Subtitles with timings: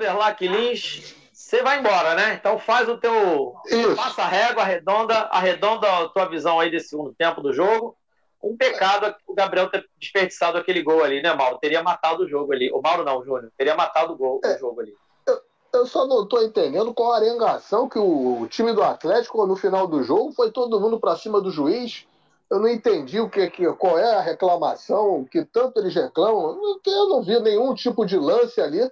[0.00, 2.34] Verlac Lins, você vai embora, né?
[2.34, 3.54] Então faz o teu.
[3.66, 3.94] Isso.
[3.94, 7.94] Passa a régua, arredonda, arredonda a tua visão aí desse segundo tempo do jogo.
[8.42, 11.58] Um pecado o Gabriel ter desperdiçado aquele gol ali, né, Mauro?
[11.58, 12.72] Teria matado o jogo ali.
[12.72, 13.52] O Mauro não, Júnior.
[13.58, 14.94] Teria matado o gol, é, o jogo ali.
[15.26, 15.40] Eu,
[15.74, 19.56] eu só não estou entendendo qual a arengação que o, o, time do Atlético, no
[19.56, 22.06] final do jogo, foi todo mundo para cima do juiz.
[22.48, 26.58] Eu não entendi o que, que, qual é a reclamação, que tanto eles reclamam.
[26.86, 28.90] Eu não vi nenhum tipo de lance ali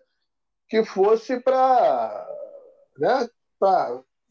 [0.68, 2.26] que fosse para
[2.98, 3.28] né,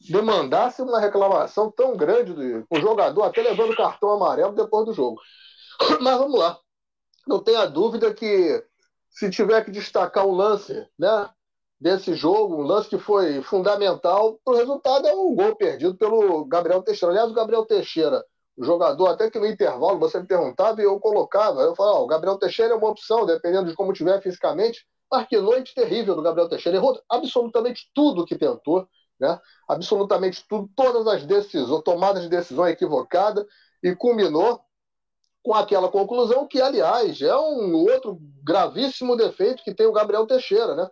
[0.10, 5.20] demandasse uma reclamação tão grande do o jogador, até levando cartão amarelo depois do jogo.
[6.02, 6.60] Mas vamos lá.
[7.28, 8.64] Não tenha dúvida que
[9.10, 11.30] se tiver que destacar um lance né,
[11.80, 16.46] desse jogo, um lance que foi fundamental para o resultado, é um gol perdido pelo
[16.46, 17.14] Gabriel Teixeira.
[17.14, 18.24] Aliás, o Gabriel Teixeira,
[18.56, 22.08] o jogador, até que no intervalo você me perguntava e eu colocava, eu falava, o
[22.08, 26.22] Gabriel Teixeira é uma opção, dependendo de como estiver fisicamente, mas que noite terrível do
[26.22, 26.78] Gabriel Teixeira.
[26.78, 28.88] Errou absolutamente tudo que tentou
[29.20, 29.40] né?
[29.68, 33.46] absolutamente tudo, todas as decisões, tomadas de decisão equivocada,
[33.84, 34.62] e culminou
[35.44, 40.76] com aquela conclusão que, aliás, é um outro gravíssimo defeito que tem o Gabriel Teixeira.
[40.76, 40.88] Né?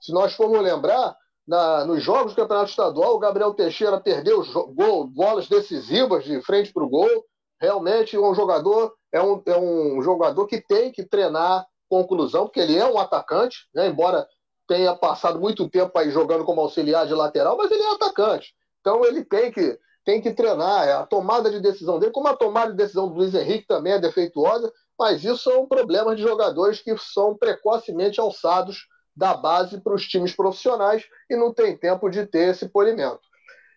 [0.00, 4.44] Se nós formos lembrar, na, nos jogos do Campeonato Estadual, o Gabriel Teixeira perdeu
[4.74, 7.24] gol, bolas decisivas de frente para o gol.
[7.60, 12.76] Realmente, um jogador é um, é um jogador que tem que treinar conclusão, porque ele
[12.76, 13.86] é um atacante, né?
[13.86, 14.26] embora
[14.66, 18.54] tenha passado muito tempo aí jogando como auxiliar de lateral, mas ele é atacante.
[18.80, 20.88] Então ele tem que, tem que treinar.
[20.88, 23.92] É a tomada de decisão dele, como a tomada de decisão do Luiz Henrique também
[23.92, 29.94] é defeituosa, mas isso são problemas de jogadores que são precocemente alçados da base para
[29.94, 33.20] os times profissionais e não tem tempo de ter esse polimento.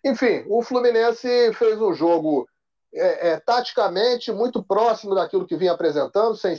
[0.04, 2.46] Enfim, o Fluminense fez um jogo
[2.94, 6.58] é, é, taticamente muito próximo daquilo que vinha apresentando, sem,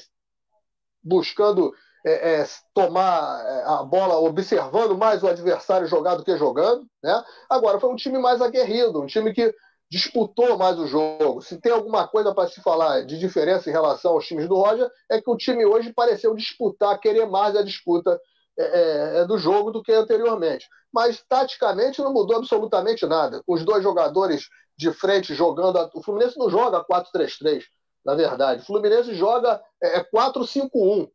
[1.04, 1.74] buscando
[2.06, 6.86] é, é, tomar é, a bola observando mais o adversário jogar do que jogando.
[7.04, 7.24] Né?
[7.50, 9.54] Agora, foi um time mais aguerrido, um time que
[9.90, 11.42] disputou mais o jogo.
[11.42, 14.90] Se tem alguma coisa para se falar de diferença em relação aos times do Roger,
[15.10, 18.20] é que o time hoje pareceu disputar, querer mais a disputa
[18.58, 20.66] é, é, é do jogo do que anteriormente.
[20.94, 23.42] Mas, taticamente, não mudou absolutamente nada.
[23.46, 25.78] Os dois jogadores de frente jogando.
[25.94, 27.64] O Fluminense não joga 4-3-3,
[28.06, 28.62] na verdade.
[28.62, 31.10] O Fluminense joga é, 4-5-1.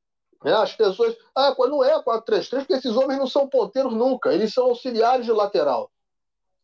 [0.45, 0.55] Né?
[0.55, 1.17] As pessoas.
[1.35, 5.33] Ah, não é 4-3-3, porque esses homens não são ponteiros nunca, eles são auxiliares de
[5.33, 5.91] lateral.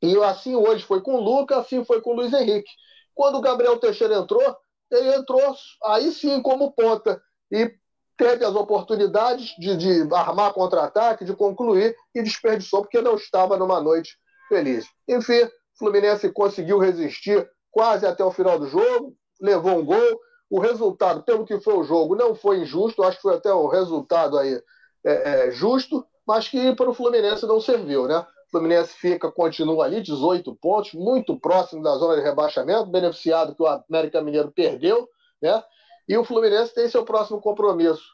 [0.02, 2.70] E assim hoje foi com o Lucas, assim foi com o Luiz Henrique.
[3.14, 4.42] Quando o Gabriel Teixeira entrou,
[4.90, 7.22] ele entrou aí sim como ponta.
[7.50, 7.72] E
[8.16, 13.80] teve as oportunidades de, de armar contra-ataque, de concluir, e desperdiçou porque não estava numa
[13.80, 14.16] noite
[14.48, 14.86] feliz.
[15.08, 21.22] Enfim, Fluminense conseguiu resistir quase até o final do jogo, levou um gol, o resultado,
[21.22, 24.62] pelo que foi o jogo, não foi injusto, acho que foi até um resultado aí
[25.04, 28.18] é, é, justo, mas que para o Fluminense não serviu, né?
[28.18, 33.62] O Fluminense fica, continua ali, 18 pontos, muito próximo da zona de rebaixamento, beneficiado que
[33.62, 35.08] o América Mineiro perdeu,
[35.42, 35.62] né?
[36.08, 38.04] E o Fluminense tem seu próximo compromisso,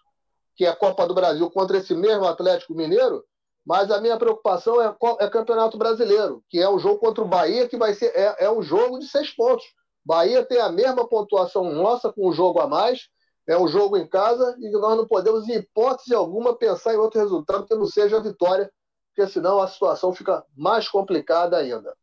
[0.56, 3.24] que é a Copa do Brasil contra esse mesmo Atlético Mineiro,
[3.66, 7.68] mas a minha preocupação é, é Campeonato Brasileiro, que é o jogo contra o Bahia,
[7.68, 9.64] que vai ser é, é um jogo de seis pontos.
[10.08, 13.10] Bahia tem a mesma pontuação nossa com o jogo a mais,
[13.46, 17.20] é um jogo em casa e nós não podemos, em hipótese alguma, pensar em outro
[17.20, 18.72] resultado que não seja a vitória,
[19.14, 21.94] porque senão a situação fica mais complicada ainda.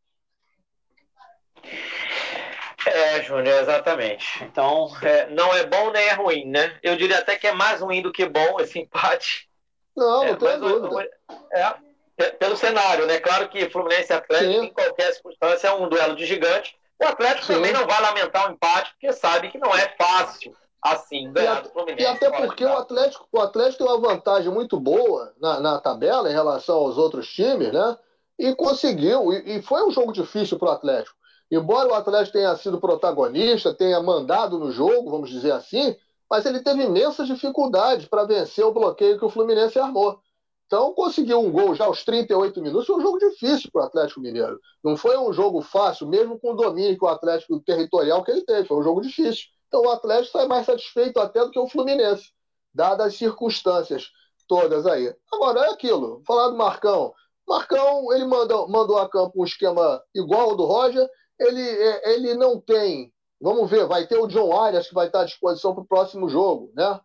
[2.86, 4.44] É, Júnior, exatamente.
[4.44, 6.78] Então, é, não é bom nem é ruim, né?
[6.84, 9.50] Eu diria até que é mais ruim do que bom esse empate.
[9.96, 11.10] Não, não é, tenho dúvida.
[11.52, 13.18] É, pelo cenário, né?
[13.18, 14.66] Claro que Fluminense e Atlético, Sim.
[14.66, 16.75] em qualquer circunstância, é um duelo de gigante.
[17.02, 17.54] O Atlético Sim.
[17.54, 21.62] também não vai lamentar o um empate, porque sabe que não é fácil assim ganhar
[21.62, 22.02] do Fluminense.
[22.02, 26.30] E até porque o Atlético, o Atlético tem uma vantagem muito boa na, na tabela
[26.30, 27.96] em relação aos outros times, né?
[28.38, 31.16] E conseguiu, e, e foi um jogo difícil para o Atlético.
[31.50, 35.96] Embora o Atlético tenha sido protagonista, tenha mandado no jogo, vamos dizer assim,
[36.28, 40.20] mas ele teve imensas dificuldades para vencer o bloqueio que o Fluminense armou.
[40.66, 42.86] Então, conseguiu um gol já aos 38 minutos.
[42.86, 44.60] Foi um jogo difícil para o Atlético Mineiro.
[44.82, 48.44] Não foi um jogo fácil, mesmo com o domínio que o Atlético territorial que ele
[48.44, 48.66] teve.
[48.66, 49.44] Foi um jogo difícil.
[49.68, 52.32] Então, o Atlético sai mais satisfeito até do que o Fluminense,
[52.74, 54.10] dadas as circunstâncias
[54.48, 55.14] todas aí.
[55.32, 56.22] Agora, é aquilo.
[56.26, 57.14] Falar do Marcão.
[57.46, 61.08] Marcão, ele mandou, mandou a campo um esquema igual ao do Roger.
[61.38, 63.12] Ele, é, ele não tem.
[63.40, 66.28] Vamos ver, vai ter o John Arias que vai estar à disposição para o próximo
[66.28, 66.98] jogo, né?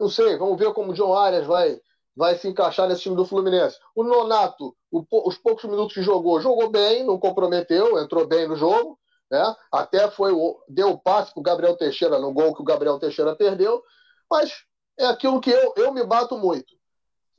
[0.00, 1.78] Não sei, vamos ver como o John Arias vai
[2.16, 3.78] vai se encaixar nesse time do Fluminense.
[3.94, 8.56] O Nonato, o, os poucos minutos que jogou, jogou bem, não comprometeu, entrou bem no
[8.56, 8.98] jogo,
[9.30, 9.54] né?
[9.72, 10.32] Até foi
[10.68, 13.82] deu o passe para o Gabriel Teixeira no gol que o Gabriel Teixeira perdeu,
[14.30, 14.52] mas
[14.98, 16.74] é aquilo que eu, eu me bato muito.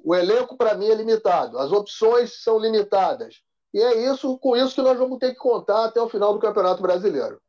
[0.03, 1.57] O elenco, para mim, é limitado.
[1.57, 3.41] As opções são limitadas.
[3.73, 6.39] E é isso, com isso que nós vamos ter que contar até o final do
[6.39, 7.41] Campeonato Brasileiro.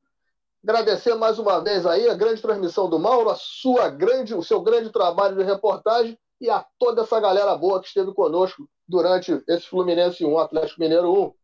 [0.64, 4.60] Agradecer mais uma vez aí a grande transmissão do Mauro, a sua grande, o seu
[4.60, 9.66] grande trabalho de reportagem e a toda essa galera boa que esteve conosco durante esse
[9.66, 11.34] Fluminense 1, Atlético Mineiro 1.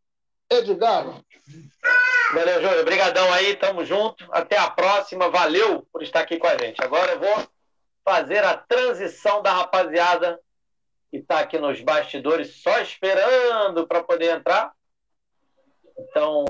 [0.50, 1.22] Edgar.
[2.34, 2.80] Valeu, Júlio.
[2.80, 4.26] Obrigadão aí, tamo junto.
[4.32, 5.30] Até a próxima.
[5.30, 6.82] Valeu por estar aqui com a gente.
[6.82, 7.46] Agora eu vou
[8.04, 10.38] fazer a transição da rapaziada
[11.10, 14.72] que está aqui nos bastidores só esperando para poder entrar.
[15.98, 16.46] Então.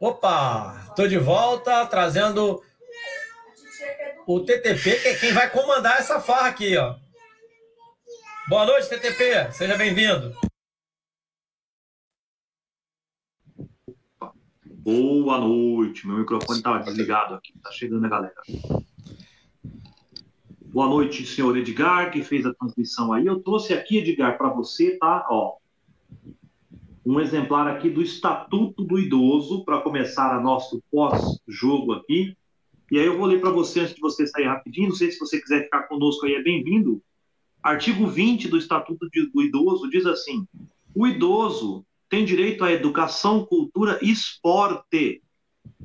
[0.00, 0.92] Opa!
[0.96, 2.62] Tô de volta trazendo
[4.32, 6.94] o TTP, que é quem vai comandar essa farra aqui, ó.
[8.48, 9.52] Boa noite, TTP.
[9.52, 10.32] Seja bem-vindo.
[14.68, 16.06] Boa noite.
[16.06, 17.52] Meu microfone estava desligado aqui.
[17.60, 18.34] Tá chegando a galera.
[20.66, 23.26] Boa noite, senhor Edgar, que fez a transmissão aí.
[23.26, 25.26] Eu trouxe aqui, Edgar, para você, tá?
[25.28, 25.56] Ó,
[27.04, 32.36] um exemplar aqui do Estatuto do Idoso para começar a nosso pós-jogo aqui.
[32.90, 34.88] E aí eu vou ler para você antes de você sair rapidinho.
[34.88, 37.02] Não sei se você quiser ficar conosco aí, é bem-vindo.
[37.62, 40.46] Artigo 20 do Estatuto do Idoso diz assim:
[40.94, 45.22] o idoso tem direito à educação, cultura esporte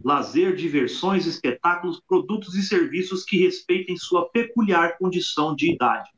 [0.04, 6.10] lazer, diversões, espetáculos, produtos e serviços que respeitem sua peculiar condição de idade.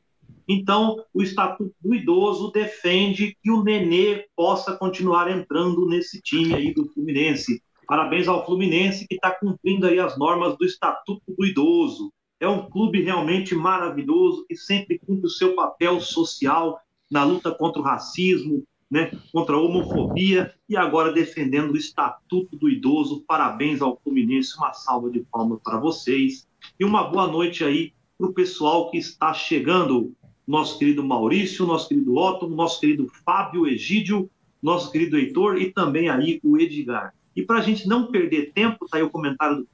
[0.46, 6.72] Então, o Estatuto do Idoso defende que o Nenê possa continuar entrando nesse time aí
[6.72, 7.62] do Fluminense.
[7.88, 12.12] Parabéns ao Fluminense que está cumprindo aí as normas do Estatuto do Idoso.
[12.38, 16.78] É um clube realmente maravilhoso que sempre cumpre o seu papel social
[17.10, 22.68] na luta contra o racismo, né, contra a homofobia e agora defendendo o Estatuto do
[22.68, 23.24] Idoso.
[23.26, 26.46] Parabéns ao Fluminense, uma salva de palmas para vocês
[26.78, 30.12] e uma boa noite aí para o pessoal que está chegando.
[30.46, 34.30] Nosso querido Maurício, nosso querido Otto, nosso querido Fábio Egídio,
[34.62, 37.14] nosso querido Heitor e também aí o Edgar.
[37.38, 39.68] E para a gente não perder tempo, tá aí o comentário do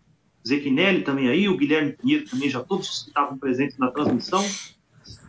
[0.47, 4.45] Zequinelli também aí, o Guilherme Pinheiro também, já todos que estavam presentes na transmissão.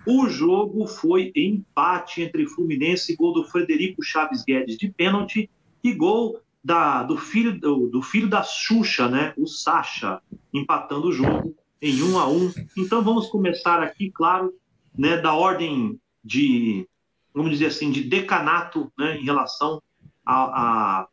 [0.05, 5.49] O jogo foi empate entre Fluminense e gol do Frederico Chaves Guedes de pênalti
[5.81, 9.33] e gol da, do, filho, do, do, filho da Xuxa, né?
[9.37, 10.21] O Sacha,
[10.53, 12.51] empatando o jogo em um a um.
[12.77, 14.53] Então vamos começar aqui, claro,
[14.93, 16.85] né, da ordem de,
[17.33, 19.81] vamos dizer assim, de decanato né, em relação
[20.25, 21.07] à a,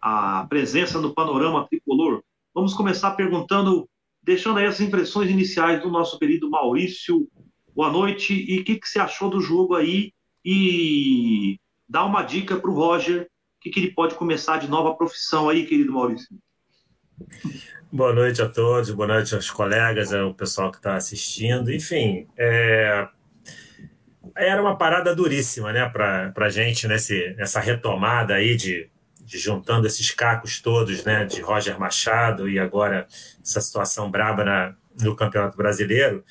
[0.00, 2.22] a, presença no panorama tricolor.
[2.54, 3.88] Vamos começar perguntando,
[4.22, 7.28] deixando aí as impressões iniciais do nosso querido Maurício
[7.74, 8.34] boa noite.
[8.34, 10.12] E o que, que você achou do jogo aí?
[10.44, 11.58] E
[11.88, 15.48] dá uma dica para o Roger, o que, que ele pode começar de nova profissão
[15.48, 16.28] aí, querido Maurício.
[17.92, 21.72] Boa noite a todos, boa noite aos colegas, ao pessoal que está assistindo.
[21.72, 23.08] Enfim, é...
[24.36, 28.88] era uma parada duríssima né, para a gente nesse, nessa retomada aí de,
[29.38, 33.06] juntando esses cacos todos, né, de Roger Machado e agora
[33.42, 36.24] essa situação braba na, no Campeonato Brasileiro.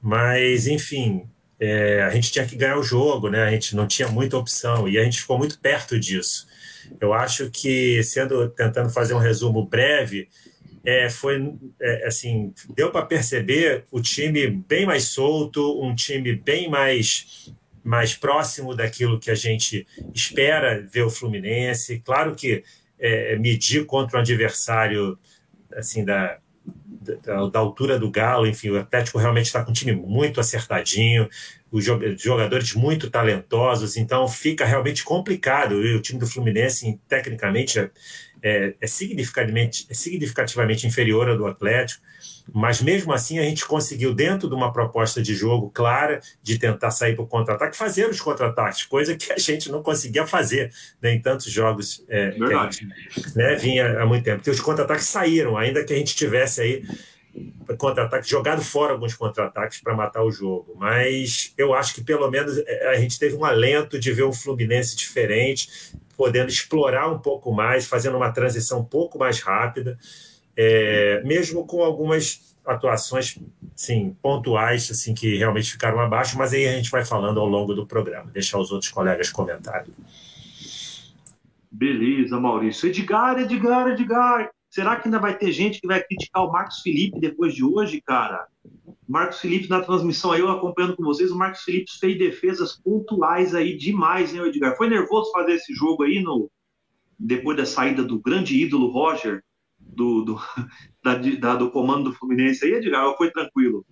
[0.00, 3.44] Mas, enfim, é, a gente tinha que ganhar o jogo, né?
[3.44, 6.46] A gente não tinha muita opção e a gente ficou muito perto disso.
[7.00, 10.28] Eu acho que, sendo tentando fazer um resumo breve,
[10.84, 16.70] é, foi é, assim, deu para perceber o time bem mais solto, um time bem
[16.70, 17.50] mais
[17.86, 22.02] mais próximo daquilo que a gente espera ver o Fluminense.
[22.04, 22.64] Claro que
[22.98, 25.18] é, medir contra um adversário
[25.72, 26.38] assim da
[27.24, 31.28] da, da, altura do Galo, enfim, o Atlético realmente está com um time muito acertadinho,
[31.70, 31.84] os
[32.18, 35.84] jogadores muito talentosos, então fica realmente complicado.
[35.84, 37.90] E o time do Fluminense, tecnicamente,
[38.46, 42.00] é, é, significativamente, é significativamente inferior ao do Atlético,
[42.54, 46.92] mas mesmo assim a gente conseguiu, dentro de uma proposta de jogo clara, de tentar
[46.92, 50.72] sair para o contra-ataque, fazer os contra-ataques, coisa que a gente não conseguia fazer
[51.02, 52.86] né, em tantos jogos é, que a gente
[53.34, 54.36] né, vinha há muito tempo.
[54.36, 56.84] Porque os contra-ataques saíram, ainda que a gente tivesse aí
[57.76, 60.76] contra-ataque, jogado fora alguns contra-ataques para matar o jogo.
[60.78, 64.32] Mas eu acho que pelo menos é, a gente teve um alento de ver um
[64.32, 65.68] Fluminense diferente,
[66.16, 69.98] podendo explorar um pouco mais, fazendo uma transição um pouco mais rápida
[70.56, 73.38] é, mesmo com algumas atuações
[73.76, 77.74] sim, pontuais assim que realmente ficaram abaixo, mas aí a gente vai falando ao longo
[77.74, 78.30] do programa.
[78.30, 79.92] Deixar os outros colegas comentarem.
[81.70, 82.88] Beleza, Maurício.
[82.88, 84.50] Edgar, Edgar, Edgar.
[84.70, 88.00] Será que ainda vai ter gente que vai criticar o Marcos Felipe depois de hoje,
[88.00, 88.46] cara?
[89.08, 93.54] Marcos Felipe na transmissão aí, eu acompanhando com vocês, o Marcos Felipe fez defesas pontuais
[93.54, 94.76] aí demais, hein, Edgar?
[94.76, 96.50] Foi nervoso fazer esse jogo aí no
[97.18, 99.42] depois da saída do grande ídolo Roger?
[99.78, 100.40] do, do,
[101.02, 103.84] da, da, do comando do Fluminense aí, Edgar, ou foi tranquilo?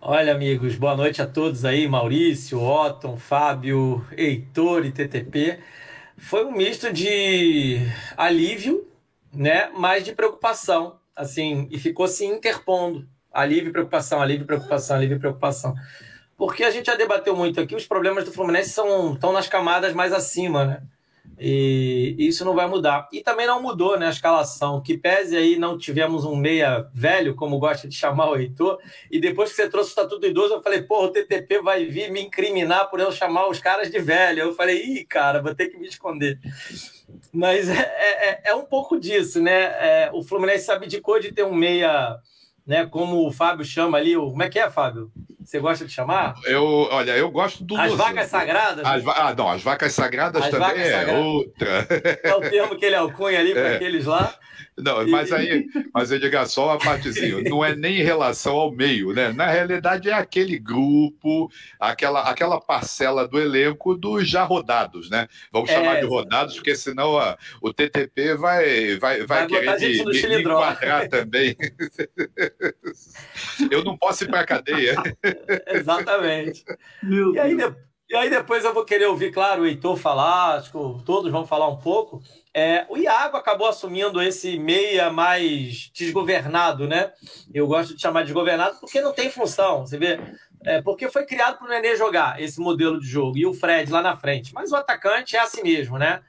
[0.00, 5.58] Olha, amigos, boa noite a todos aí, Maurício, Otton, Fábio, Heitor e TTP.
[6.18, 7.78] Foi um misto de
[8.16, 8.86] alívio,
[9.32, 13.08] né, mas de preocupação, assim, e ficou se interpondo.
[13.34, 15.74] Alívio, preocupação, alívio, preocupação, alívio, preocupação.
[16.36, 19.92] Porque a gente já debateu muito aqui, os problemas do Fluminense são, estão nas camadas
[19.92, 20.82] mais acima, né?
[21.38, 23.08] E isso não vai mudar.
[23.12, 24.80] E também não mudou né, a escalação.
[24.80, 28.78] Que pese aí não tivemos um meia velho, como gosta de chamar o Heitor.
[29.10, 31.86] E depois que você trouxe o Estatuto do Idoso, eu falei, porra, o TTP vai
[31.86, 34.40] vir me incriminar por eu chamar os caras de velho.
[34.40, 36.38] Eu falei, ih, cara, vou ter que me esconder.
[37.32, 39.62] Mas é, é, é um pouco disso, né?
[39.62, 42.16] É, o Fluminense abdicou de ter um meia,
[42.66, 42.86] né?
[42.86, 44.14] Como o Fábio chama ali.
[44.14, 45.10] Como é que é, Fábio?
[45.44, 46.34] Você gosta de chamar?
[46.44, 47.76] Eu, olha, eu gosto do.
[47.76, 48.84] As vacas sagradas?
[48.84, 51.24] As, ah, não, as vacas sagradas as também vacas é sagradas.
[51.24, 51.86] outra.
[52.22, 53.74] É o termo que ele alcunha ali para é.
[53.76, 54.34] aqueles lá.
[54.76, 58.72] Não, mas aí, mas eu digo só uma partezinha, não é nem em relação ao
[58.72, 59.32] meio, né?
[59.32, 61.48] Na realidade é aquele grupo,
[61.78, 65.28] aquela, aquela parcela do elenco dos já rodados, né?
[65.52, 65.74] Vamos é...
[65.74, 70.28] chamar de rodados, porque senão a, o TTP vai, vai, vai, vai querer me, me,
[70.28, 71.56] me enquadrar também.
[73.70, 74.96] eu não posso ir para a cadeia.
[75.68, 76.64] Exatamente.
[77.02, 77.56] e aí,
[78.08, 81.46] e aí depois eu vou querer ouvir, claro, o Heitor falar, acho que todos vão
[81.46, 82.22] falar um pouco.
[82.52, 87.12] É, o Iago acabou assumindo esse meia mais desgovernado, né?
[87.52, 89.86] Eu gosto de chamar de desgovernado porque não tem função.
[89.86, 90.20] Você vê,
[90.64, 93.90] é, porque foi criado para o Nenê jogar esse modelo de jogo e o Fred
[93.90, 94.54] lá na frente.
[94.54, 96.22] Mas o atacante é assim mesmo, né?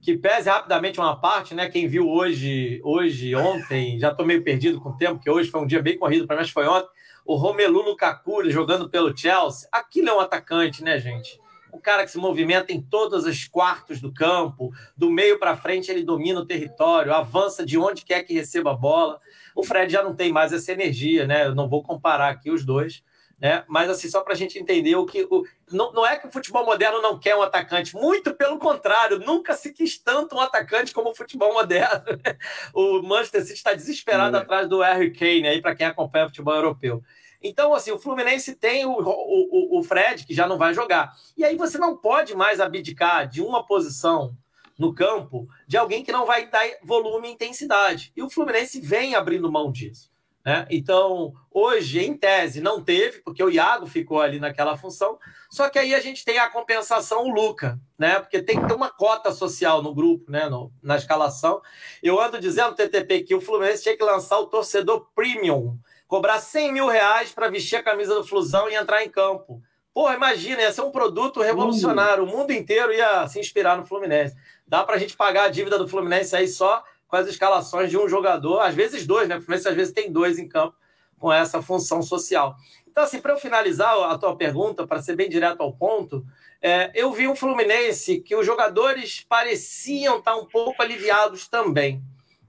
[0.00, 1.68] Que pese rapidamente uma parte, né?
[1.68, 5.60] Quem viu hoje, hoje, ontem, já estou meio perdido com o tempo, que hoje foi
[5.60, 6.88] um dia bem corrido para mim, mas foi ontem.
[7.28, 9.68] O Romelu Lukaku jogando pelo Chelsea.
[9.70, 11.38] Aquilo é um atacante, né, gente?
[11.70, 15.90] o cara que se movimenta em todos os quartos do campo, do meio para frente
[15.90, 19.20] ele domina o território, avança de onde quer que receba a bola.
[19.54, 21.46] O Fred já não tem mais essa energia, né?
[21.46, 23.02] Eu não vou comparar aqui os dois,
[23.38, 23.64] né?
[23.68, 25.26] Mas assim, só para a gente entender o que.
[25.30, 25.44] O...
[25.70, 29.54] Não, não é que o futebol moderno não quer um atacante, muito pelo contrário, nunca
[29.54, 32.04] se quis tanto um atacante como o futebol moderno.
[32.24, 32.36] Né?
[32.72, 34.40] O Manchester City está desesperado é.
[34.40, 37.02] atrás do Harry Kane aí, para quem acompanha o futebol europeu.
[37.42, 41.12] Então, assim, o Fluminense tem o, o, o Fred, que já não vai jogar.
[41.36, 44.36] E aí você não pode mais abdicar de uma posição
[44.78, 48.12] no campo de alguém que não vai dar volume e intensidade.
[48.16, 50.10] E o Fluminense vem abrindo mão disso.
[50.44, 50.66] Né?
[50.70, 55.18] Então, hoje, em tese, não teve, porque o Iago ficou ali naquela função.
[55.50, 58.18] Só que aí a gente tem a compensação, o Luca, né?
[58.20, 60.48] Porque tem que ter uma cota social no grupo, né?
[60.48, 61.60] No, na escalação.
[62.02, 65.76] Eu ando dizendo, TTP, que o Fluminense tinha que lançar o torcedor premium
[66.08, 69.62] cobrar 100 mil reais para vestir a camisa do Flusão e entrar em campo.
[69.92, 72.24] Porra, imagina, ia ser um produto revolucionário.
[72.24, 74.34] O mundo inteiro ia se inspirar no Fluminense.
[74.66, 77.96] Dá para a gente pagar a dívida do Fluminense aí só com as escalações de
[77.96, 79.36] um jogador, às vezes dois, né?
[79.36, 80.76] O Fluminense às vezes tem dois em campo
[81.18, 82.56] com essa função social.
[82.86, 86.24] Então, assim, para eu finalizar a tua pergunta, para ser bem direto ao ponto,
[86.60, 92.02] é, eu vi um Fluminense que os jogadores pareciam estar um pouco aliviados também.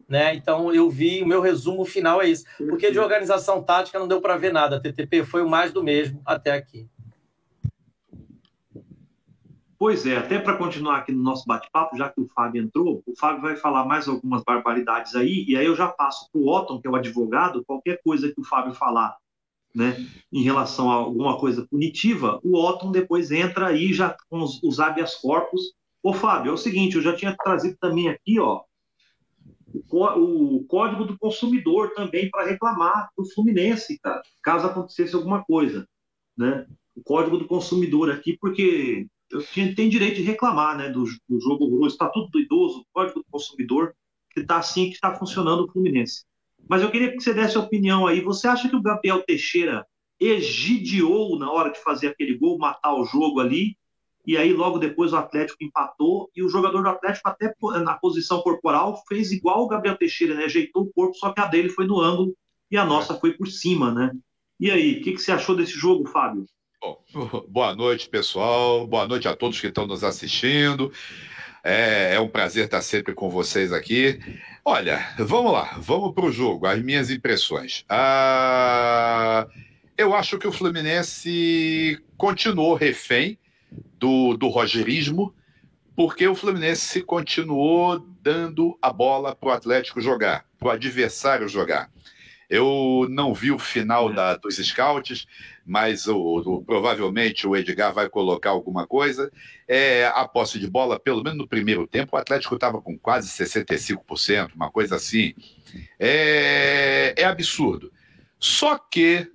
[0.10, 0.34] Né?
[0.34, 2.44] Então eu vi, o meu resumo final é isso.
[2.58, 4.78] Porque de organização tática não deu para ver nada.
[4.78, 6.90] A TTP foi o mais do mesmo até aqui.
[9.78, 13.16] Pois é, até para continuar aqui no nosso bate-papo, já que o Fábio entrou, o
[13.16, 16.82] Fábio vai falar mais algumas barbaridades aí, e aí eu já passo para o Otton,
[16.82, 19.16] que é o advogado, qualquer coisa que o Fábio falar
[19.74, 24.62] né, em relação a alguma coisa punitiva, o Otton depois entra aí já com os,
[24.62, 25.74] os habeas corpus.
[26.04, 28.64] Ô Fábio, é o seguinte, eu já tinha trazido também aqui, ó,
[29.90, 35.88] o, código do consumidor também para reclamar do Fluminense, cara, caso acontecesse alguma coisa,
[36.38, 36.66] né?
[36.96, 41.40] O código do consumidor aqui, porque eu tinha, tem direito de reclamar, né, do, do
[41.40, 43.94] jogo horroroso, estatuto do idoso, código do consumidor,
[44.32, 46.24] que está assim que está funcionando o Fluminense.
[46.68, 48.22] Mas eu queria que você desse a opinião aí.
[48.22, 49.86] Você acha que o Gabriel Teixeira
[50.20, 53.78] egidiou na hora de fazer aquele gol, matar o jogo ali?
[54.26, 58.42] E aí logo depois o Atlético empatou e o jogador do Atlético até na posição
[58.42, 60.46] corporal fez igual o Gabriel Teixeira, né?
[60.46, 62.36] Ajeitou o corpo, só que a dele foi no ângulo
[62.70, 64.12] e a nossa foi por cima, né?
[64.60, 66.46] E aí, o que, que você achou desse jogo, Fábio?
[66.82, 67.02] Bom,
[67.48, 68.86] boa noite, pessoal.
[68.86, 70.92] Boa noite a todos que estão nos assistindo.
[71.64, 74.20] É, é, um prazer estar sempre com vocês aqui.
[74.64, 77.84] Olha, vamos lá, vamos para o jogo, as minhas impressões.
[77.90, 79.48] Ah,
[79.98, 83.38] eu acho que o Fluminense continuou refém
[83.72, 85.34] do, do rogerismo,
[85.96, 91.90] porque o Fluminense continuou dando a bola para o Atlético jogar, para o adversário jogar.
[92.50, 95.28] Eu não vi o final da, dos scouts,
[95.64, 99.32] mas o, o, provavelmente o Edgar vai colocar alguma coisa.
[99.68, 103.30] É, a posse de bola, pelo menos no primeiro tempo, o Atlético estava com quase
[103.30, 105.36] 65%, uma coisa assim.
[106.00, 107.92] É, é absurdo.
[108.40, 109.30] Só que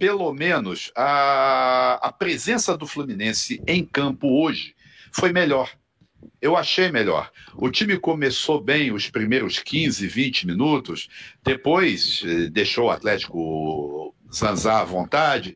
[0.00, 4.74] pelo menos, a, a presença do Fluminense em campo hoje
[5.12, 5.70] foi melhor.
[6.40, 7.30] Eu achei melhor.
[7.54, 11.10] O time começou bem os primeiros 15, 20 minutos,
[11.44, 15.54] depois eh, deixou o Atlético zanzar à vontade,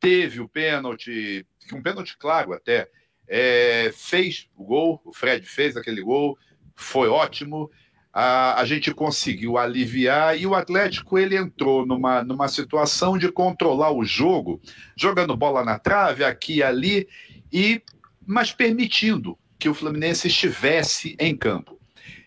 [0.00, 2.88] teve o pênalti, um pênalti claro até,
[3.28, 6.38] é, fez o gol, o Fred fez aquele gol,
[6.74, 7.70] foi ótimo.
[8.12, 13.90] A, a gente conseguiu aliviar e o Atlético ele entrou numa, numa situação de controlar
[13.90, 14.60] o jogo,
[14.94, 17.08] jogando bola na trave, aqui e ali,
[17.50, 17.82] e
[18.26, 21.78] mas permitindo que o Fluminense estivesse em campo.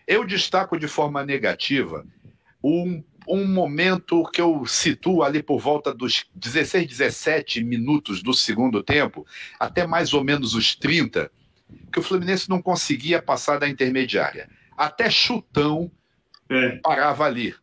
[0.06, 2.06] Eu destaco de forma negativa
[2.62, 8.82] um, um momento que eu situo ali por volta dos 16, 17 minutos do segundo
[8.82, 9.26] tempo,
[9.58, 11.30] até mais ou menos os 30,
[11.92, 14.48] que o Fluminense não conseguia passar da intermediária.
[14.76, 15.90] Até chutão
[16.48, 16.78] é.
[16.82, 17.54] parava ali.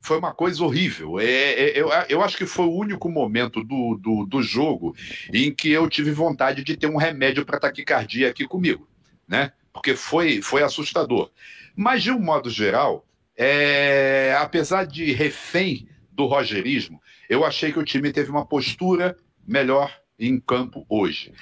[0.00, 1.18] Foi uma coisa horrível.
[1.18, 4.94] É, é, eu, eu acho que foi o único momento do, do, do jogo
[5.32, 8.86] em que eu tive vontade de ter um remédio para taquicardia aqui comigo
[9.26, 9.52] né?
[9.72, 11.30] Porque foi, foi assustador.
[11.74, 13.06] Mas, de um modo geral,
[13.36, 19.92] é, apesar de refém do rogerismo, eu achei que o time teve uma postura melhor
[20.18, 21.32] em campo hoje.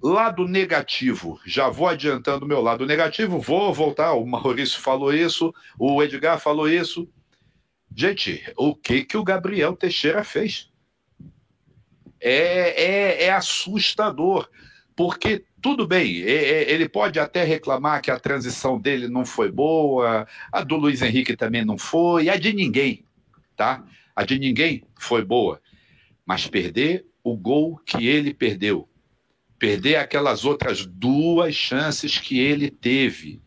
[0.00, 4.12] Lado negativo, já vou adiantando o meu lado negativo, vou voltar.
[4.12, 7.08] O Maurício falou isso, o Edgar falou isso.
[7.94, 10.70] Gente, o que que o Gabriel Teixeira fez?
[12.20, 14.48] É, é, é assustador,
[14.94, 20.62] porque tudo bem, ele pode até reclamar que a transição dele não foi boa, a
[20.62, 23.04] do Luiz Henrique também não foi, a de ninguém,
[23.56, 23.84] tá?
[24.14, 25.60] A de ninguém foi boa.
[26.24, 28.88] Mas perder o gol que ele perdeu,
[29.58, 33.40] perder aquelas outras duas chances que ele teve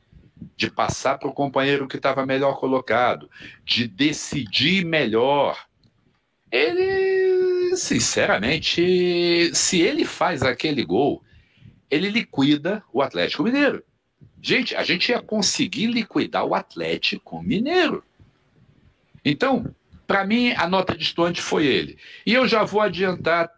[0.56, 3.30] de passar para o companheiro que estava melhor colocado,
[3.64, 5.66] de decidir melhor.
[6.52, 11.24] Ele, sinceramente, se ele faz aquele gol,
[11.90, 13.84] ele liquida o Atlético Mineiro.
[14.42, 18.04] Gente, a gente ia conseguir liquidar o Atlético Mineiro.
[19.24, 19.74] Então,
[20.08, 21.98] para mim, a nota distante foi ele.
[22.26, 23.50] E eu já vou adiantar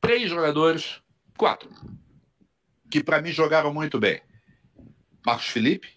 [0.00, 1.02] três jogadores,
[1.38, 1.70] quatro,
[2.90, 4.20] que para mim jogaram muito bem.
[5.24, 5.88] Marcos Felipe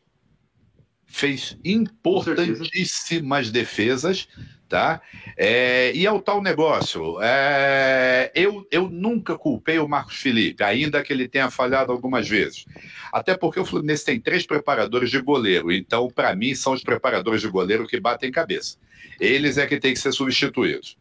[1.06, 4.28] fez importantíssimas defesas
[4.72, 5.02] tá?
[5.36, 7.22] É, e é o tal negócio.
[7.22, 12.66] É, eu, eu nunca culpei o Marcos Felipe, ainda que ele tenha falhado algumas vezes.
[13.12, 17.42] Até porque o Fluminense tem três preparadores de goleiro, então, para mim, são os preparadores
[17.42, 18.78] de goleiro que batem cabeça.
[19.20, 20.98] Eles é que têm que ser substituídos.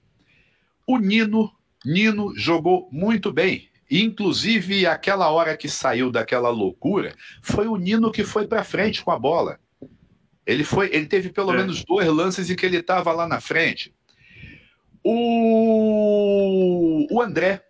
[0.84, 1.52] O Nino,
[1.86, 3.69] Nino jogou muito bem.
[3.90, 9.10] Inclusive, aquela hora que saiu daquela loucura, foi o Nino que foi para frente com
[9.10, 9.58] a bola.
[10.46, 11.56] Ele foi, ele teve pelo é.
[11.56, 13.92] menos dois lances em que ele estava lá na frente.
[15.02, 17.64] O, o André,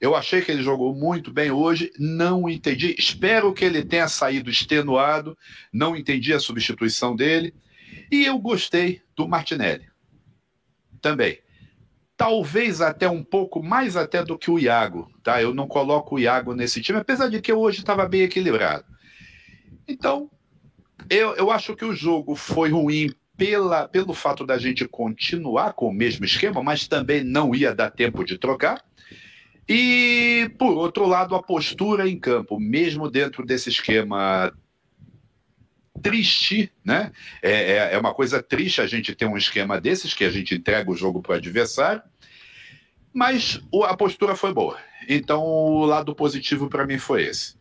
[0.00, 2.94] eu achei que ele jogou muito bem hoje, não entendi.
[2.98, 5.36] Espero que ele tenha saído extenuado,
[5.72, 7.54] não entendi a substituição dele.
[8.10, 9.86] E eu gostei do Martinelli.
[11.00, 11.43] Também.
[12.16, 15.42] Talvez até um pouco mais até do que o Iago, tá?
[15.42, 18.84] Eu não coloco o Iago nesse time, apesar de que hoje estava bem equilibrado.
[19.86, 20.30] Então,
[21.10, 25.88] eu, eu acho que o jogo foi ruim pela, pelo fato da gente continuar com
[25.88, 28.82] o mesmo esquema, mas também não ia dar tempo de trocar.
[29.68, 34.52] E, por outro lado, a postura em campo, mesmo dentro desse esquema
[36.04, 37.10] triste, né?
[37.42, 40.54] É, é, é, uma coisa triste a gente ter um esquema desses, que a gente
[40.54, 42.02] entrega o jogo para o adversário,
[43.10, 44.78] mas a postura foi boa.
[45.08, 47.56] Então, o lado positivo para mim foi esse.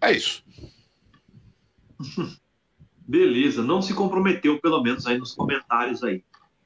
[0.00, 0.44] É isso.
[3.08, 6.22] Beleza, não se comprometeu, pelo menos aí nos comentários aí.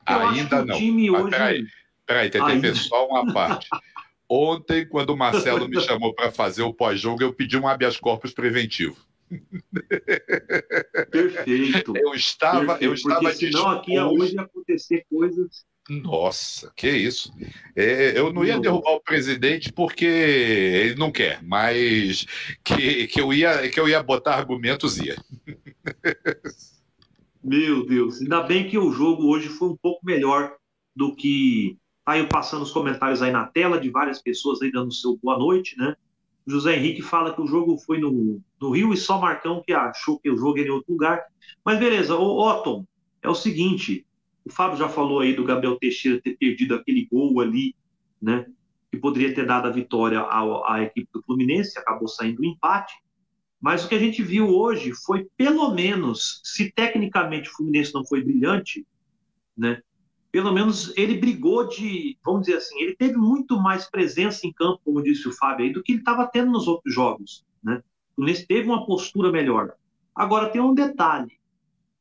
[0.09, 0.77] Eu Ainda não.
[0.77, 1.31] time hoje...
[1.31, 1.67] Peraí,
[2.07, 2.75] peraí, Ainda...
[2.75, 3.67] só uma parte.
[4.29, 8.33] Ontem, quando o Marcelo me chamou para fazer o pós-jogo, eu pedi um habeas corpus
[8.33, 8.97] preventivo.
[11.11, 11.97] Perfeito.
[11.97, 17.33] Eu estava, Perfeito, eu estava porque senão aqui hoje ia acontecer coisas nossa, que isso.
[17.75, 22.25] É, eu não ia derrubar o presidente porque ele não quer, mas
[22.63, 25.17] que, que, eu, ia, que eu ia botar argumentos, ia.
[27.43, 30.55] Meu Deus, ainda bem que o jogo hoje foi um pouco melhor
[30.95, 31.77] do que.
[32.05, 35.39] Tá aí passando os comentários aí na tela de várias pessoas aí dando seu boa
[35.39, 35.97] noite, né?
[36.47, 40.19] José Henrique fala que o jogo foi no, no Rio e só Marcão que achou
[40.19, 41.23] que o jogo era em outro lugar.
[41.65, 42.85] Mas beleza, o Otton,
[43.23, 44.07] é o seguinte:
[44.45, 47.75] o Fábio já falou aí do Gabriel Teixeira ter perdido aquele gol ali,
[48.21, 48.47] né?
[48.91, 52.51] Que poderia ter dado a vitória à, à equipe do Fluminense, acabou saindo o um
[52.51, 52.95] empate.
[53.61, 58.05] Mas o que a gente viu hoje foi, pelo menos, se tecnicamente o Fluminense não
[58.05, 58.87] foi brilhante,
[59.57, 59.83] né?
[60.31, 64.81] Pelo menos ele brigou de, vamos dizer assim, ele teve muito mais presença em campo,
[64.85, 67.83] como disse o Fábio aí, do que ele estava tendo nos outros jogos, né?
[68.13, 69.73] O Fluminense teve uma postura melhor.
[70.15, 71.41] Agora tem um detalhe,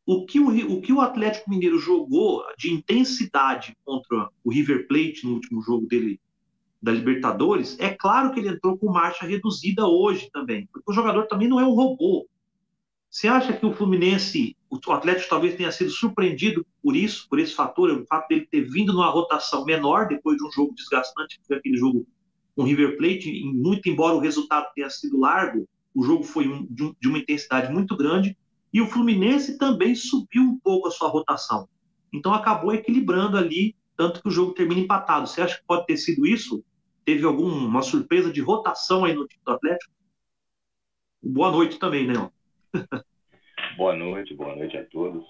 [0.06, 5.22] o que o, o que o Atlético Mineiro jogou de intensidade contra o River Plate
[5.24, 6.20] no último jogo dele
[6.82, 11.28] da Libertadores, é claro que ele entrou com marcha reduzida hoje também, porque o jogador
[11.28, 12.26] também não é um robô.
[13.10, 17.56] Você acha que o Fluminense, o Atlético talvez tenha sido surpreendido por isso, por esse
[17.56, 21.58] fator, o fato dele ter vindo numa rotação menor depois de um jogo desgastante, foi
[21.58, 22.06] aquele jogo
[22.56, 26.84] com River Plate, muito embora o resultado tenha sido largo, o jogo foi um, de,
[26.84, 28.38] um, de uma intensidade muito grande,
[28.72, 31.68] e o Fluminense também subiu um pouco a sua rotação.
[32.14, 35.28] Então acabou equilibrando ali, tanto que o jogo termina empatado.
[35.28, 36.64] Você acha que pode ter sido isso?
[37.04, 39.92] Teve alguma surpresa de rotação aí no time do Atlético?
[41.24, 42.30] Boa noite também, né?
[43.78, 45.26] boa noite, boa noite a todos.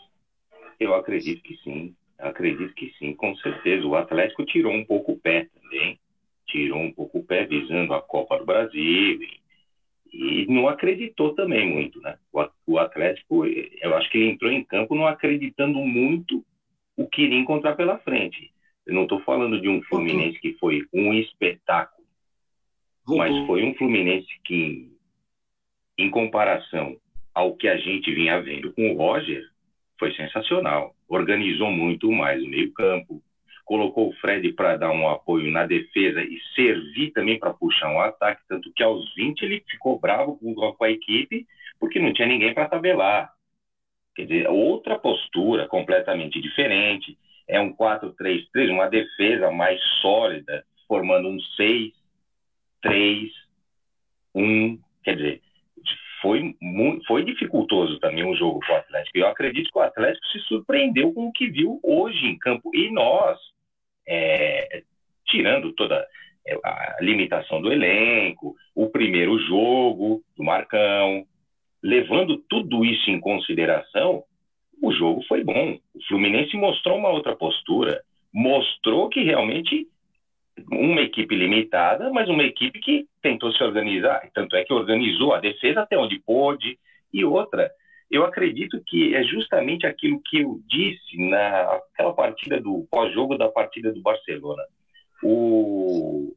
[0.79, 3.85] Eu acredito que sim, acredito que sim, com certeza.
[3.85, 5.99] O Atlético tirou um pouco o pé também,
[6.47, 9.41] tirou um pouco o pé visando a Copa do Brasil e,
[10.11, 12.17] e não acreditou também muito, né?
[12.31, 16.43] O, o Atlético, eu acho que ele entrou em campo não acreditando muito
[16.95, 18.51] o que iria encontrar pela frente.
[18.85, 22.07] Eu não estou falando de um Fluminense que foi um espetáculo,
[23.07, 24.91] mas foi um Fluminense que,
[25.97, 26.97] em comparação
[27.33, 29.43] ao que a gente vinha vendo com o Roger,
[29.97, 30.95] foi sensacional.
[31.07, 33.21] Organizou muito mais o meio-campo,
[33.65, 37.99] colocou o Fred para dar um apoio na defesa e servir também para puxar um
[37.99, 41.45] ataque, tanto que aos 20 ele ficou bravo com, a equipe,
[41.79, 43.31] porque não tinha ninguém para tabelar.
[44.15, 51.39] Quer dizer, outra postura completamente diferente é um 4-3-3, uma defesa mais sólida, formando um
[51.39, 51.93] 6,
[52.81, 53.31] 3,
[54.33, 54.79] 1.
[55.03, 55.41] Quer dizer,
[56.21, 59.17] foi, muito, foi dificultoso também o jogo para o Atlético.
[59.17, 62.69] Eu acredito que o Atlético se surpreendeu com o que viu hoje em campo.
[62.73, 63.37] E nós,
[64.07, 64.83] é,
[65.25, 66.05] tirando toda
[66.45, 71.25] é, a limitação do elenco, o primeiro jogo do Marcão,
[71.81, 74.23] levando tudo isso em consideração,
[74.81, 75.77] o jogo foi bom.
[75.93, 78.01] O Fluminense mostrou uma outra postura,
[78.33, 79.87] mostrou que realmente
[80.71, 85.39] uma equipe limitada, mas uma equipe que tentou se organizar, tanto é que organizou a
[85.39, 86.77] defesa até onde pôde,
[87.13, 87.69] e outra,
[88.09, 93.91] eu acredito que é justamente aquilo que eu disse naquela partida do pós-jogo da partida
[93.91, 94.63] do Barcelona.
[95.23, 96.33] O,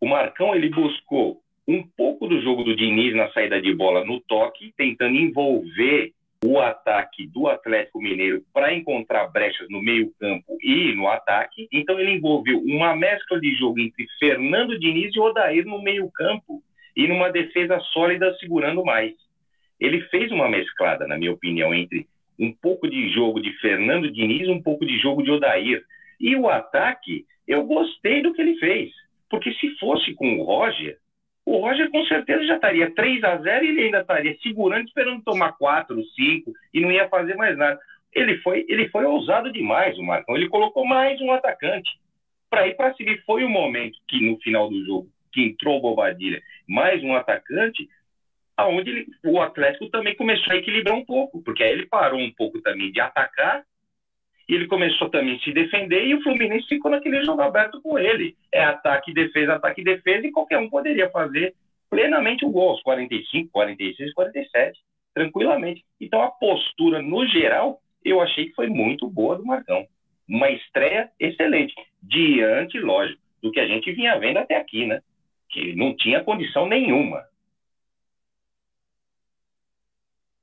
[0.00, 4.20] o Marcão ele buscou um pouco do jogo do Diniz na saída de bola no
[4.20, 6.12] toque, tentando envolver
[6.44, 11.68] o ataque do Atlético Mineiro para encontrar brechas no meio-campo e no ataque.
[11.72, 16.62] Então ele envolveu uma mescla de jogo entre Fernando Diniz e Odair no meio-campo
[16.96, 19.14] e numa defesa sólida segurando mais.
[19.78, 22.06] Ele fez uma mesclada, na minha opinião, entre
[22.38, 25.82] um pouco de jogo de Fernando Diniz, um pouco de jogo de Odair.
[26.20, 28.90] E o ataque, eu gostei do que ele fez.
[29.30, 30.98] Porque se fosse com o Roger,
[31.44, 35.22] o Roger com certeza já estaria 3 a 0 e ele ainda estaria segurando, esperando
[35.22, 37.78] tomar 4, 5 e não ia fazer mais nada.
[38.12, 40.36] Ele foi, ele foi ousado demais, o Marcão.
[40.36, 41.90] Ele colocou mais um atacante
[42.48, 43.22] para ir para seguir.
[43.24, 47.88] Foi o momento que no final do jogo, que entrou o Bobadilha, mais um atacante,
[48.56, 52.32] aonde ele, o Atlético também começou a equilibrar um pouco, porque aí ele parou um
[52.32, 53.64] pouco também de atacar
[54.48, 57.98] e ele começou também a se defender e o Fluminense ficou naquele jogo aberto com
[57.98, 58.36] ele.
[58.52, 61.54] É ataque, defesa, ataque, defesa e qualquer um poderia fazer
[61.90, 64.80] plenamente o gol aos 45, 46, 47,
[65.14, 65.84] tranquilamente.
[66.00, 69.86] Então a postura no geral eu achei que foi muito boa do Marcão.
[70.28, 75.00] Uma estreia excelente, diante, lógico, do que a gente vinha vendo até aqui, né?
[75.48, 77.22] Que não tinha condição nenhuma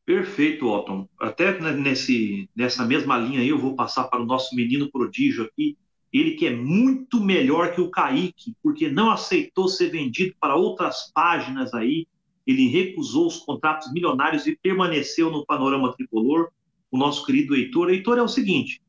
[0.09, 1.07] Perfeito, Otton.
[1.19, 5.77] Até nesse, nessa mesma linha aí, eu vou passar para o nosso menino prodígio aqui.
[6.11, 11.11] Ele que é muito melhor que o Kaique, porque não aceitou ser vendido para outras
[11.13, 12.07] páginas aí.
[12.47, 16.49] Ele recusou os contratos milionários e permaneceu no panorama tricolor.
[16.89, 17.91] O nosso querido Heitor.
[17.91, 18.81] Heitor é o seguinte: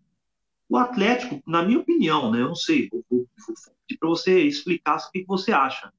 [0.70, 2.40] o Atlético, na minha opinião, né?
[2.40, 3.56] Eu não sei, vou, vou, vou
[3.86, 5.92] pedir para você explicar o que você acha.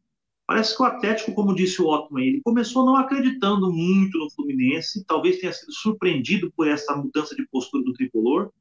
[0.51, 5.05] Parece que o Atlético, como disse o Otman, ele começou não acreditando muito no Fluminense,
[5.05, 8.51] talvez tenha sido surpreendido por essa mudança de postura do tricolor.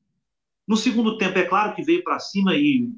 [0.69, 2.89] No segundo tempo, é claro que veio para cima e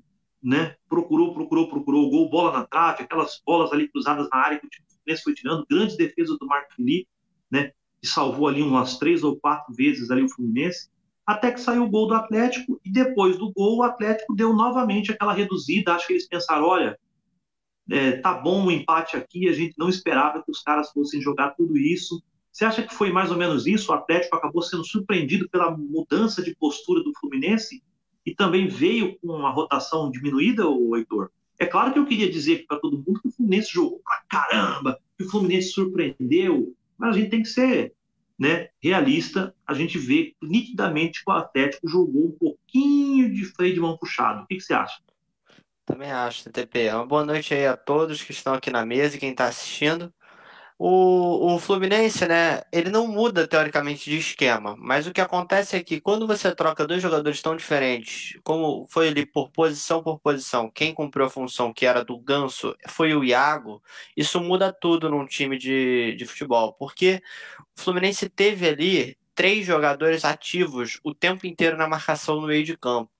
[0.42, 4.66] né, procurou, procurou, procurou, gol, bola na trave, aquelas bolas ali cruzadas na área que
[4.66, 7.08] o Fluminense foi tirando, grande defesa do Marco Felipe,
[7.50, 10.90] né, que salvou ali umas três ou quatro vezes ali o Fluminense,
[11.26, 15.10] até que saiu o gol do Atlético, e depois do gol o Atlético deu novamente
[15.10, 16.98] aquela reduzida, acho que eles pensaram, olha,
[17.92, 21.50] é, tá bom o empate aqui, a gente não esperava que os caras fossem jogar
[21.50, 22.22] tudo isso.
[22.50, 23.92] Você acha que foi mais ou menos isso?
[23.92, 27.82] O Atlético acabou sendo surpreendido pela mudança de postura do Fluminense?
[28.24, 31.30] e também veio com uma rotação diminuída, o Heitor.
[31.58, 34.98] É claro que eu queria dizer para todo mundo que o Fluminense jogou pra caramba,
[35.16, 37.94] que o Fluminense surpreendeu, mas a gente tem que ser
[38.38, 39.54] né, realista.
[39.66, 44.42] A gente vê nitidamente que o Atlético jogou um pouquinho de freio de mão puxado.
[44.42, 45.00] O que, que você acha?
[45.92, 46.88] Também acho, TTP.
[46.88, 50.10] Uma boa noite aí a todos que estão aqui na mesa e quem está assistindo.
[50.78, 55.82] O, o Fluminense, né, ele não muda teoricamente de esquema, mas o que acontece é
[55.82, 60.70] que quando você troca dois jogadores tão diferentes, como foi ali por posição por posição,
[60.70, 63.82] quem cumpriu a função que era do Ganso foi o Iago,
[64.16, 67.22] isso muda tudo num time de, de futebol, porque
[67.76, 72.76] o Fluminense teve ali três jogadores ativos o tempo inteiro na marcação no meio de
[72.78, 73.10] campo.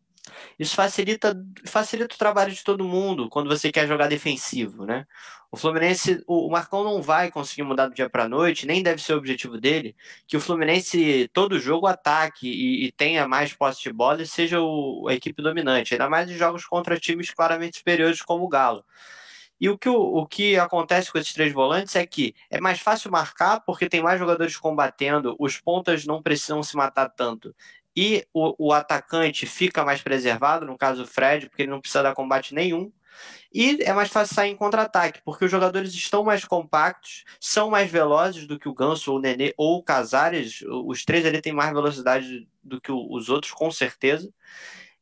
[0.59, 5.07] Isso facilita, facilita o trabalho de todo mundo quando você quer jogar defensivo, né?
[5.51, 9.15] O Fluminense, o Marcão não vai conseguir mudar do dia para noite, nem deve ser
[9.15, 9.95] o objetivo dele,
[10.27, 14.61] que o Fluminense todo jogo ataque e, e tenha mais posse de bola e seja
[14.61, 18.85] o, a equipe dominante, ainda mais em jogos contra times claramente superiores como o Galo.
[19.61, 22.81] E o que, o, o que acontece com esses três volantes é que é mais
[22.81, 27.55] fácil marcar porque tem mais jogadores combatendo, os pontas não precisam se matar tanto
[27.97, 32.03] e o, o, atacante fica mais preservado, no caso o Fred, porque ele não precisa
[32.03, 32.91] dar combate nenhum.
[33.53, 37.91] E é mais fácil sair em contra-ataque, porque os jogadores estão mais compactos, são mais
[37.91, 40.63] velozes do que o Ganso, ou o Nenê, ou o Casares.
[40.87, 44.33] Os três ali têm mais velocidade do que os outros, com certeza.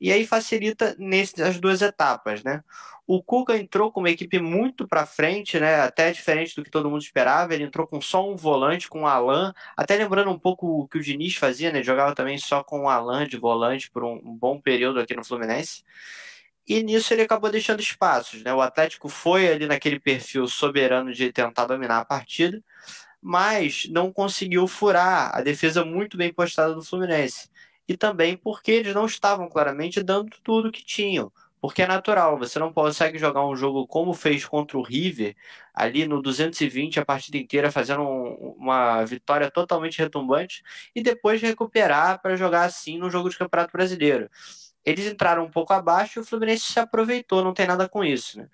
[0.01, 2.65] E aí facilita nessas duas etapas, né?
[3.07, 5.81] O Cuca entrou com uma equipe muito para frente, né?
[5.83, 7.53] Até diferente do que todo mundo esperava.
[7.53, 10.97] Ele entrou com só um volante, com o Alan, até lembrando um pouco o que
[10.99, 11.83] o Diniz fazia, né?
[11.83, 15.85] Jogava também só com o Alan de volante por um bom período aqui no Fluminense.
[16.67, 18.55] E nisso ele acabou deixando espaços, né?
[18.55, 22.63] O Atlético foi ali naquele perfil soberano de tentar dominar a partida,
[23.21, 27.51] mas não conseguiu furar a defesa muito bem postada do Fluminense
[27.89, 31.33] e também porque eles não estavam claramente dando tudo que tinham.
[31.61, 35.37] Porque é natural, você não consegue jogar um jogo como fez contra o River,
[35.75, 40.63] ali no 220 a partida inteira, fazendo um, uma vitória totalmente retumbante,
[40.95, 44.31] e depois recuperar para jogar assim no jogo de Campeonato Brasileiro.
[44.85, 48.39] Eles entraram um pouco abaixo e o Fluminense se aproveitou, não tem nada com isso.
[48.39, 48.49] Né?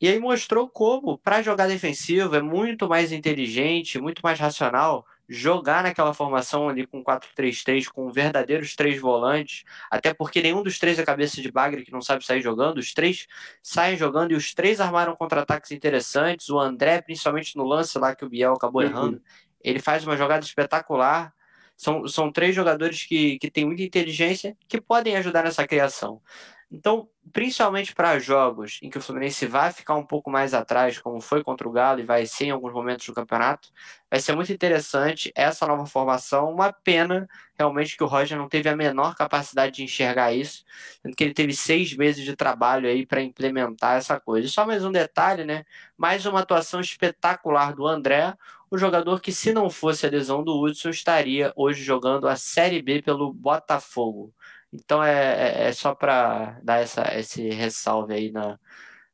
[0.00, 5.82] E aí mostrou como, para jogar defensivo, é muito mais inteligente, muito mais racional jogar
[5.82, 11.04] naquela formação ali com 4-3-3, com verdadeiros três volantes, até porque nenhum dos três é
[11.04, 13.26] cabeça de bagre que não sabe sair jogando, os três
[13.62, 18.24] saem jogando e os três armaram contra-ataques interessantes, o André, principalmente no lance lá que
[18.24, 18.88] o Biel acabou uhum.
[18.88, 19.22] errando,
[19.60, 21.32] ele faz uma jogada espetacular,
[21.76, 26.20] são, são três jogadores que, que têm muita inteligência que podem ajudar nessa criação.
[26.70, 31.20] Então, principalmente para jogos em que o Fluminense vai ficar um pouco mais atrás, como
[31.20, 33.68] foi contra o Galo e vai ser em alguns momentos do campeonato,
[34.10, 36.50] vai ser muito interessante essa nova formação.
[36.50, 40.64] Uma pena realmente que o Roger não teve a menor capacidade de enxergar isso,
[41.02, 44.46] sendo que ele teve seis meses de trabalho aí para implementar essa coisa.
[44.46, 45.64] E só mais um detalhe, né?
[45.96, 48.34] Mais uma atuação espetacular do André,
[48.70, 52.82] o jogador que, se não fosse a lesão do Hudson, estaria hoje jogando a Série
[52.82, 54.34] B pelo Botafogo.
[54.74, 58.58] Então é, é, é só para dar essa, esse ressalve aí na,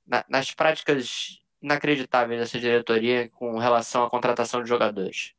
[0.07, 5.35] na, nas práticas inacreditáveis dessa diretoria com relação à contratação de jogadores.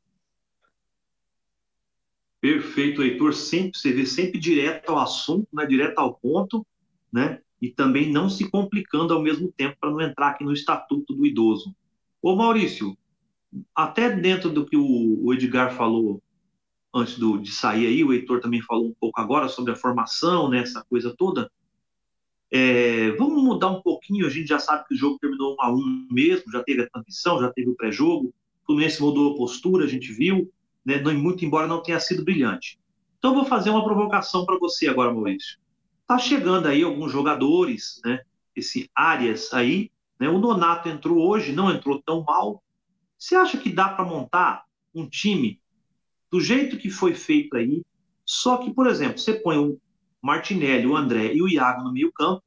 [2.40, 3.34] Perfeito, Heitor.
[3.34, 5.66] Sempre, você vê sempre direto ao assunto, né?
[5.66, 6.64] direto ao ponto,
[7.12, 7.40] né?
[7.60, 11.26] E também não se complicando ao mesmo tempo para não entrar aqui no estatuto do
[11.26, 11.74] idoso.
[12.20, 12.96] Ô Maurício,
[13.74, 16.22] até dentro do que o, o Edgar falou
[16.94, 20.48] antes do, de sair aí, o Heitor também falou um pouco agora sobre a formação,
[20.48, 21.50] né, essa coisa toda.
[22.50, 25.72] É, vamos mudar um pouquinho, a gente já sabe que o jogo terminou 1 a
[25.72, 29.86] 1 mesmo, já teve a transição, já teve o pré-jogo, o Fluminense mudou a postura,
[29.86, 30.52] a gente viu,
[30.84, 32.78] né, muito embora não tenha sido brilhante.
[33.18, 35.58] Então vou fazer uma provocação para você agora, Maurício.
[36.06, 38.20] Tá chegando aí alguns jogadores, né,
[38.54, 42.62] esse Arias aí, né, o Nonato entrou hoje, não entrou tão mal.
[43.16, 45.61] Você acha que dá para montar um time
[46.32, 47.82] do jeito que foi feito aí.
[48.24, 49.78] Só que, por exemplo, você põe o
[50.22, 52.42] Martinelli, o André e o Iago no meio-campo.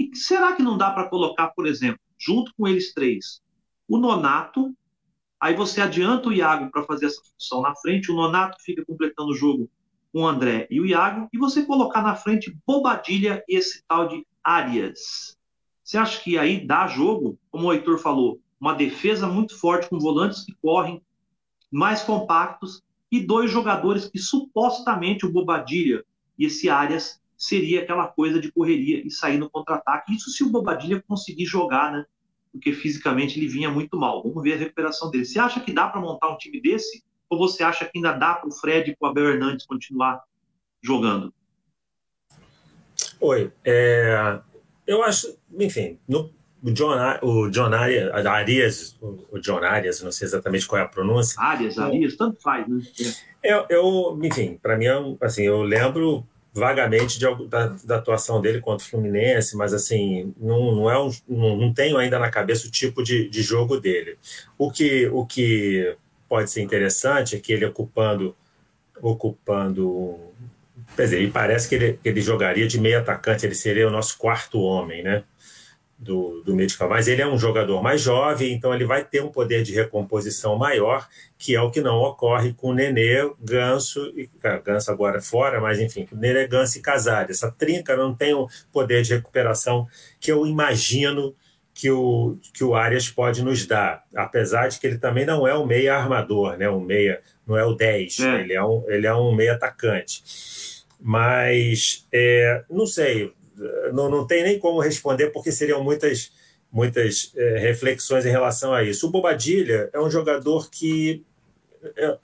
[0.00, 3.42] E será que não dá para colocar, por exemplo, junto com eles três,
[3.86, 4.74] o Nonato?
[5.38, 9.30] Aí você adianta o Iago para fazer essa função na frente, o Nonato fica completando
[9.30, 9.68] o jogo
[10.12, 14.08] com o André e o Iago, e você colocar na frente Bobadilha e esse tal
[14.08, 15.36] de Arias.
[15.84, 17.38] Você acha que aí dá jogo?
[17.50, 21.02] Como o Heitor falou, uma defesa muito forte com volantes que correm,
[21.70, 26.04] mais compactos, e dois jogadores que supostamente o Bobadilha
[26.38, 30.14] e esse Arias seria aquela coisa de correria e sair no contra-ataque.
[30.14, 32.04] Isso se o Bobadilha conseguir jogar, né?
[32.50, 34.22] Porque fisicamente ele vinha muito mal.
[34.22, 35.24] Vamos ver a recuperação dele.
[35.24, 37.04] Você acha que dá para montar um time desse?
[37.28, 40.22] Ou você acha que ainda dá para o Fred e para o Abel Hernandes continuar
[40.80, 41.32] jogando?
[43.20, 43.52] Oi.
[43.64, 44.40] É,
[44.86, 46.30] eu acho, enfim, no,
[46.66, 50.88] o John, o John Arias, Arias, o John Arias, não sei exatamente qual é a
[50.88, 51.40] pronúncia.
[51.40, 52.82] Arias, Arias, tanto faz, né?
[53.44, 53.54] É.
[53.54, 58.60] Eu, eu enfim, para mim, é assim, eu lembro vagamente de, da, da, atuação dele
[58.60, 62.66] contra o Fluminense, mas assim, não, não, é um, não, não tenho ainda na cabeça
[62.66, 64.18] o tipo de, de jogo dele.
[64.58, 65.94] O que, o que
[66.28, 68.34] pode ser interessante é que ele ocupando
[69.00, 70.18] ocupando
[70.96, 74.18] quer dizer, ele parece que ele, ele jogaria de meio atacante, ele seria o nosso
[74.18, 75.22] quarto homem, né?
[75.98, 76.90] Do, do meio de campo.
[76.90, 80.56] Mas ele é um jogador mais jovem, então ele vai ter um poder de recomposição
[80.56, 84.28] maior, que é o que não ocorre com o Nenê, Ganso, e
[84.64, 87.36] Ganso agora fora, mas enfim, Nenê, Ganso e Casares.
[87.36, 89.86] Essa trinca não tem o poder de recuperação
[90.20, 91.34] que eu imagino
[91.72, 95.56] que o, que o Arias pode nos dar, apesar de que ele também não é
[95.56, 96.70] um meia armador, né?
[96.70, 98.40] um meia, não é o 10, é.
[98.40, 100.22] Ele, é um, ele é um meia atacante.
[100.98, 103.30] Mas, é, não sei,
[103.92, 106.32] não, não tem nem como responder, porque seriam muitas,
[106.70, 109.06] muitas é, reflexões em relação a isso.
[109.06, 111.24] O Bobadilha é um jogador que.
[111.96, 112.18] É,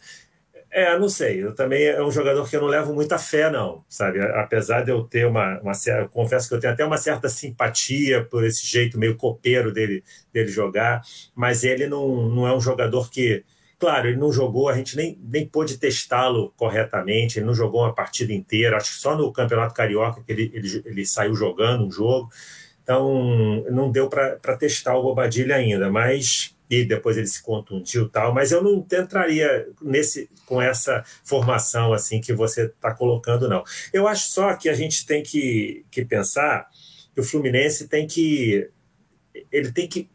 [0.74, 3.84] é, não sei, eu também é um jogador que eu não levo muita fé, não,
[3.86, 4.20] sabe?
[4.20, 6.08] Apesar de eu ter uma, uma certa.
[6.08, 10.48] Confesso que eu tenho até uma certa simpatia por esse jeito meio copeiro dele, dele
[10.48, 11.02] jogar,
[11.34, 13.44] mas ele não, não é um jogador que
[13.82, 17.92] Claro, ele não jogou, a gente nem, nem pôde testá-lo corretamente, ele não jogou uma
[17.92, 21.90] partida inteira, acho que só no Campeonato Carioca que ele, ele, ele saiu jogando um
[21.90, 22.30] jogo,
[22.80, 28.32] então não deu para testar o Bobadilha ainda, mas e depois ele se contundiu tal,
[28.32, 33.64] mas eu não entraria nesse com essa formação assim que você está colocando não.
[33.92, 36.68] Eu acho só que a gente tem que, que pensar
[37.12, 38.70] que o Fluminense tem que
[39.50, 40.08] ele tem que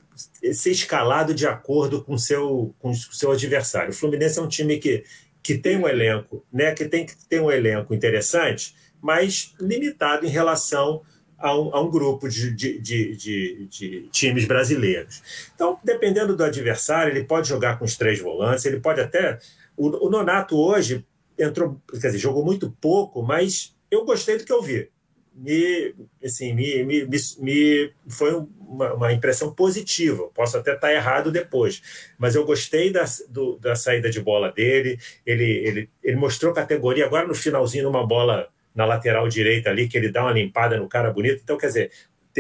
[0.54, 3.92] ser escalado de acordo com seu, com seu adversário.
[3.92, 5.04] O Fluminense é um time que,
[5.42, 10.30] que tem um elenco, né, que tem que ter um elenco interessante, mas limitado em
[10.30, 11.02] relação
[11.38, 15.22] a um, a um grupo de, de, de, de, times brasileiros.
[15.54, 19.40] Então, dependendo do adversário, ele pode jogar com os três volantes, ele pode até.
[19.76, 21.06] O, o Nonato hoje
[21.38, 24.90] entrou, quer dizer, jogou muito pouco, mas eu gostei do que eu vi
[25.38, 27.08] me, assim, me, me,
[27.40, 30.28] me foi uma, uma, impressão positiva.
[30.34, 31.82] Posso até estar errado depois,
[32.18, 35.00] mas eu gostei da, do, da saída de bola dele.
[35.26, 39.98] Ele, ele, ele mostrou categoria agora no finalzinho, numa bola na lateral direita ali, que
[39.98, 41.42] ele dá uma limpada no cara bonito.
[41.44, 41.92] Então, quer dizer,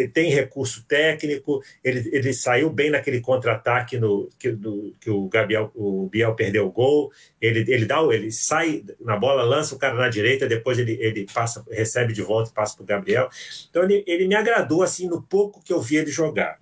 [0.05, 5.71] tem recurso técnico, ele, ele saiu bem naquele contra-ataque no, que, do, que o Gabriel,
[5.73, 9.95] o Biel perdeu o gol, ele, ele dá ele sai na bola, lança o cara
[9.95, 13.29] na direita, depois ele, ele passa, recebe de volta e passa para o Gabriel.
[13.69, 16.57] Então ele, ele me agradou assim no pouco que eu vi ele jogar.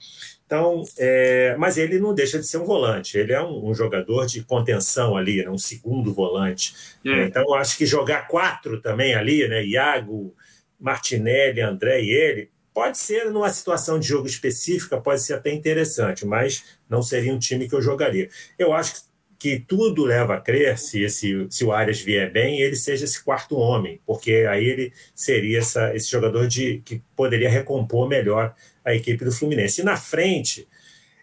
[0.45, 4.28] Então, é, mas ele não deixa de ser um volante, ele é um, um jogador
[4.28, 6.76] de contenção ali, né, um segundo volante.
[7.04, 7.24] É.
[7.24, 9.65] Então, eu acho que jogar quatro também ali, né?
[9.65, 10.36] Iago,
[10.80, 16.25] Martinelli, André e ele, Pode ser numa situação de jogo específica, pode ser até interessante,
[16.25, 18.29] mas não seria um time que eu jogaria.
[18.59, 19.05] Eu acho
[19.39, 23.23] que tudo leva a crer, se, esse, se o Arias vier bem, ele seja esse
[23.23, 28.93] quarto homem, porque aí ele seria essa, esse jogador de, que poderia recompor melhor a
[28.93, 29.79] equipe do Fluminense.
[29.79, 30.67] E na frente,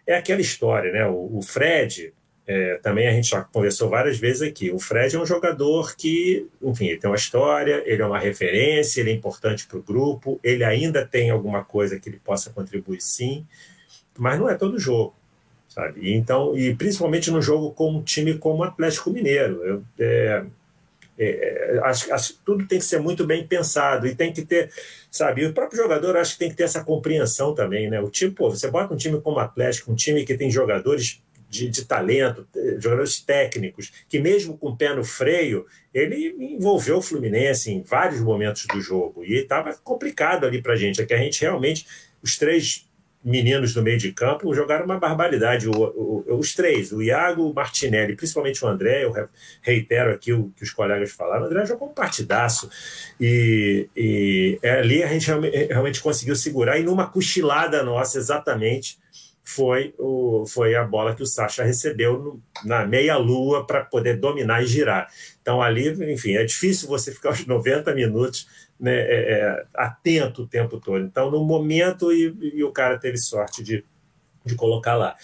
[0.06, 1.06] é aquela história, né?
[1.06, 2.14] O, o Fred,
[2.52, 4.70] é, também a gente já conversou várias vezes aqui.
[4.70, 9.00] O Fred é um jogador que, enfim, ele tem uma história, ele é uma referência,
[9.00, 13.00] ele é importante para o grupo, ele ainda tem alguma coisa que ele possa contribuir
[13.00, 13.46] sim,
[14.18, 15.14] mas não é todo jogo,
[15.66, 16.00] sabe?
[16.02, 19.62] E então, e principalmente no jogo com um time como o Atlético Mineiro.
[19.64, 20.44] Eu, é,
[21.18, 24.70] é, acho, acho que tudo tem que ser muito bem pensado e tem que ter,
[25.10, 25.46] sabe?
[25.46, 27.98] O próprio jogador acho que tem que ter essa compreensão também, né?
[28.00, 31.22] O time, pô, você bota um time como o Atlético, um time que tem jogadores
[31.52, 37.02] de, de, talento, jogadores técnicos, que mesmo com o pé no freio, ele envolveu o
[37.02, 39.22] Fluminense em vários momentos do jogo.
[39.22, 41.02] E estava complicado ali para a gente.
[41.02, 41.86] É que a gente realmente,
[42.22, 42.88] os três
[43.22, 45.68] meninos do meio de campo jogaram uma barbaridade.
[45.68, 49.12] O, o, os três, o Iago, o Martinelli, principalmente o André, eu
[49.60, 52.70] reitero aqui o que os colegas falaram, o André jogou um partidaço.
[53.20, 55.26] E, e ali a gente
[55.68, 58.98] realmente conseguiu segurar, e numa cochilada nossa, exatamente,
[59.42, 64.62] foi, o, foi a bola que o Sacha recebeu no, na meia-lua para poder dominar
[64.62, 65.10] e girar.
[65.40, 68.46] Então, ali, enfim, é difícil você ficar os 90 minutos
[68.78, 71.04] né, é, é, atento o tempo todo.
[71.04, 73.84] Então, no momento, e, e, o cara teve sorte de,
[74.44, 75.16] de colocar lá.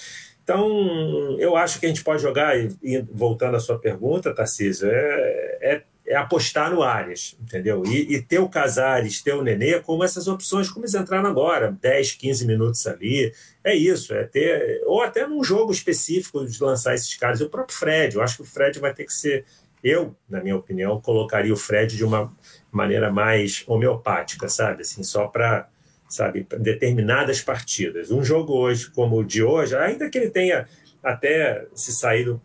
[0.42, 4.88] Então, eu acho que a gente pode jogar, e, e voltando à sua pergunta, Tarcísio,
[4.90, 7.84] é, é é apostar no Arias, entendeu?
[7.84, 11.76] E, e, ter o Casares, ter o Nenê como essas opções, como eles entraram agora,
[11.80, 13.32] 10, 15 minutos ali.
[13.62, 14.82] É isso, é ter.
[14.86, 17.40] Ou até num jogo específico de lançar esses caras.
[17.40, 19.44] O próprio Fred, eu acho que o Fred vai ter que ser
[19.84, 22.34] eu, na minha opinião, colocaria o Fred de uma
[22.72, 24.82] maneira mais homeopática, sabe?
[24.82, 25.68] Assim, só para
[26.09, 28.11] sabe, determinadas partidas.
[28.11, 30.66] Um jogo hoje como o de hoje, ainda que ele tenha
[31.02, 32.40] até se saído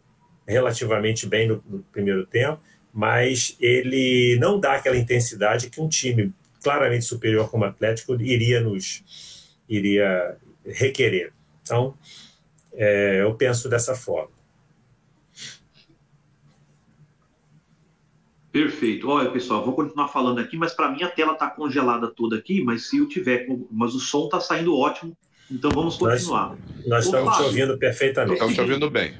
[0.45, 2.59] relativamente bem no, no primeiro tempo,
[2.93, 6.31] mas ele não dá aquela intensidade que um time
[6.61, 9.03] claramente superior como o Atlético iria nos
[9.67, 11.33] iria requerer.
[11.63, 11.97] Então,
[12.73, 14.31] é, eu penso dessa forma.
[18.51, 19.09] Perfeito.
[19.09, 22.63] Olha, pessoal, vou continuar falando aqui, mas para mim a tela está congelada toda aqui,
[22.63, 25.17] mas se eu tiver, mas o som está saindo ótimo,
[25.49, 26.49] então vamos continuar.
[26.49, 28.33] Nós, nós estamos Fábio, te ouvindo perfeitamente.
[28.33, 29.15] Estamos te ouvindo bem.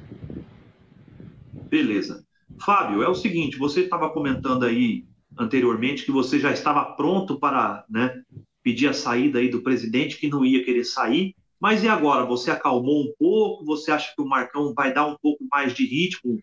[1.68, 2.24] Beleza.
[2.60, 5.04] Fábio, é o seguinte, você estava comentando aí
[5.38, 8.22] anteriormente que você já estava pronto para né,
[8.62, 12.26] pedir a saída aí do presidente, que não ia querer sair, mas e agora?
[12.26, 13.64] Você acalmou um pouco?
[13.64, 16.38] Você acha que o Marcão vai dar um pouco mais de ritmo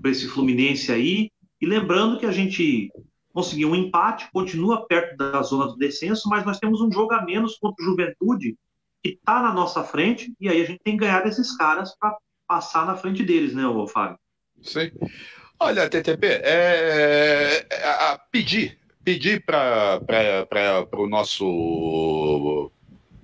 [0.00, 1.30] para esse Fluminense aí?
[1.60, 2.90] E lembrando que a gente
[3.32, 7.24] conseguiu um empate, continua perto da zona do descenso, mas nós temos um jogo a
[7.24, 8.56] menos contra o Juventude,
[9.02, 12.16] que está na nossa frente, e aí a gente tem que ganhar desses caras para
[12.46, 13.62] passar na frente deles, né,
[13.92, 14.18] Fábio?
[14.62, 14.90] Sim.
[15.58, 20.00] Olha, TTP, é, é, pedir, pedir para
[20.94, 22.70] o nosso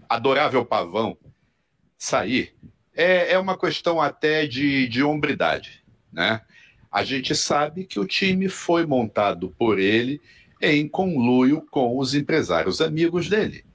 [0.09, 1.16] adorável pavão
[1.99, 2.55] sair
[2.97, 6.41] é, é uma questão até de, de hombridade, né?
[6.91, 10.18] A gente sabe que o time foi montado por ele
[10.62, 13.66] em conluio com os empresários amigos dele.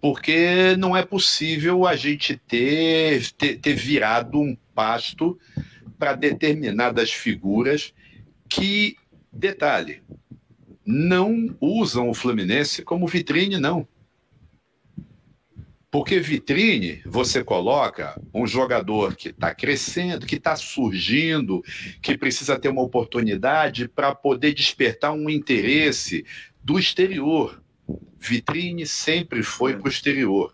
[0.00, 5.38] Porque não é possível a gente ter, ter, ter virado um pasto
[6.02, 7.94] para determinadas figuras
[8.48, 8.96] que,
[9.32, 10.02] detalhe,
[10.84, 13.86] não usam o Fluminense como vitrine, não.
[15.92, 21.62] Porque vitrine, você coloca um jogador que está crescendo, que está surgindo,
[22.02, 26.26] que precisa ter uma oportunidade para poder despertar um interesse
[26.64, 27.62] do exterior.
[28.18, 30.52] Vitrine sempre foi para o exterior.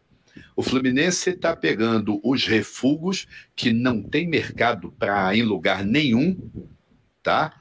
[0.59, 6.36] O Fluminense está pegando os refugos que não tem mercado para em lugar nenhum,
[7.22, 7.54] tá?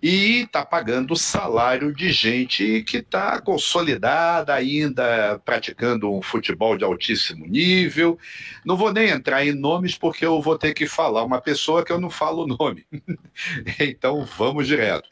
[0.00, 7.48] e está pagando salário de gente que está consolidada ainda, praticando um futebol de altíssimo
[7.48, 8.16] nível.
[8.64, 11.90] Não vou nem entrar em nomes porque eu vou ter que falar uma pessoa que
[11.90, 12.86] eu não falo o nome.
[13.80, 15.08] então vamos direto.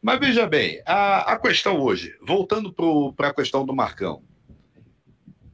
[0.00, 2.72] Mas veja bem, a, a questão hoje, voltando
[3.16, 4.22] para a questão do Marcão,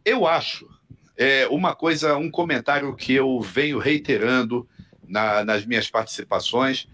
[0.04, 0.75] eu acho
[1.16, 4.68] é, uma coisa, um comentário que eu venho reiterando
[5.06, 6.88] na, nas minhas participações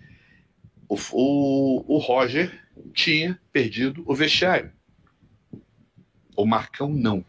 [0.88, 2.60] o, o, o Roger
[2.92, 4.70] tinha perdido o vestiário.
[6.36, 7.24] O Marcão não.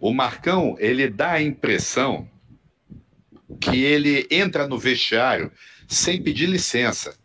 [0.00, 2.28] O Marcão, ele dá a impressão
[3.60, 5.52] que ele entra no vestiário
[5.86, 7.18] sem pedir licença.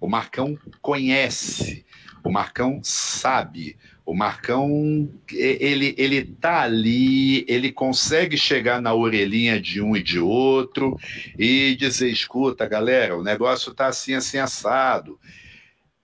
[0.00, 1.84] O Marcão conhece,
[2.22, 3.76] o Marcão sabe,
[4.06, 10.20] o Marcão, ele, ele tá ali, ele consegue chegar na orelhinha de um e de
[10.20, 10.96] outro
[11.36, 15.18] e dizer: escuta, galera, o negócio tá assim, assim, assado.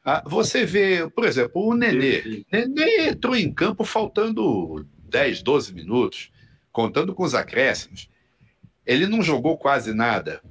[0.05, 2.45] Ah, você vê, por exemplo, o Nenê.
[2.51, 6.33] Nenê entrou em campo faltando 10, 12 minutos,
[6.73, 8.09] contando com os acréscimos.
[8.85, 10.43] Ele não jogou quase nada,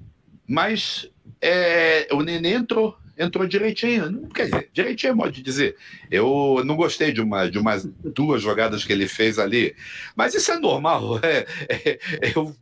[0.47, 1.06] mas
[1.41, 4.28] é, o Nenê entrou entrou direitinho.
[4.30, 5.76] Quer dizer, direitinho é modo de dizer.
[6.09, 9.76] Eu não gostei de, uma, de umas duas jogadas que ele fez ali.
[10.15, 11.19] Mas isso é normal.
[11.32, 11.99] É, é,
[12.36, 12.53] eu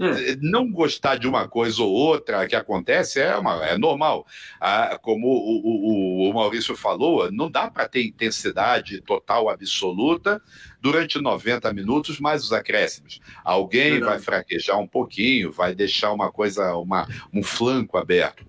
[0.00, 0.36] é.
[0.40, 4.26] não gostar de uma coisa ou outra que acontece é, uma, é normal.
[4.60, 10.42] Ah, como o, o, o, Maurício falou, não dá para ter intensidade total, absoluta,
[10.80, 13.20] durante 90 minutos, mais os acréscimos.
[13.44, 14.12] Alguém Verdade.
[14.12, 18.46] vai fraquejar um pouquinho, vai deixar uma coisa, uma, um flanco aberto.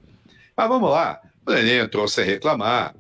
[0.56, 1.22] Mas vamos lá.
[1.48, 2.94] O Nenê entrou sem reclamar.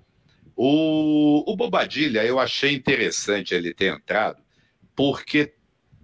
[0.56, 4.42] O, o Bobadilha, eu achei interessante ele ter entrado,
[4.96, 5.54] porque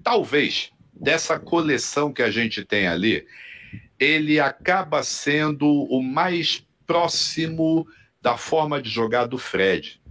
[0.04, 3.26] talvez dessa coleção que a gente tem ali,
[3.98, 7.88] ele acaba sendo o mais próximo
[8.22, 10.02] da forma de jogar do Fred.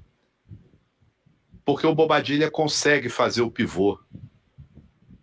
[1.67, 4.01] Porque o Bobadilha consegue fazer o pivô.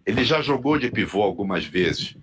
[0.05, 2.16] Ele já jogou de pivô algumas vezes.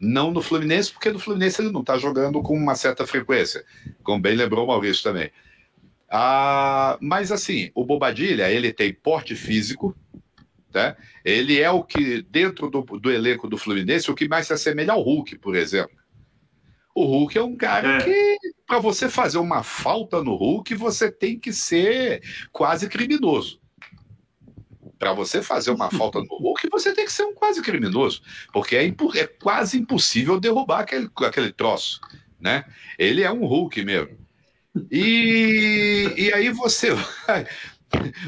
[0.00, 3.64] Não no Fluminense, porque no Fluminense ele não está jogando com uma certa frequência,
[4.02, 5.30] como bem lembrou o Maurício também.
[6.08, 9.96] Ah, mas assim, o Bobadilha, ele tem porte físico,
[10.70, 10.96] tá?
[11.24, 14.92] ele é o que, dentro do, do elenco do Fluminense, o que mais se assemelha
[14.92, 15.96] ao Hulk, por exemplo.
[16.94, 18.04] O Hulk é um cara é.
[18.04, 23.60] que, para você fazer uma falta no Hulk, você tem que ser quase criminoso.
[24.98, 28.20] Para você fazer uma falta no Hulk, você tem que ser um quase criminoso,
[28.52, 32.00] porque é, é quase impossível derrubar aquele, aquele troço.
[32.40, 32.64] Né?
[32.98, 34.18] Ele é um Hulk mesmo.
[34.90, 36.90] E, e aí você
[37.26, 37.46] vai.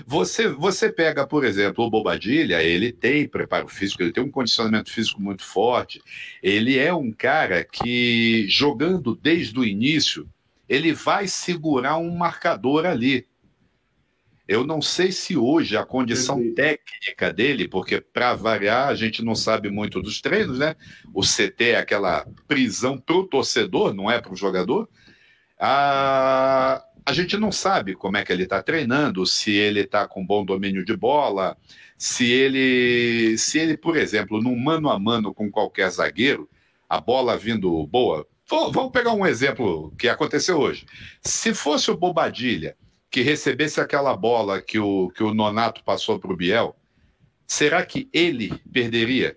[0.07, 4.91] Você, você pega, por exemplo, o Bobadilha, ele tem preparo físico, ele tem um condicionamento
[4.91, 6.01] físico muito forte.
[6.43, 10.27] Ele é um cara que, jogando desde o início,
[10.69, 13.27] ele vai segurar um marcador ali.
[14.51, 19.37] Eu não sei se hoje a condição técnica dele, porque para variar a gente não
[19.37, 20.75] sabe muito dos treinos, né?
[21.15, 24.89] O CT é aquela prisão para o torcedor, não é para o jogador.
[25.57, 30.27] A, a gente não sabe como é que ele está treinando, se ele está com
[30.27, 31.57] bom domínio de bola,
[31.97, 36.51] se ele, se ele, por exemplo, num mano a mano com qualquer zagueiro,
[36.89, 38.27] a bola vindo boa.
[38.49, 40.87] Vamos pegar um exemplo que aconteceu hoje.
[41.23, 42.77] Se fosse o Bobadilha
[43.11, 46.77] que recebesse aquela bola que o, que o Nonato passou para o Biel,
[47.47, 49.37] será que ele perderia?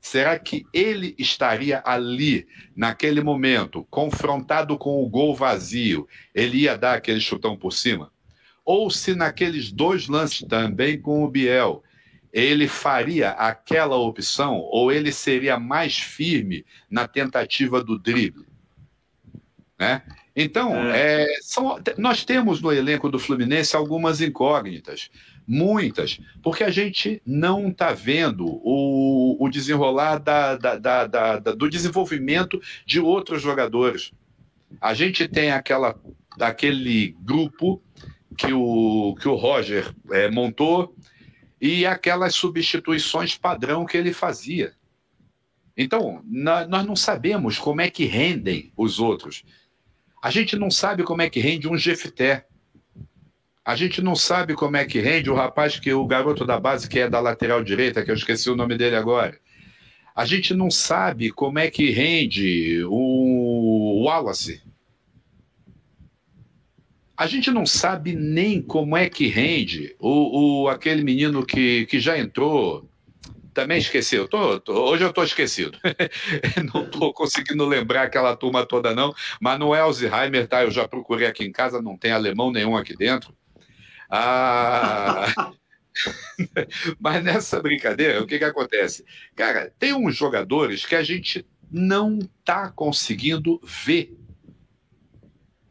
[0.00, 6.94] Será que ele estaria ali, naquele momento, confrontado com o gol vazio, ele ia dar
[6.94, 8.12] aquele chutão por cima?
[8.64, 11.82] Ou se naqueles dois lances também com o Biel,
[12.32, 18.46] ele faria aquela opção ou ele seria mais firme na tentativa do drible?
[19.78, 20.02] Né?
[20.36, 21.22] Então, é.
[21.22, 25.10] É, são, nós temos no elenco do Fluminense algumas incógnitas,
[25.46, 32.60] muitas, porque a gente não está vendo o, o desenrolar da, da, da, do desenvolvimento
[32.84, 34.10] de outros jogadores.
[34.80, 35.94] A gente tem aquela,
[36.40, 37.80] aquele grupo
[38.36, 40.96] que o, que o Roger é, montou
[41.60, 44.74] e aquelas substituições padrão que ele fazia.
[45.76, 49.44] Então, na, nós não sabemos como é que rendem os outros.
[50.24, 52.46] A gente não sabe como é que rende um Jefté.
[53.62, 56.88] A gente não sabe como é que rende o rapaz que o garoto da base
[56.88, 59.38] que é da lateral direita, que eu esqueci o nome dele agora.
[60.16, 64.62] A gente não sabe como é que rende o Wallace.
[67.14, 72.00] A gente não sabe nem como é que rende o, o aquele menino que, que
[72.00, 72.88] já entrou
[73.54, 74.16] também esqueci.
[74.16, 75.78] Eu tô, tô, hoje eu estou esquecido.
[76.74, 79.14] não estou conseguindo lembrar aquela turma toda, não.
[79.40, 80.64] Mas não é Alzheimer, tá?
[80.64, 83.34] Eu já procurei aqui em casa, não tem alemão nenhum aqui dentro.
[84.10, 85.52] Ah.
[86.98, 89.04] Mas nessa brincadeira, o que, que acontece?
[89.36, 94.16] Cara, tem uns jogadores que a gente não está conseguindo ver.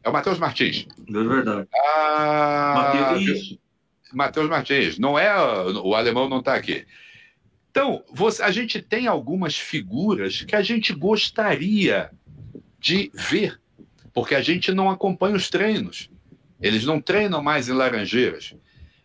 [0.02, 0.86] É o Matheus Martins.
[1.08, 1.68] É verdade.
[1.74, 2.92] Ah,
[4.12, 4.98] Matheus Martins.
[4.98, 5.34] Não é.
[5.82, 6.86] O alemão não está aqui.
[7.74, 12.08] Então, você, a gente tem algumas figuras que a gente gostaria
[12.78, 13.60] de ver,
[14.12, 16.08] porque a gente não acompanha os treinos.
[16.62, 18.54] Eles não treinam mais em Laranjeiras.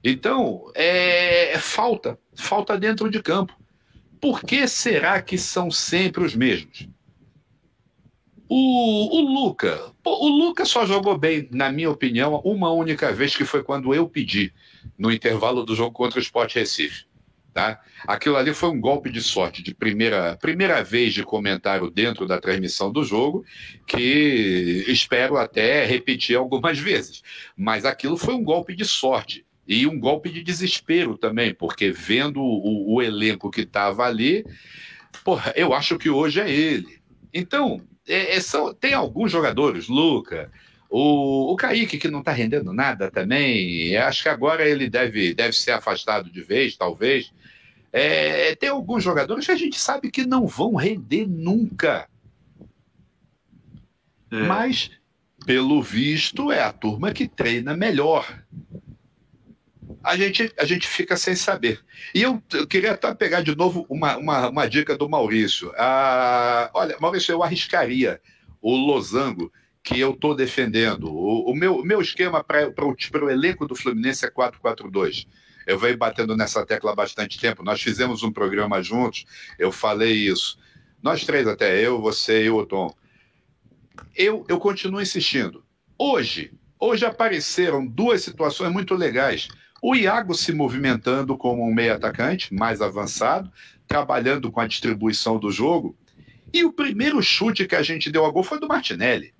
[0.03, 3.59] Então, é, é falta, falta dentro de campo.
[4.21, 6.87] Por que será que são sempre os mesmos?
[8.47, 13.45] O, o Luca, o Luca só jogou bem, na minha opinião, uma única vez, que
[13.45, 14.53] foi quando eu pedi,
[14.95, 17.08] no intervalo do jogo contra o Sport Recife.
[17.53, 17.79] Tá?
[18.07, 22.39] Aquilo ali foi um golpe de sorte, de primeira, primeira vez de comentário dentro da
[22.39, 23.43] transmissão do jogo,
[23.87, 27.23] que espero até repetir algumas vezes.
[27.57, 32.41] Mas aquilo foi um golpe de sorte e um golpe de desespero também, porque vendo
[32.41, 34.45] o, o elenco que estava ali,
[35.23, 36.99] porra, eu acho que hoje é ele.
[37.33, 40.51] Então, é, é, são, tem alguns jogadores, Luca,
[40.89, 45.53] o, o Kaique, que não está rendendo nada também, acho que agora ele deve, deve
[45.53, 47.31] ser afastado de vez, talvez.
[47.91, 52.07] É, tem alguns jogadores que a gente sabe que não vão render nunca.
[54.31, 54.43] É.
[54.43, 54.91] Mas,
[55.45, 58.43] pelo visto, é a turma que treina melhor.
[60.03, 61.83] A gente, a gente fica sem saber.
[62.13, 65.73] E eu, eu queria até pegar de novo uma, uma, uma dica do Maurício.
[65.75, 68.21] Ah, olha, Maurício, eu arriscaria
[68.61, 69.51] o losango
[69.83, 71.11] que eu estou defendendo.
[71.11, 75.25] O, o, meu, meu esquema para o elenco do Fluminense é 4-4-2
[75.69, 77.63] eu venho batendo nessa tecla há bastante tempo.
[77.63, 79.23] Nós fizemos um programa juntos,
[79.59, 80.57] eu falei isso.
[81.01, 82.91] Nós três, até eu, você e o Tom.
[84.15, 85.63] Eu, eu continuo insistindo.
[85.95, 89.47] Hoje, hoje apareceram duas situações muito legais.
[89.79, 93.51] O Iago se movimentando como um meio atacante, mais avançado,
[93.87, 95.95] trabalhando com a distribuição do jogo.
[96.51, 99.35] E o primeiro chute que a gente deu a gol foi do Martinelli.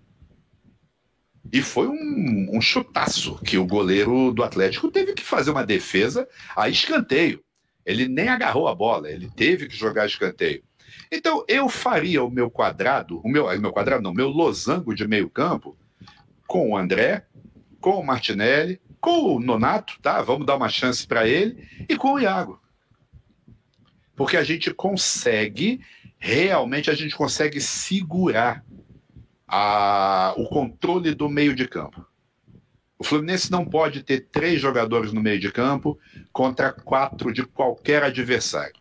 [1.51, 6.27] E foi um, um chutaço que o goleiro do Atlético teve que fazer uma defesa
[6.55, 7.43] a escanteio.
[7.85, 10.63] Ele nem agarrou a bola, ele teve que jogar escanteio.
[11.11, 15.29] Então, eu faria o meu quadrado, o meu, meu quadrado não, meu losango de meio
[15.29, 15.77] campo
[16.45, 17.25] com o André,
[17.79, 20.21] com o Martinelli, com o Nonato, tá?
[20.21, 22.61] Vamos dar uma chance para ele e com o Iago.
[24.15, 25.79] Porque a gente consegue,
[26.17, 28.63] realmente a gente consegue segurar
[29.49, 32.05] a, o controle do meio de campo.
[32.99, 35.97] O Fluminense não pode ter três jogadores no meio de campo
[36.31, 38.75] contra quatro de qualquer adversário.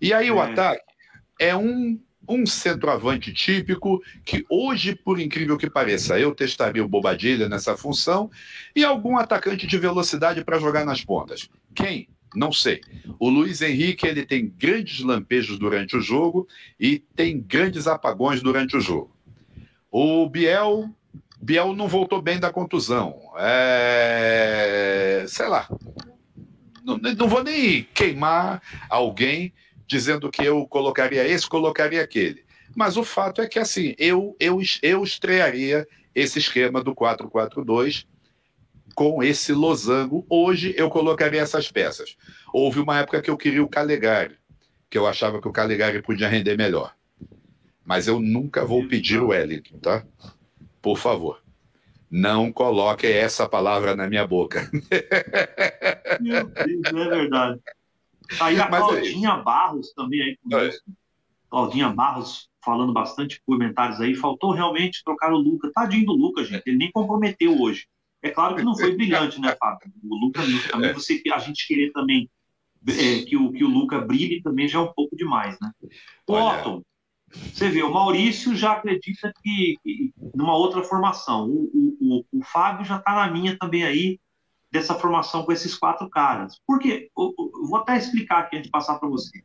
[0.00, 0.50] E aí o é.
[0.50, 0.84] ataque
[1.40, 7.48] é um, um centroavante típico que hoje, por incrível que pareça, eu testaria o Bobadilha
[7.48, 8.30] nessa função
[8.76, 11.48] e algum atacante de velocidade para jogar nas pontas.
[11.74, 12.08] Quem?
[12.34, 12.80] Não sei.
[13.18, 16.46] O Luiz Henrique ele tem grandes lampejos durante o jogo
[16.78, 19.16] e tem grandes apagões durante o jogo.
[19.92, 20.90] O Biel
[21.42, 23.20] Biel não voltou bem da contusão.
[23.36, 25.24] É...
[25.28, 25.68] Sei lá.
[26.84, 29.52] Não, não, vou nem queimar alguém
[29.86, 32.44] dizendo que eu colocaria esse, colocaria aquele.
[32.74, 38.06] Mas o fato é que, assim, eu, eu, eu estrearia esse esquema do 4-4-2
[38.94, 40.24] com esse losango.
[40.30, 42.16] Hoje eu colocaria essas peças.
[42.52, 44.36] Houve uma época que eu queria o Calegari,
[44.88, 46.94] que eu achava que o Calegari podia render melhor.
[47.84, 50.04] Mas eu nunca vou pedir o Wellington, tá?
[50.80, 51.42] Por favor,
[52.10, 54.70] não coloque essa palavra na minha boca.
[56.20, 57.60] Meu Deus, é verdade.
[58.40, 60.82] Aí a Mas é Claudinha é Barros também aí conosco.
[60.88, 60.92] É.
[61.48, 64.14] Claudinha Barros falando bastante comentários aí.
[64.14, 65.70] Faltou realmente trocar o Luca.
[65.74, 66.62] Tadinho do Luca, gente.
[66.66, 67.86] Ele nem comprometeu hoje.
[68.22, 69.92] É claro que não foi brilhante, né, Fábio?
[70.04, 70.92] O Luca, também é.
[70.92, 72.30] você, a gente querer também
[72.86, 75.72] é, que, o, que o Luca brilhe também já é um pouco demais, né?
[76.26, 76.82] Otton,
[77.32, 81.48] você vê, o Maurício já acredita que, que numa outra formação.
[81.48, 84.20] O, o, o, o Fábio já está na minha também aí,
[84.70, 86.58] dessa formação com esses quatro caras.
[86.66, 87.10] Por quê?
[87.16, 89.42] Eu, eu vou até explicar aqui antes de passar para você.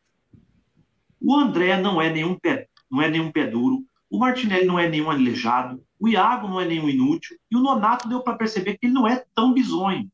[1.19, 3.83] O André não é nenhum pé, não é nenhum pé duro.
[4.09, 5.83] O Martinelli não é nenhum aleijado.
[5.99, 7.37] O Iago não é nenhum inútil.
[7.51, 10.09] E o Nonato deu para perceber que ele não é tão bizonho.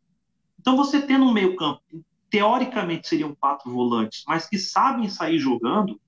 [0.59, 1.82] Então você tendo um meio campo,
[2.30, 5.99] teoricamente seriam quatro volantes, mas que sabem sair jogando,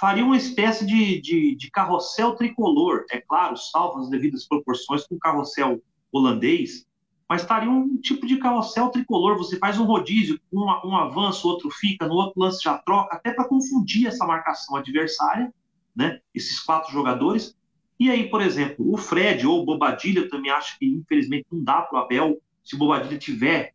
[0.00, 5.14] faria uma espécie de, de, de carrossel tricolor, é claro, salvo as devidas proporções com
[5.16, 6.86] o carrossel holandês,
[7.28, 9.36] mas estaria um tipo de carrossel tricolor.
[9.36, 13.32] Você faz um rodízio, um, um avanço, outro fica, no outro lance já troca, até
[13.32, 15.52] para confundir essa marcação adversária,
[15.94, 16.18] né?
[16.34, 17.54] Esses quatro jogadores.
[18.00, 21.82] E aí, por exemplo, o Fred ou o Bobadilha também acho que infelizmente não dá
[21.82, 23.74] para o Abel se o Bobadilha tiver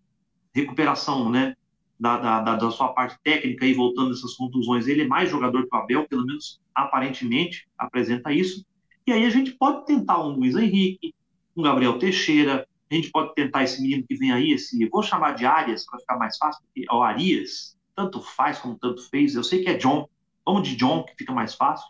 [0.53, 1.55] recuperação, né?
[1.99, 5.75] Da, da, da, sua parte técnica e voltando dessas contusões, ele é mais jogador que
[5.75, 8.65] o Abel, pelo menos aparentemente apresenta isso.
[9.07, 11.13] E aí a gente pode tentar um Luiz Henrique,
[11.55, 15.31] um Gabriel Teixeira, a gente pode tentar esse menino que vem aí, esse, vou chamar
[15.31, 19.35] de Arias para ficar mais fácil, porque o Arias tanto faz como tanto fez.
[19.35, 20.07] Eu sei que é John,
[20.45, 21.87] vamos de John que fica mais fácil.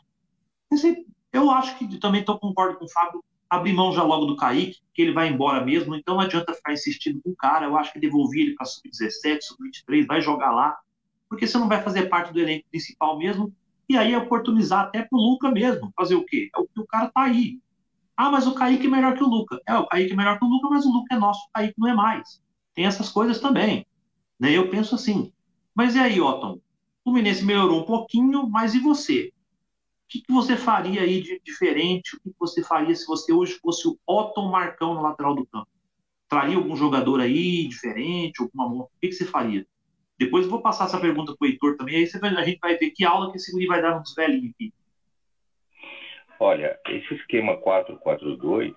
[1.34, 4.79] Eu acho que também estou concordo com o Fábio abrir mão já logo do Kaique,
[4.93, 7.65] que ele vai embora mesmo, então não adianta ficar insistindo com o cara.
[7.65, 10.77] Eu acho que devolvi ele para sub-17, sub-23, vai jogar lá,
[11.29, 13.53] porque você não vai fazer parte do elenco principal mesmo.
[13.87, 15.91] E aí oportunizar até pro Luca mesmo.
[15.95, 16.49] Fazer o quê?
[16.55, 17.59] É o que o cara tá aí.
[18.17, 19.59] Ah, mas o Kaique é melhor que o Luca.
[19.67, 21.75] É, o Kaique é melhor que o Luca, mas o Luca é nosso, o Kaique
[21.77, 22.41] não é mais.
[22.73, 23.85] Tem essas coisas também.
[24.39, 24.51] Né?
[24.51, 25.31] Eu penso assim.
[25.75, 26.53] Mas e aí, Otton?
[26.53, 26.61] O
[27.03, 29.31] Fluminense melhorou um pouquinho, mas e você?
[30.06, 32.16] O que, que você faria aí de diferente?
[32.16, 35.47] O que, que você faria se você hoje fosse o Otton Marcão no lateral do
[35.47, 35.68] campo?
[36.30, 38.41] Traria algum jogador aí diferente?
[38.41, 38.84] Alguma...
[38.84, 39.66] O que, que você faria?
[40.18, 42.91] Depois eu vou passar essa pergunta para o Heitor também, aí a gente vai ver
[42.91, 44.72] que aula que esse guri vai dar nos velhinhos aqui.
[46.39, 48.76] Olha, esse esquema 4-4-2,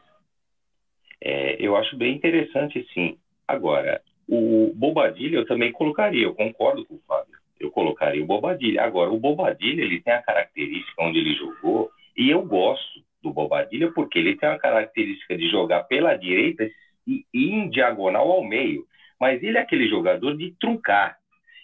[1.21, 3.19] é, eu acho bem interessante, sim.
[3.47, 8.83] Agora, o Bobadilha eu também colocaria, eu concordo com o Fábio eu colocaria o Bobadilha.
[8.83, 13.91] Agora, o Bobadilha, ele tem a característica onde ele jogou, e eu gosto do Bobadilha
[13.93, 16.69] porque ele tem a característica de jogar pela direita
[17.07, 18.85] e, e em diagonal ao meio.
[19.21, 21.17] Mas ele é aquele jogador de truncar.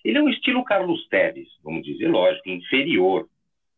[0.04, 3.28] Ele é um estilo Carlos Tevez, vamos dizer, lógico, inferior.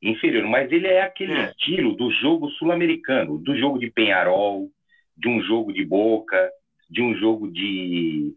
[0.02, 1.46] Inferior, mas ele é aquele é.
[1.46, 4.68] estilo do jogo sul-americano, do jogo de Penharol,
[5.16, 6.50] de um jogo de Boca,
[6.88, 8.34] de um jogo de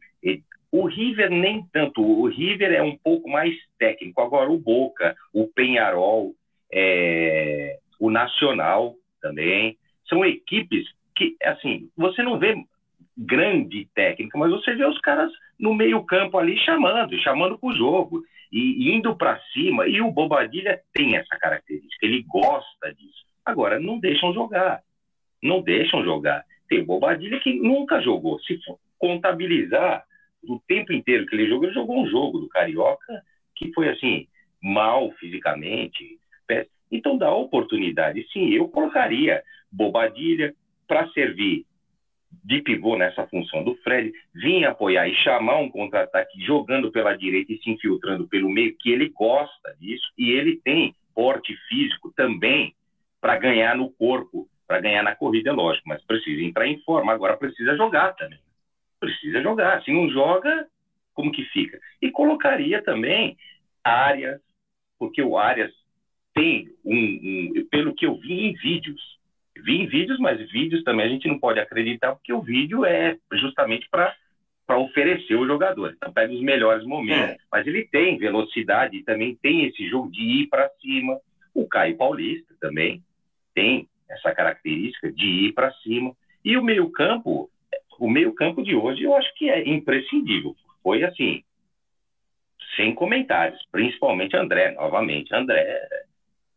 [0.72, 2.02] o River nem tanto.
[2.02, 4.22] O River é um pouco mais técnico.
[4.22, 6.34] Agora, o Boca, o Penharol,
[6.72, 12.56] é, o Nacional também, são equipes que, assim, você não vê
[13.18, 17.76] grande técnica, mas você vê os caras no meio campo ali chamando, chamando para o
[17.76, 19.88] jogo e indo para cima.
[19.88, 23.26] E o Bobadilha tem essa característica, ele gosta disso.
[23.46, 24.82] Agora, não deixam jogar.
[25.42, 26.44] Não deixam jogar.
[26.68, 28.40] Tem o Bobadilha que nunca jogou.
[28.42, 28.60] Se
[28.98, 30.04] contabilizar,
[30.44, 33.22] do tempo inteiro que ele jogou, ele jogou um jogo do Carioca
[33.56, 34.28] que foi assim,
[34.62, 36.18] mal fisicamente.
[36.92, 38.26] Então dá oportunidade.
[38.32, 40.56] Sim, eu colocaria Bobadilha
[40.88, 41.66] para servir
[42.44, 47.54] de pivô nessa função do Fred, vir apoiar e chamar um contra-ataque jogando pela direita
[47.54, 52.74] e se infiltrando pelo meio, que ele gosta disso, e ele tem porte físico também
[53.20, 57.36] para ganhar no corpo, para ganhar na corrida, lógico, mas precisa entrar em forma, agora
[57.36, 58.40] precisa jogar também.
[59.00, 59.84] Precisa jogar.
[59.84, 60.68] Se não joga,
[61.14, 61.80] como que fica?
[62.02, 63.38] E colocaria também
[63.84, 64.42] áreas,
[64.98, 65.72] porque o Arias
[66.34, 69.02] tem um, um, pelo que eu vi em vídeos,
[69.58, 73.18] vi em vídeos, mas vídeos também a gente não pode acreditar, porque o vídeo é
[73.34, 74.16] justamente para
[74.70, 75.96] para oferecer o jogador.
[75.98, 77.32] Então pega os melhores momentos.
[77.32, 77.38] É.
[77.52, 81.20] Mas ele tem velocidade e também tem esse jogo de ir para cima.
[81.56, 83.04] O Caio Paulista também
[83.56, 86.16] tem essa característica de ir para cima.
[86.46, 87.50] E o meio-campo,
[88.00, 90.56] o meio-campo de hoje eu acho que é imprescindível.
[90.82, 91.44] Foi assim,
[92.76, 95.88] sem comentários, principalmente André, novamente, André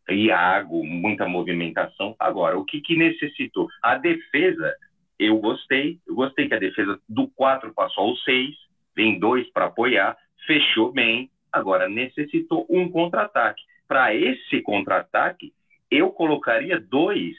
[0.08, 2.14] Iago, muita movimentação.
[2.18, 3.68] Agora, o que, que necessitou?
[3.82, 4.74] A defesa,
[5.18, 5.98] eu gostei.
[6.06, 8.54] Eu gostei que a defesa do 4 passou ao 6,
[8.94, 10.16] vem dois para apoiar,
[10.46, 11.30] fechou bem.
[11.52, 13.62] Agora, necessitou um contra-ataque.
[13.86, 15.52] Para esse contra-ataque,
[15.90, 17.36] eu colocaria dois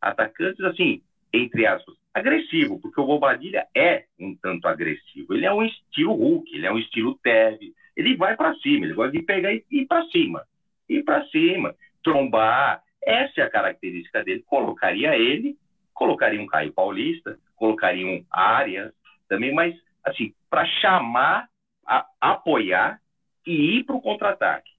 [0.00, 5.34] atacantes, assim, entre aspas, agressivo, porque o Bobadilha é um tanto agressivo.
[5.34, 7.74] Ele é um estilo Hulk, ele é um estilo Teve.
[7.94, 10.42] Ele vai para cima, ele gosta de pegar e ir para cima.
[10.88, 12.82] Ir para cima trombar.
[13.04, 14.42] Essa é a característica dele.
[14.46, 15.56] Colocaria ele,
[15.92, 18.92] colocaria um Caio Paulista, colocaria um Arias
[19.28, 21.48] também, mas assim, para chamar,
[21.86, 22.98] a, apoiar
[23.46, 24.70] e ir para o contra-ataque.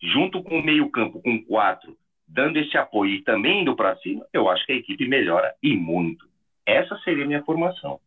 [0.00, 1.96] Junto com o meio-campo, com quatro,
[2.26, 5.76] dando esse apoio e também indo para cima, eu acho que a equipe melhora e
[5.76, 6.31] muito.
[6.66, 8.00] Essa seria a minha formação.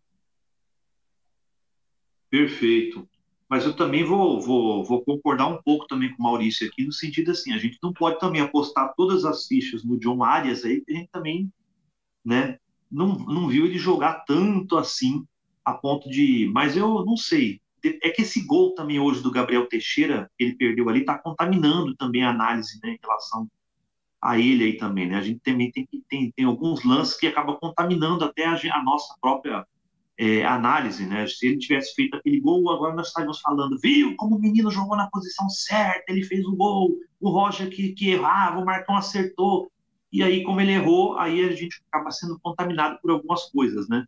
[2.29, 3.07] Perfeito.
[3.47, 6.91] Mas eu também vou, vou, vou concordar um pouco também com o Maurício aqui, no
[6.91, 10.81] sentido assim, a gente não pode também apostar todas as fichas no John Arias aí,
[10.81, 11.51] que a gente também
[12.23, 12.57] né,
[12.91, 15.25] não, não viu ele jogar tanto assim,
[15.63, 16.49] a ponto de.
[16.53, 17.61] Mas eu não sei.
[17.83, 22.23] É que esse gol também hoje do Gabriel Teixeira, ele perdeu ali, está contaminando também
[22.23, 23.47] a análise né, em relação
[24.25, 25.17] a ele aí também, né?
[25.17, 29.15] A gente também tem, tem, tem alguns lances que acabam contaminando até a, a nossa
[29.21, 29.63] própria
[30.17, 31.27] é, análise, né?
[31.27, 34.97] Se ele tivesse feito aquele gol, agora nós estaríamos falando, viu como o menino jogou
[34.97, 39.71] na posição certa, ele fez o gol, o Roger que, que errava, o Marcão acertou.
[40.11, 44.05] E aí, como ele errou, aí a gente acaba sendo contaminado por algumas coisas, né?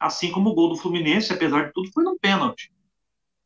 [0.00, 2.72] Assim como o gol do Fluminense, apesar de tudo, foi no pênalti,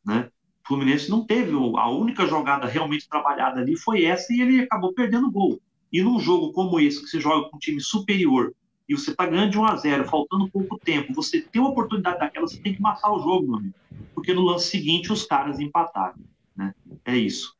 [0.03, 0.31] né?
[0.65, 4.93] O Fluminense não teve, a única jogada realmente trabalhada ali foi essa e ele acabou
[4.93, 5.61] perdendo o gol.
[5.91, 8.53] E num jogo como esse, que você joga com um time superior,
[8.87, 12.19] e você está ganhando de 1 a 0 faltando pouco tempo, você tem uma oportunidade
[12.19, 13.75] daquela, você tem que matar o jogo, meu amigo.
[14.15, 16.15] Porque no lance seguinte os caras empataram.
[16.55, 16.73] Né?
[17.03, 17.53] É isso.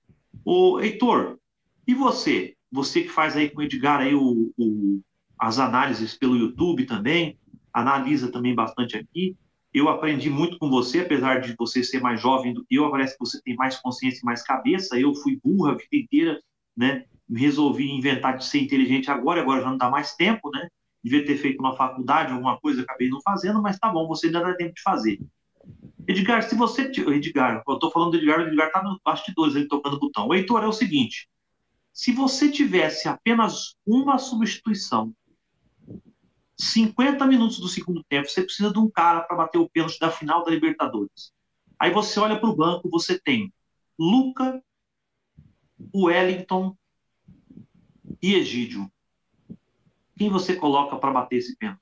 [0.46, 1.38] O Heitor,
[1.86, 2.56] e você?
[2.72, 5.02] Você que faz aí com o Edgar aí o, o,
[5.40, 7.38] as análises pelo YouTube também,
[7.74, 9.36] analisa também bastante aqui.
[9.74, 13.14] Eu aprendi muito com você, apesar de você ser mais jovem do que eu, parece
[13.14, 15.00] que você tem mais consciência e mais cabeça.
[15.00, 16.42] Eu fui burra a vida inteira,
[16.76, 17.06] né?
[17.30, 20.68] Resolvi inventar de ser inteligente agora, agora já não dá mais tempo, né?
[21.08, 24.42] devia ter feito uma faculdade, alguma coisa, acabei não fazendo, mas tá bom, você ainda
[24.42, 25.20] dá tempo de fazer.
[26.08, 26.84] Edgar, se você.
[26.84, 30.28] Edgar, eu tô falando do Edgar, o Edgar tá no bastidores, ele tocando o botão.
[30.28, 31.28] O Heitor é o seguinte:
[31.92, 35.14] se você tivesse apenas uma substituição,
[36.58, 40.10] 50 minutos do segundo tempo, você precisa de um cara para bater o pênalti da
[40.10, 41.32] final da Libertadores.
[41.78, 43.54] Aí você olha para o banco, você tem
[44.00, 44.62] Luca,
[45.94, 46.76] Wellington
[48.22, 48.92] e Egídio.
[50.18, 51.82] Quem você coloca para bater esse pênalti?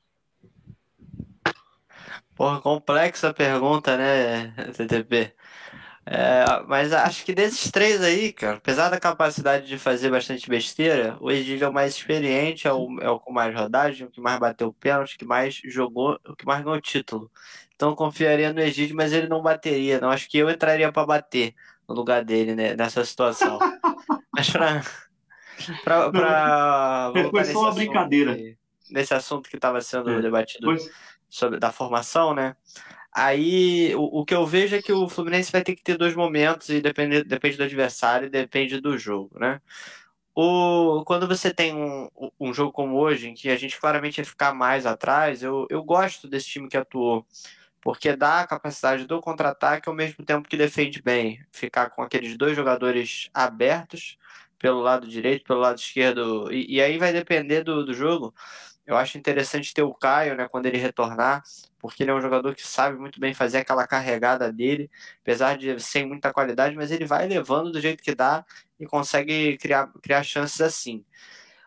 [2.35, 5.33] Porra, complexa pergunta, né, TTP?
[6.07, 11.17] É, mas acho que desses três aí, cara, apesar da capacidade de fazer bastante besteira,
[11.19, 14.21] o Egílio é o mais experiente, é o, é o com mais rodagem, o que
[14.21, 17.31] mais bateu o pênalti, o que mais jogou, o que mais ganhou o título.
[17.73, 19.99] Então eu confiaria no Egídio, mas ele não bateria.
[19.99, 21.55] Não acho que eu entraria para bater
[21.87, 23.57] no lugar dele né, nessa situação.
[24.31, 24.83] mas pra,
[25.83, 28.37] pra, pra foi só uma brincadeira.
[28.89, 30.21] nesse assunto que estava sendo é.
[30.21, 30.89] debatido pois...
[31.29, 32.55] sobre da formação, né?
[33.11, 36.13] Aí o, o, que eu vejo é que o Fluminense vai ter que ter dois
[36.13, 39.61] momentos e depende, depende do adversário e depende do jogo, né?
[40.35, 44.25] O, quando você tem um, um jogo como hoje, em que a gente claramente ia
[44.25, 47.25] ficar mais atrás, eu, eu gosto desse time que atuou,
[47.79, 51.39] porque dá a capacidade do contra-ataque ao mesmo tempo que defende bem.
[51.53, 54.17] Ficar com aqueles dois jogadores abertos
[54.59, 58.33] pelo lado direito, pelo lado esquerdo, e, e aí vai depender do, do jogo.
[58.85, 61.43] Eu acho interessante ter o Caio, né, quando ele retornar,
[61.79, 64.89] porque ele é um jogador que sabe muito bem fazer aquela carregada dele,
[65.21, 68.45] apesar de sem muita qualidade, mas ele vai levando do jeito que dá
[68.79, 71.03] e consegue criar, criar chances assim.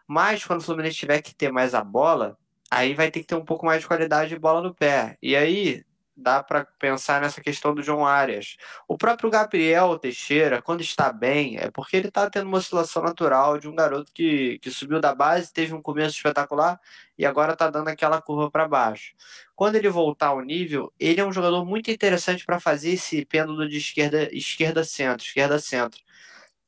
[0.07, 2.39] Mas quando o Fluminense tiver que ter mais a bola,
[2.70, 5.16] aí vai ter que ter um pouco mais de qualidade de bola no pé.
[5.22, 5.84] E aí
[6.18, 8.56] dá para pensar nessa questão do João Arias.
[8.88, 13.58] O próprio Gabriel Teixeira, quando está bem, é porque ele está tendo uma oscilação natural
[13.58, 16.80] de um garoto que, que subiu da base, teve um começo espetacular
[17.16, 19.14] e agora está dando aquela curva para baixo.
[19.54, 23.68] Quando ele voltar ao nível, ele é um jogador muito interessante para fazer esse pêndulo
[23.68, 26.00] de esquerda esquerda centro, esquerda centro.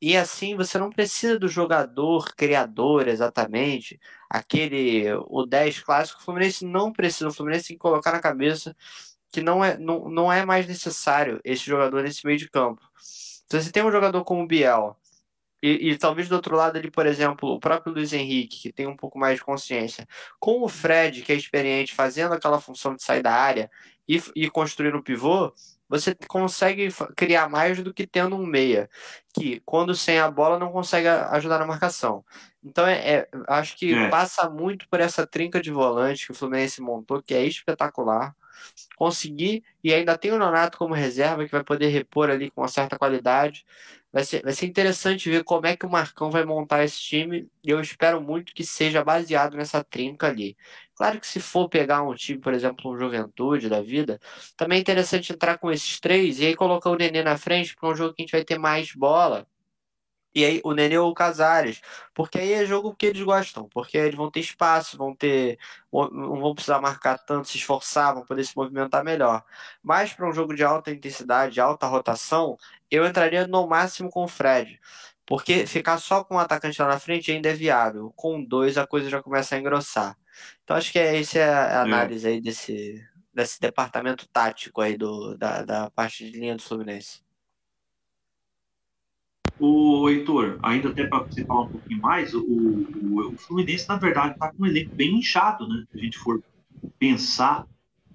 [0.03, 6.21] E assim você não precisa do jogador criador exatamente, aquele o 10 clássico.
[6.21, 8.75] O Fluminense não precisa, o Fluminense tem que colocar na cabeça
[9.31, 12.83] que não é, não, não é mais necessário esse jogador nesse meio de campo.
[12.99, 14.97] Se você tem um jogador como o Biel,
[15.63, 18.87] e, e, talvez do outro lado ali, por exemplo, o próprio Luiz Henrique, que tem
[18.87, 20.09] um pouco mais de consciência,
[20.39, 23.71] com o Fred, que é experiente, fazendo aquela função de sair da área
[24.09, 25.53] e, e construir o pivô,
[25.87, 28.89] você consegue criar mais do que tendo um meia,
[29.35, 32.25] que quando sem a bola não consegue ajudar na marcação.
[32.65, 34.09] Então, é, é acho que é.
[34.09, 38.35] passa muito por essa trinca de volante que o Fluminense montou, que é espetacular
[38.97, 42.69] conseguir, e ainda tem o Nonato como reserva, que vai poder repor ali com uma
[42.69, 43.65] certa qualidade.
[44.13, 47.49] Vai ser, vai ser interessante ver como é que o Marcão vai montar esse time,
[47.65, 50.57] e eu espero muito que seja baseado nessa trinca ali.
[50.95, 54.21] Claro que se for pegar um time, por exemplo, um Juventude da vida,
[54.57, 57.89] também é interessante entrar com esses três e aí colocar o Nenê na frente para
[57.89, 59.47] um jogo que a gente vai ter mais bola
[60.35, 61.81] e aí o Nenê ou o Casares,
[62.15, 65.59] porque aí é jogo que eles gostam, porque eles vão ter espaço, vão ter,
[65.93, 69.45] não vão precisar marcar tanto, se esforçar, vão poder se movimentar melhor.
[69.83, 72.57] Mas para um jogo de alta intensidade, alta rotação,
[72.91, 74.81] eu entraria no máximo com o Fred,
[75.27, 78.13] porque ficar só com o atacante lá na frente ainda é viável.
[78.17, 80.17] Com dois a coisa já começa a engrossar.
[80.65, 83.05] Então acho que é, essa é a análise aí desse,
[83.35, 87.23] desse departamento tático aí do, da, da parte de linha do Fluminense.
[89.63, 93.97] O Heitor, ainda até para você falar um pouquinho mais, o, o, o Fluminense, na
[93.99, 95.85] verdade, está com um elenco bem inchado, né?
[95.93, 96.43] Se a gente for
[96.99, 97.67] pensar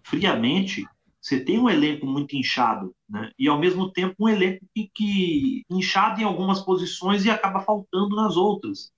[0.04, 0.84] friamente,
[1.22, 3.32] você tem um elenco muito inchado, né?
[3.38, 8.16] E ao mesmo tempo um elenco que, que inchado em algumas posições e acaba faltando
[8.16, 8.92] nas outras.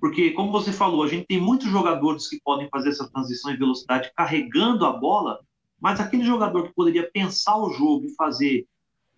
[0.00, 3.58] Porque, como você falou, a gente tem muitos jogadores que podem fazer essa transição em
[3.58, 5.38] velocidade carregando a bola,
[5.80, 8.66] mas aquele jogador que poderia pensar o jogo e fazer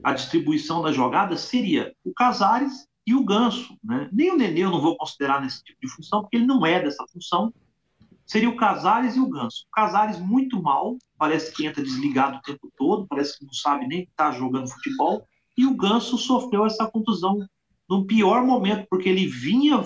[0.02, 3.78] a distribuição da jogada seria o Casares e o Ganso.
[3.82, 4.08] Né?
[4.12, 6.82] Nem o Nenê eu não vou considerar nesse tipo de função, porque ele não é
[6.82, 7.52] dessa função.
[8.26, 9.64] Seria o Casares e o Ganso.
[9.68, 13.86] O Casares muito mal, parece que entra desligado o tempo todo, parece que não sabe
[13.86, 15.26] nem estar tá jogando futebol.
[15.56, 17.46] E o Ganso sofreu essa contusão
[17.88, 19.84] no pior momento, porque ele vinha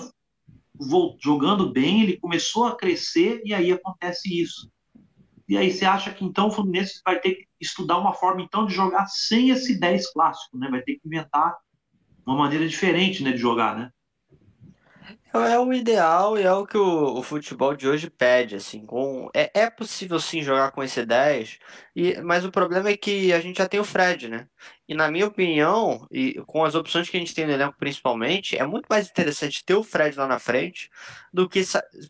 [1.21, 4.71] jogando bem, ele começou a crescer e aí acontece isso.
[5.49, 8.67] E aí você acha que então o Fluminense vai ter que estudar uma forma então
[8.67, 10.69] de jogar sem esse 10 clássico, né?
[10.69, 11.57] Vai ter que inventar
[12.23, 13.89] uma maneira diferente, né, de jogar, né?
[15.31, 19.29] É o ideal e é o que o, o futebol de hoje pede, assim, com
[19.33, 21.59] é, é possível sim jogar com esse 10,
[21.95, 24.47] e, mas o problema é que a gente já tem o Fred, né?
[24.87, 28.57] E na minha opinião, e com as opções que a gente tem no elenco principalmente,
[28.57, 30.89] é muito mais interessante ter o Fred lá na frente
[31.31, 31.61] do que,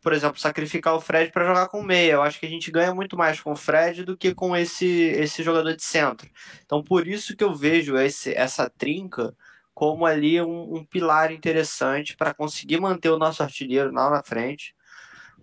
[0.01, 2.13] por exemplo, sacrificar o Fred para jogar com meia.
[2.13, 4.85] Eu acho que a gente ganha muito mais com o Fred do que com esse,
[4.87, 6.29] esse jogador de centro.
[6.65, 9.35] Então por isso que eu vejo esse, essa trinca
[9.79, 14.75] como ali um, um pilar interessante para conseguir manter o nosso artilheiro lá na frente.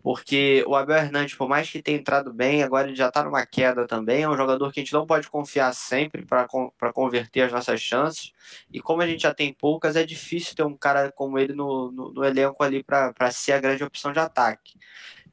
[0.02, 3.46] Porque o Abel Hernandes, por mais que tenha entrado bem, agora ele já está numa
[3.46, 4.24] queda também.
[4.24, 6.46] É um jogador que a gente não pode confiar sempre para
[6.92, 8.30] converter as nossas chances.
[8.70, 11.90] E como a gente já tem poucas, é difícil ter um cara como ele no,
[11.90, 14.78] no, no elenco ali para ser a grande opção de ataque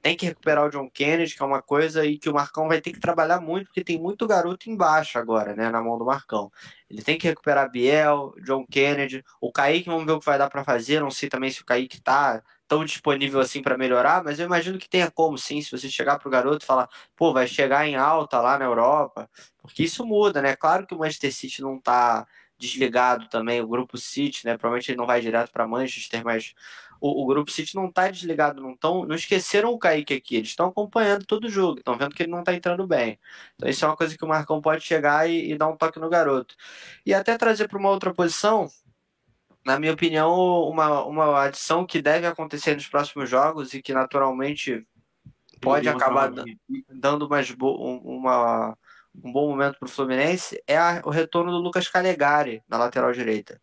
[0.04, 2.82] tem que recuperar o John Kennedy, que é uma coisa e que o Marcão vai
[2.82, 6.51] ter que trabalhar muito, porque tem muito garoto embaixo agora, né, na mão do Marcão.
[6.89, 10.49] Ele tem que recuperar Biel, John Kennedy, o Kaique, vamos ver o que vai dar
[10.49, 10.99] para fazer.
[10.99, 14.78] Não sei também se o Kaique tá tão disponível assim para melhorar, mas eu imagino
[14.78, 17.95] que tenha como sim, se você chegar pro garoto e falar, pô, vai chegar em
[17.95, 19.30] alta lá na Europa,
[19.62, 20.54] porque isso muda, né?
[20.54, 22.28] Claro que o Manchester City não tá
[22.58, 24.58] desligado também, o grupo City, né?
[24.58, 26.54] Provavelmente ele não vai direto para Manchester, mas
[27.04, 30.47] o, o, Grupo City não está desligado, não tão, não esqueceram o Kaique aqui, eles
[30.47, 33.20] estão acompanhando todo o jogo, estão vendo que ele não está entrando bem.
[33.56, 35.99] Então isso é uma coisa que o Marcão pode chegar e, e dar um toque
[35.99, 36.56] no garoto.
[37.06, 38.70] E até trazer para uma outra posição,
[39.66, 40.34] na minha opinião,
[40.70, 44.88] uma, uma adição que deve acontecer nos próximos jogos e que naturalmente
[45.60, 46.32] pode acabar
[46.89, 48.78] dando mais uma,
[49.24, 53.11] um bom momento para o Fluminense é a, o retorno do Lucas Calegari na lateral
[53.11, 53.59] direita.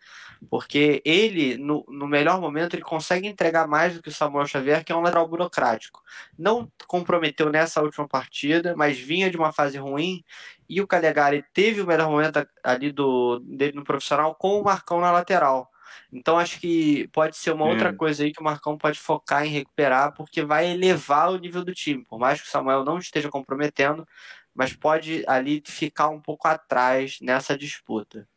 [0.49, 4.85] Porque ele, no, no, melhor momento, ele consegue entregar mais do que o Samuel Xavier,
[4.85, 6.03] que é um lateral burocrático.
[6.39, 10.25] Não comprometeu nessa última partida, mas vinha de uma fase ruim.
[10.69, 15.01] E o Calegari teve o melhor momento ali do, dele no profissional com o Marcão
[15.01, 15.71] na lateral.
[16.13, 19.51] Então acho que pode ser uma outra coisa aí que o Marcão pode focar em
[19.51, 22.05] recuperar, porque vai elevar o nível do time.
[22.05, 24.07] Por mais que o Samuel não esteja comprometendo,
[24.55, 28.29] mas pode ali ficar um pouco atrás nessa disputa.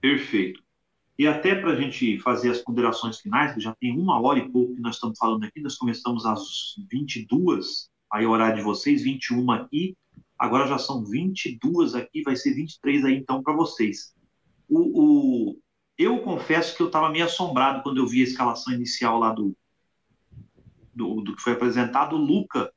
[0.00, 0.62] Perfeito.
[1.18, 4.48] E até para a gente fazer as ponderações finais, que já tem uma hora e
[4.50, 9.02] pouco que nós estamos falando aqui, nós começamos às 22, aí o horário de vocês,
[9.02, 9.96] 21 aqui,
[10.38, 14.14] agora já são 22 aqui, vai ser 23 aí então para vocês.
[14.68, 15.58] O, o,
[15.96, 19.54] eu confesso que eu estava meio assombrado quando eu vi a escalação inicial lá do,
[20.92, 22.16] do, do que foi apresentado.
[22.16, 22.72] O Luca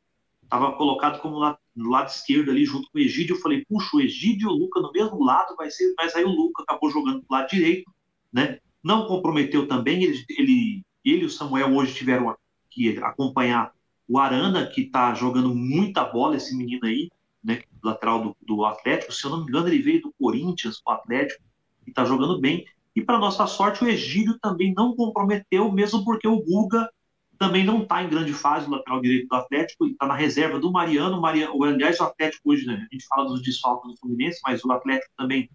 [0.56, 3.36] estava colocado como lá, no lado esquerdo ali junto com o Egídio.
[3.36, 6.24] Eu falei, puxa, o Egídio e o Luca no mesmo lado vai ser, mas aí
[6.24, 7.92] o Luca acabou jogando do lado direito,
[8.32, 8.60] né?
[8.84, 10.04] Não comprometeu também.
[10.04, 12.36] Ele, ele, ele e o Samuel hoje tiveram
[12.70, 13.74] que acompanhar
[14.08, 17.10] o Arana, que está jogando muita bola, esse menino aí,
[17.44, 17.62] né?
[17.84, 19.12] Lateral do, do Atlético.
[19.12, 21.44] Se eu não me engano, ele veio do Corinthians, o Atlético,
[21.86, 22.66] e está jogando bem.
[22.96, 26.90] E para nossa sorte, o Egídio também não comprometeu, mesmo porque o Guga
[27.38, 30.72] também não está em grande fase, o lateral direito do Atlético, está na reserva do
[30.72, 31.20] Mariano.
[31.20, 31.64] Mariano.
[31.64, 35.12] Aliás, o Atlético hoje, né, a gente fala dos desfalques do Fluminense, mas o Atlético
[35.18, 35.50] também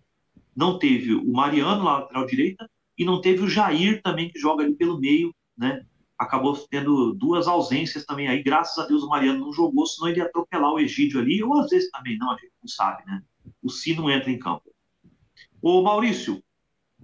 [0.55, 2.69] não teve o Mariano, na lateral direita,
[2.99, 5.85] e não teve o Jair também, que joga ali pelo meio, né?
[6.19, 8.43] Acabou tendo duas ausências também aí.
[8.43, 11.59] Graças a Deus o Mariano não jogou, senão ele ia atropelar o Egídio ali, ou
[11.59, 13.23] às vezes também não, a gente não sabe, né?
[13.63, 14.71] O Si não entra em campo.
[15.63, 16.43] Ô Maurício,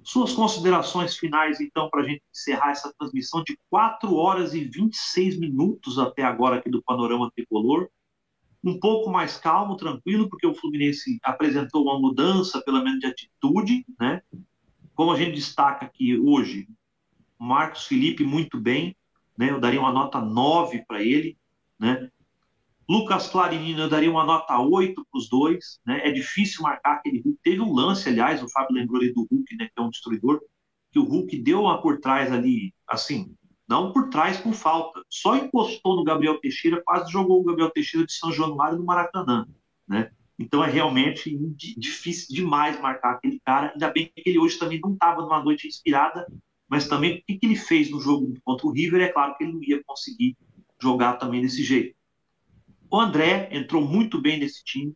[0.06, 5.36] suas considerações finais, então, para a gente encerrar essa transmissão de 4 horas e 26
[5.36, 7.88] minutos até agora aqui do Panorama Tricolor.
[8.62, 13.84] Um pouco mais calmo, tranquilo, porque o Fluminense apresentou uma mudança, pelo menos de atitude,
[13.98, 14.22] né?
[14.94, 16.68] Como a gente destaca aqui hoje,
[17.36, 18.96] Marcos Felipe muito bem,
[19.36, 19.50] né?
[19.50, 21.36] Eu daria uma nota 9 para ele,
[21.80, 22.08] né?
[22.88, 25.80] Lucas Clarinino, eu daria uma nota 8 para os dois.
[25.84, 26.08] Né?
[26.08, 27.38] É difícil marcar aquele Hulk.
[27.42, 30.40] Teve um lance, aliás, o Fábio lembrou ali do Hulk, né, que é um destruidor,
[30.92, 33.34] que o Hulk deu uma por trás ali, assim,
[33.68, 35.02] não por trás com falta.
[35.10, 39.46] Só encostou no Gabriel Teixeira, quase jogou o Gabriel Teixeira de São Januário no Maracanã.
[39.88, 40.10] Né?
[40.38, 41.36] Então é realmente
[41.76, 43.72] difícil demais marcar aquele cara.
[43.72, 46.26] Ainda bem que ele hoje também não estava numa noite inspirada,
[46.68, 49.44] mas também o que, que ele fez no jogo contra o River, é claro que
[49.44, 50.36] ele não ia conseguir
[50.80, 51.95] jogar também desse jeito.
[52.90, 54.94] O André entrou muito bem nesse time.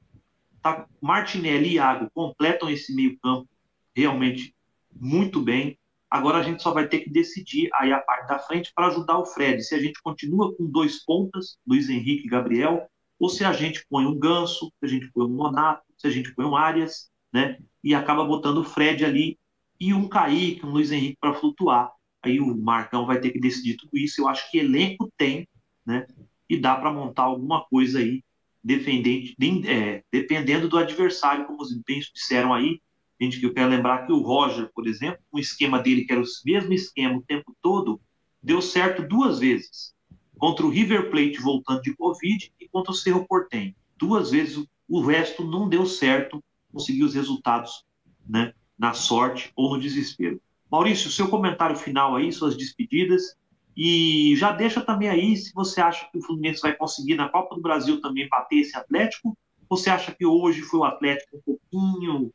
[0.63, 0.87] Tá?
[1.01, 3.49] Martinelli e Iago completam esse meio-campo
[3.95, 4.55] realmente
[4.93, 5.79] muito bem.
[6.11, 9.19] Agora a gente só vai ter que decidir aí a parte da frente para ajudar
[9.19, 9.63] o Fred.
[9.63, 12.89] Se a gente continua com dois pontas, Luiz Henrique e Gabriel,
[13.19, 16.11] ou se a gente põe um Ganso, se a gente põe um Monato, se a
[16.11, 17.59] gente põe um Arias, né?
[17.83, 19.39] E acaba botando o Fred ali
[19.79, 21.93] e um Kaique, um Luiz Henrique para flutuar.
[22.23, 24.21] Aí o Marcão vai ter que decidir tudo isso.
[24.21, 25.49] Eu acho que elenco tem,
[25.87, 26.07] né?
[26.51, 28.25] E dá para montar alguma coisa aí,
[28.63, 29.37] defendente,
[29.69, 32.81] é, dependendo do adversário, como os bem disseram aí.
[33.21, 36.21] Gente, que eu quero lembrar que o Roger, por exemplo, o esquema dele, que era
[36.21, 38.01] o mesmo esquema o tempo todo,
[38.43, 39.95] deu certo duas vezes.
[40.37, 43.75] Contra o River Plate voltando de Covid e contra o Cerro Portenho.
[43.97, 46.43] Duas vezes o resto não deu certo,
[46.73, 47.85] conseguiu os resultados
[48.27, 50.41] né, na sorte ou no desespero.
[50.71, 53.37] Maurício, seu comentário final aí, suas despedidas
[53.83, 57.55] e já deixa também aí se você acha que o Fluminense vai conseguir na Copa
[57.55, 59.35] do Brasil também bater esse Atlético.
[59.71, 62.31] Você acha que hoje foi o Atlético um pouquinho,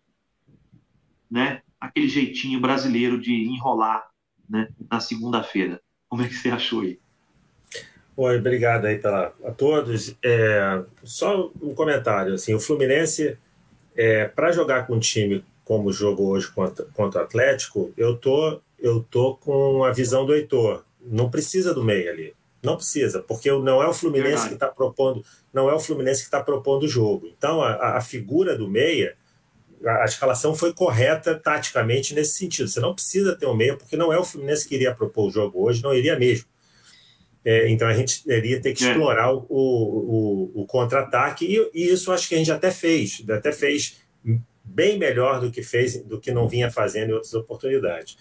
[1.30, 4.10] né, aquele jeitinho brasileiro de enrolar,
[4.50, 5.80] né, na segunda-feira?
[6.10, 6.98] Como é que você achou aí?
[8.18, 10.16] Oi, obrigado aí pela, a todos.
[10.24, 13.38] É, só um comentário, assim, o Fluminense,
[13.96, 18.60] é, para jogar com um time como jogou hoje contra, contra o Atlético, eu tô,
[18.80, 22.34] eu tô com a visão do Heitor não precisa do meio ali.
[22.64, 24.50] Não precisa, porque não é o Fluminense Verdade.
[24.50, 27.28] que está propondo, não é o Fluminense que está propondo o jogo.
[27.38, 29.16] Então a, a figura do meia,
[29.86, 32.68] a, a, escalação foi correta taticamente nesse sentido.
[32.68, 35.32] Você não precisa ter um meia, porque não é o Fluminense que iria propor o
[35.32, 36.48] jogo hoje, não iria mesmo.
[37.46, 38.90] É, então a gente iria ter que é.
[38.90, 43.24] explorar o, o, o, o contra-ataque, e, e, isso acho que a gente até fez,
[43.30, 43.98] até fez
[44.66, 48.18] bem melhor do que fez, do que não vinha fazendo em outras oportunidades.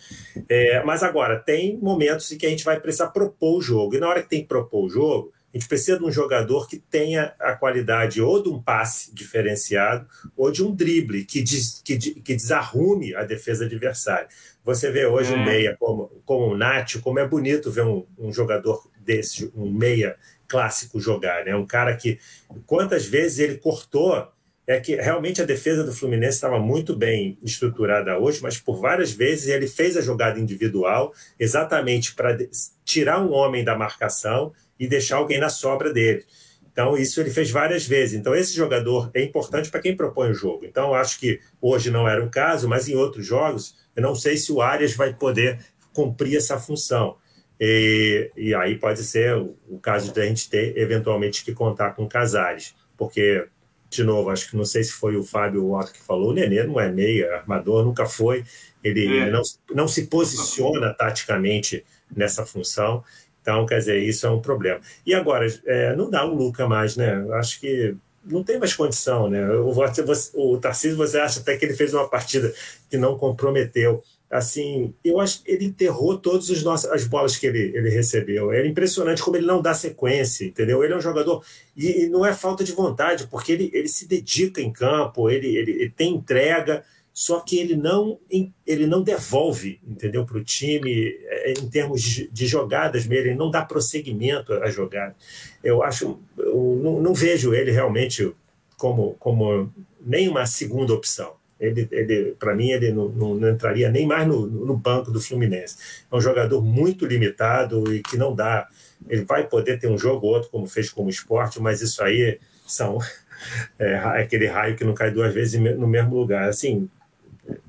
[0.49, 3.97] É, mas agora, tem momentos em que a gente vai precisar propor o jogo.
[3.97, 6.69] E na hora que tem que propor o jogo, a gente precisa de um jogador
[6.69, 10.05] que tenha a qualidade ou de um passe diferenciado
[10.37, 14.27] ou de um drible que, des, que, que desarrume a defesa adversária.
[14.65, 15.37] Você vê hoje é.
[15.37, 19.71] um meia como, como o Nacho, como é bonito ver um, um jogador desse, um
[19.71, 20.17] meia
[20.49, 21.55] clássico jogar, né?
[21.55, 22.19] Um cara que
[22.67, 24.29] quantas vezes ele cortou
[24.67, 29.12] é que realmente a defesa do Fluminense estava muito bem estruturada hoje, mas por várias
[29.12, 32.37] vezes ele fez a jogada individual exatamente para
[32.85, 36.25] tirar um homem da marcação e deixar alguém na sobra dele.
[36.73, 38.19] Então, isso ele fez várias vezes.
[38.19, 40.65] Então, esse jogador é importante para quem propõe o jogo.
[40.65, 44.37] Então, acho que hoje não era o caso, mas em outros jogos Eu não sei
[44.37, 45.61] se o Arias vai poder
[45.93, 47.17] cumprir essa função.
[47.61, 51.93] E, e aí pode ser o, o caso de a gente ter eventualmente que contar
[51.93, 53.47] com Casares, porque
[53.95, 56.65] de novo, acho que não sei se foi o Fábio Otto que falou, o Nenê
[56.65, 58.45] não é meia, armador, nunca foi,
[58.83, 59.23] ele, é.
[59.23, 59.43] ele não,
[59.75, 61.85] não se posiciona taticamente
[62.15, 63.03] nessa função,
[63.45, 64.81] então, quer dizer, isso é um problema.
[65.05, 67.27] E agora, é, não dá o Luca mais, né?
[67.35, 69.47] Acho que não tem mais condição, né?
[69.51, 72.55] O, o, o Tarcísio, você acha até que ele fez uma partida
[72.89, 74.03] que não comprometeu.
[74.35, 76.51] Assim, eu acho que ele enterrou todas
[76.87, 78.51] as bolas que ele, ele recebeu.
[78.51, 80.82] É impressionante como ele não dá sequência, entendeu?
[80.82, 81.45] Ele é um jogador.
[81.76, 85.57] E, e não é falta de vontade, porque ele, ele se dedica em campo, ele,
[85.57, 86.82] ele, ele tem entrega
[87.14, 88.18] só que ele não,
[88.66, 93.37] ele não devolve, entendeu, para o time é, em termos de, de, jogadas mesmo, ele
[93.37, 95.14] não dá prosseguimento à jogada.
[95.62, 98.35] Eu acho, eu não, não, vejo ele realmente
[98.76, 99.72] como, como
[100.05, 101.35] nem uma segunda opção.
[101.65, 105.21] Ele, ele para mim, ele não, não, não, entraria nem mais no, no banco do
[105.21, 105.77] Fluminense.
[106.11, 108.69] É um jogador muito limitado e que não dá.
[109.09, 112.39] Ele vai poder ter um jogo ou outro, como fez como esporte, mas isso aí
[112.67, 112.99] são
[113.79, 116.49] é, aquele raio que não cai duas vezes no mesmo lugar.
[116.49, 116.89] Assim,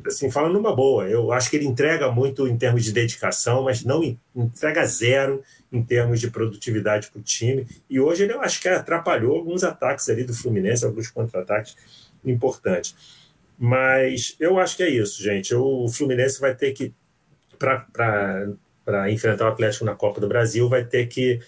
[0.05, 3.83] assim, falando numa boa, eu acho que ele entrega muito em termos de dedicação, mas
[3.83, 4.01] não
[4.35, 7.67] entrega zero em termos de produtividade para o time.
[7.89, 11.75] E hoje ele eu acho que atrapalhou alguns ataques ali do Fluminense, alguns contra-ataques
[12.23, 12.95] importantes.
[13.57, 15.53] Mas eu acho que é isso, gente.
[15.55, 16.93] O Fluminense vai ter que,
[17.57, 21.39] para enfrentar o Atlético na Copa do Brasil, vai ter que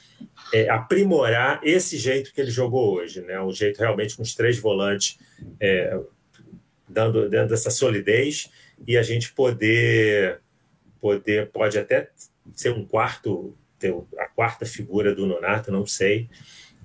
[0.53, 3.39] é, aprimorar esse jeito que ele jogou hoje, né?
[3.41, 5.17] Um jeito realmente com os três volantes.
[5.59, 5.99] É,
[6.87, 8.49] dando, dando essa solidez
[8.87, 10.39] e a gente poder,
[10.99, 12.09] poder pode até
[12.55, 16.29] ser um quarto, ter a quarta figura do Nonato, não sei,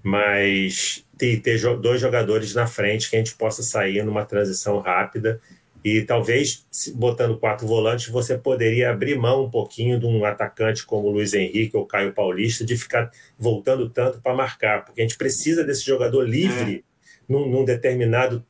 [0.03, 5.41] mas ter, ter dois jogadores na frente que a gente possa sair numa transição rápida
[5.85, 11.09] e talvez botando quatro volantes você poderia abrir mão um pouquinho de um atacante como
[11.09, 15.19] o Luiz Henrique ou Caio Paulista de ficar voltando tanto para marcar, porque a gente
[15.19, 16.85] precisa desse jogador livre.
[16.89, 16.93] É
[17.29, 18.45] num, num determinado,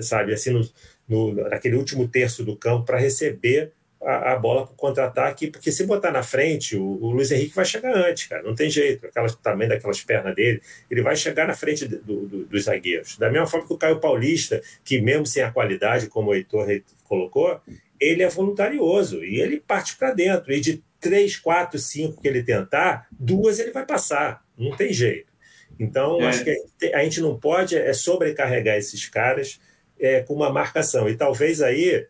[0.00, 0.68] sabe, assim, no,
[1.08, 3.72] no, naquele último terço do campo para receber
[4.06, 7.56] a, a bola para o contra-ataque, porque se botar na frente, o, o, Luiz Henrique
[7.56, 11.48] vai chegar antes, cara, não tem jeito, aquelas, também daquelas pernas dele, ele vai chegar
[11.48, 13.18] na frente do, do, dos zagueiros.
[13.18, 16.68] Da mesma forma que o Caio Paulista, que mesmo sem a qualidade, como o Heitor
[17.04, 17.60] colocou,
[18.00, 20.52] ele é voluntarioso e ele parte para dentro.
[20.52, 25.26] E de três, quatro, cinco que ele tentar, duas ele vai passar, não tem jeito.
[25.80, 26.28] Então, é.
[26.28, 29.60] acho que a gente não pode é sobrecarregar esses caras
[29.98, 31.08] é, com uma marcação.
[31.08, 32.06] E talvez aí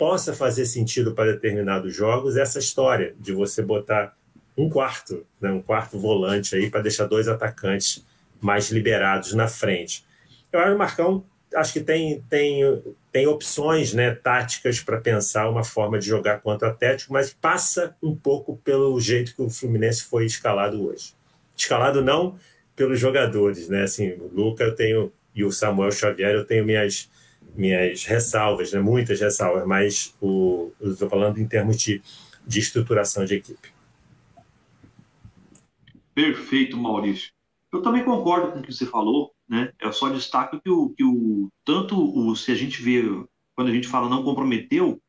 [0.00, 4.16] possa fazer sentido para determinados jogos essa história de você botar
[4.56, 8.02] um quarto, né, um quarto volante aí para deixar dois atacantes
[8.40, 10.02] mais liberados na frente.
[10.50, 11.24] Eu acho que o Marcão
[11.54, 12.82] acho que tem, tem,
[13.12, 17.94] tem opções né, táticas para pensar uma forma de jogar contra o Atlético, mas passa
[18.02, 21.12] um pouco pelo jeito que o Fluminense foi escalado hoje.
[21.54, 22.38] Escalado não
[22.74, 23.82] pelos jogadores, né?
[23.82, 27.10] Assim, o Luca eu tenho e o Samuel Xavier eu tenho minhas
[27.54, 28.80] minhas ressalvas, né?
[28.80, 32.02] Muitas ressalvas, mas o eu estou falando em termos de,
[32.46, 33.68] de estruturação de equipe.
[36.14, 37.30] Perfeito, Maurício.
[37.72, 39.72] Eu também concordo com o que você falou, né?
[39.80, 43.02] Eu só destaco que o, que o tanto o se a gente vê
[43.54, 45.00] quando a gente fala não comprometeu,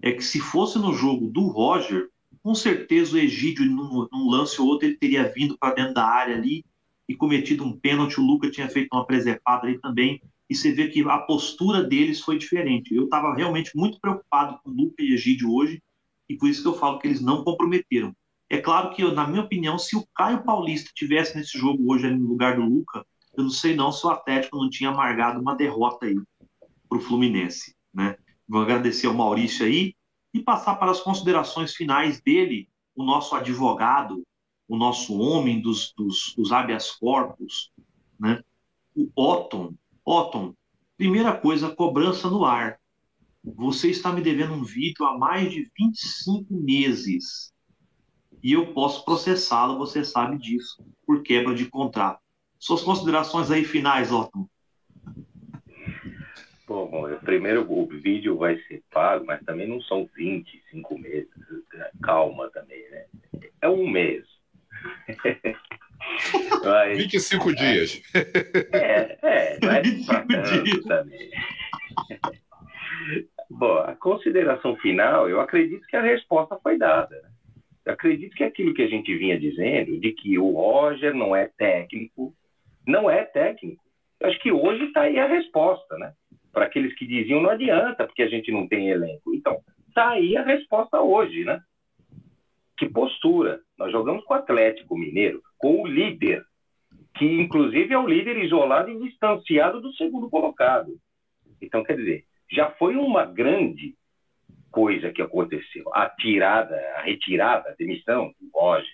[0.00, 2.08] é que se fosse no jogo do Roger,
[2.42, 6.04] com certeza o Egídio, num, num lance ou outro, ele teria vindo para dentro da
[6.04, 6.64] área ali
[7.08, 8.20] e cometido um pênalti.
[8.20, 10.20] O Luca tinha feito uma preservada ali também.
[10.52, 12.94] E você vê que a postura deles foi diferente.
[12.94, 15.82] Eu estava realmente muito preocupado com o Luca e Egídio hoje,
[16.28, 18.14] e por isso que eu falo que eles não comprometeram.
[18.50, 22.28] É claro que, na minha opinião, se o Caio Paulista tivesse nesse jogo hoje no
[22.28, 23.02] lugar do Luca,
[23.34, 26.20] eu não sei não se o Atlético não tinha amargado uma derrota aí
[26.86, 27.74] para o Fluminense.
[27.94, 28.14] Né?
[28.46, 29.94] Vou agradecer ao Maurício aí
[30.34, 34.22] e passar para as considerações finais dele, o nosso advogado,
[34.68, 37.72] o nosso homem dos, dos, dos habeas corpus,
[38.20, 38.42] né?
[38.94, 39.72] o Otton.
[40.04, 40.54] Otton,
[40.96, 42.78] primeira coisa, cobrança no ar.
[43.44, 47.52] Você está me devendo um vídeo há mais de 25 meses.
[48.42, 52.20] E eu posso processá-lo, você sabe disso, por quebra de contrato.
[52.58, 54.48] Suas considerações aí finais, Otton.
[56.66, 61.28] Bom, bom, primeiro o vídeo vai ser pago, mas também não são 25 meses.
[62.02, 63.06] Calma também, né?
[63.60, 64.24] É um mês.
[66.64, 68.02] Mas, 25 dias.
[68.72, 69.58] É, é, é
[70.06, 71.30] pra tanto também.
[73.50, 77.30] Bom, a consideração final, eu acredito que a resposta foi dada.
[77.84, 81.48] Eu acredito que aquilo que a gente vinha dizendo, de que o Roger não é
[81.58, 82.34] técnico,
[82.86, 83.82] não é técnico.
[84.20, 86.12] Eu acho que hoje está aí a resposta, né?
[86.52, 89.34] Para aqueles que diziam não adianta, porque a gente não tem elenco.
[89.34, 89.60] Então,
[89.94, 91.60] Tá aí a resposta hoje, né?
[92.78, 93.60] Que postura.
[93.78, 96.44] Nós jogamos com o Atlético Mineiro, com o líder,
[97.16, 100.98] que inclusive é o líder isolado e distanciado do segundo colocado.
[101.60, 103.94] Então, quer dizer, já foi uma grande
[104.72, 105.88] coisa que aconteceu.
[105.94, 108.92] A tirada, a retirada, a demissão do Roger.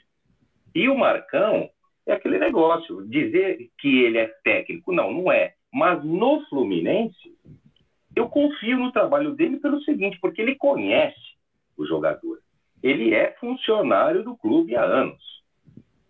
[0.74, 1.70] E o Marcão
[2.06, 5.54] é aquele negócio, dizer que ele é técnico, não, não é.
[5.72, 7.34] Mas no Fluminense,
[8.14, 11.16] eu confio no trabalho dele pelo seguinte, porque ele conhece
[11.78, 12.40] o jogador.
[12.82, 15.37] Ele é funcionário do clube há anos.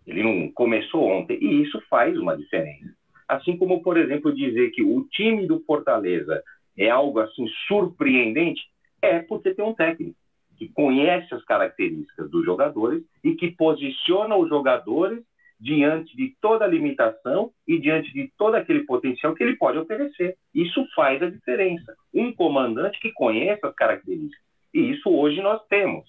[0.09, 2.94] Ele não começou ontem, e isso faz uma diferença.
[3.28, 6.43] Assim como, por exemplo, dizer que o time do Fortaleza
[6.76, 8.62] é algo assim surpreendente,
[9.02, 10.16] é porque tem um técnico
[10.56, 15.22] que conhece as características dos jogadores e que posiciona os jogadores
[15.60, 20.36] diante de toda a limitação e diante de todo aquele potencial que ele pode oferecer.
[20.55, 21.94] Isso faz a diferença.
[22.14, 24.44] Um comandante que conhece as características.
[24.72, 26.05] E isso hoje nós temos,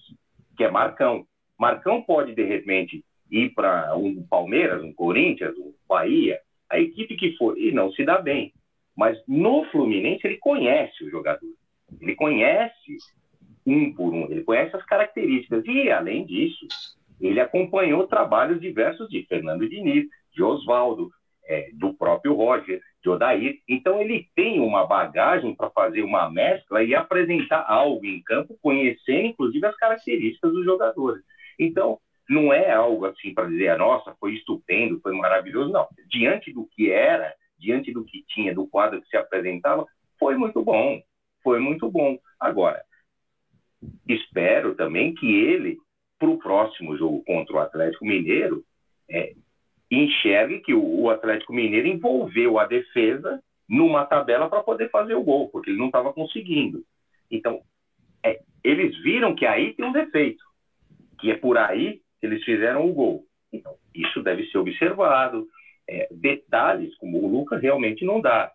[0.56, 1.26] que é Marcão.
[1.58, 7.36] Marcão pode, de repente, ir para um Palmeiras, um Corinthians, um Bahia, a equipe que
[7.36, 8.52] for, e não se dá bem.
[8.96, 11.50] Mas no Fluminense ele conhece o jogador.
[12.00, 12.98] Ele conhece
[13.66, 15.64] um por um, ele conhece as características.
[15.66, 16.66] E, além disso,
[17.20, 21.10] ele acompanhou trabalhos diversos de Fernando Diniz, de Oswaldo,
[21.46, 23.58] é, do próprio Roger, de Odair.
[23.68, 29.26] Então, ele tem uma bagagem para fazer uma mescla e apresentar algo em campo, conhecendo,
[29.26, 31.22] inclusive, as características dos jogadores.
[31.58, 31.98] Então,
[32.30, 35.72] não é algo assim para dizer, nossa, foi estupendo, foi maravilhoso.
[35.72, 35.86] Não.
[36.08, 39.86] Diante do que era, diante do que tinha, do quadro que se apresentava,
[40.18, 41.02] foi muito bom
[41.42, 42.18] foi muito bom.
[42.38, 42.82] Agora,
[44.08, 45.78] espero também que ele,
[46.18, 48.64] para o próximo jogo contra o Atlético Mineiro,
[49.08, 49.34] é,
[49.90, 55.48] enxergue que o, Atlético Mineiro envolveu a defesa numa tabela para poder fazer o gol,
[55.50, 56.84] porque ele não estava conseguindo.
[57.30, 57.60] Então,
[58.24, 60.44] é, eles viram que aí tem um defeito,
[61.18, 63.24] que é por aí eles fizeram o gol.
[63.52, 65.46] Então, isso deve ser observado.
[65.88, 68.52] É, detalhes como o Lucas realmente não dá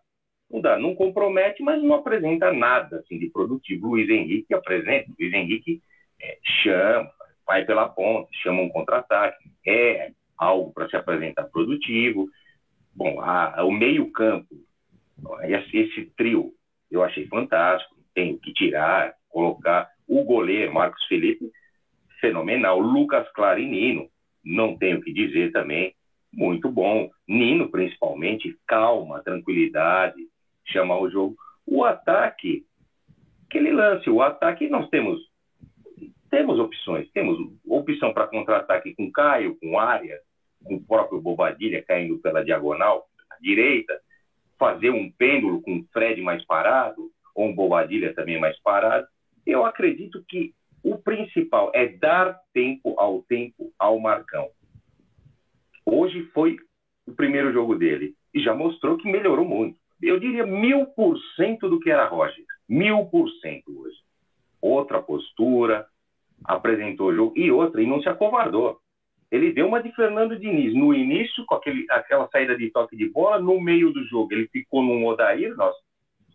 [0.50, 3.90] não dá, não compromete, mas não apresenta nada assim, de produtivo.
[3.90, 5.82] Luiz Henrique apresenta, Luiz Henrique
[6.22, 7.10] é, chama,
[7.46, 12.28] vai pela ponta, chama um contra-ataque, é algo para se apresentar produtivo.
[12.94, 14.56] Bom, a, a, o meio-campo,
[15.44, 16.54] esse, esse, trio,
[16.92, 17.96] eu achei fantástico.
[18.14, 21.52] Tem que tirar, colocar o goleiro, Marcos Felipe,
[22.26, 22.80] fenomenal.
[22.80, 24.10] Lucas Clarinino,
[24.44, 25.94] não tenho o que dizer também,
[26.34, 27.10] muito bom.
[27.28, 30.18] Nino, principalmente, calma, tranquilidade,
[30.66, 31.36] chamar o jogo.
[31.66, 32.66] O ataque,
[33.48, 35.20] aquele lance, o ataque nós temos
[36.30, 40.20] temos opções, temos opção para contra-ataque com Caio, com área,
[40.64, 43.98] com o próprio Bobadilha caindo pela diagonal, à direita,
[44.60, 49.08] fazer um pêndulo com o Fred mais parado, ou um Bobadilha também mais parado.
[49.46, 50.54] Eu acredito que
[50.86, 54.50] o principal é dar tempo ao tempo ao Marcão.
[55.86, 56.58] Hoje foi
[57.06, 61.70] o primeiro jogo dele e já mostrou que melhorou muito eu diria mil por cento
[61.70, 62.46] do que era Roger.
[62.68, 63.98] Mil por cento hoje.
[64.62, 65.86] Outra postura,
[66.44, 67.34] apresentou o jogo.
[67.36, 68.80] E outra, e não se acovardou.
[69.32, 70.74] Ele deu uma de Fernando Diniz.
[70.74, 74.48] No início, com aquele, aquela saída de toque de bola, no meio do jogo, ele
[74.48, 75.76] ficou no Odair, nós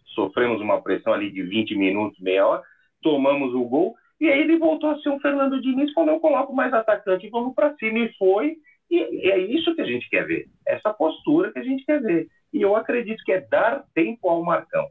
[0.07, 2.63] sofremos uma pressão ali de 20 minutos, meia hora,
[3.01, 6.55] tomamos o gol, e aí ele voltou a ser um Fernando Diniz, falou, eu coloco
[6.55, 8.57] mais atacante, vamos para cima, e foi,
[8.91, 12.29] e é isso que a gente quer ver, essa postura que a gente quer ver.
[12.53, 14.89] E eu acredito que é dar tempo ao Marcão,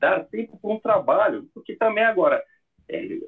[0.00, 2.42] dar tempo para um trabalho, porque também agora,
[2.88, 3.18] é,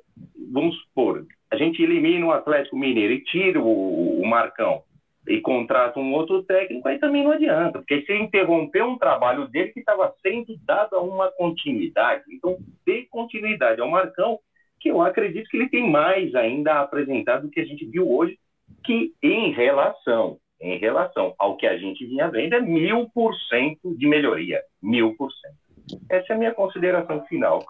[0.52, 4.82] vamos supor, a gente elimina o Atlético Mineiro e tira o, o Marcão
[5.28, 9.72] e contrata um outro técnico, aí também não adianta, porque se interromper um trabalho dele
[9.72, 14.38] que estava sendo dado a uma continuidade, então dê continuidade ao Marcão,
[14.80, 18.10] que eu acredito que ele tem mais ainda a apresentar do que a gente viu
[18.10, 18.38] hoje,
[18.84, 23.94] que em relação em relação ao que a gente vinha vendo, é mil por cento
[23.96, 24.62] de melhoria.
[24.82, 26.02] Mil por cento.
[26.08, 27.64] Essa é a minha consideração final.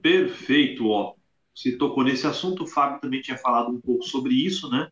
[0.00, 1.14] Perfeito, ó.
[1.54, 4.88] Você tocou nesse assunto, o Fábio também tinha falado um pouco sobre isso, né?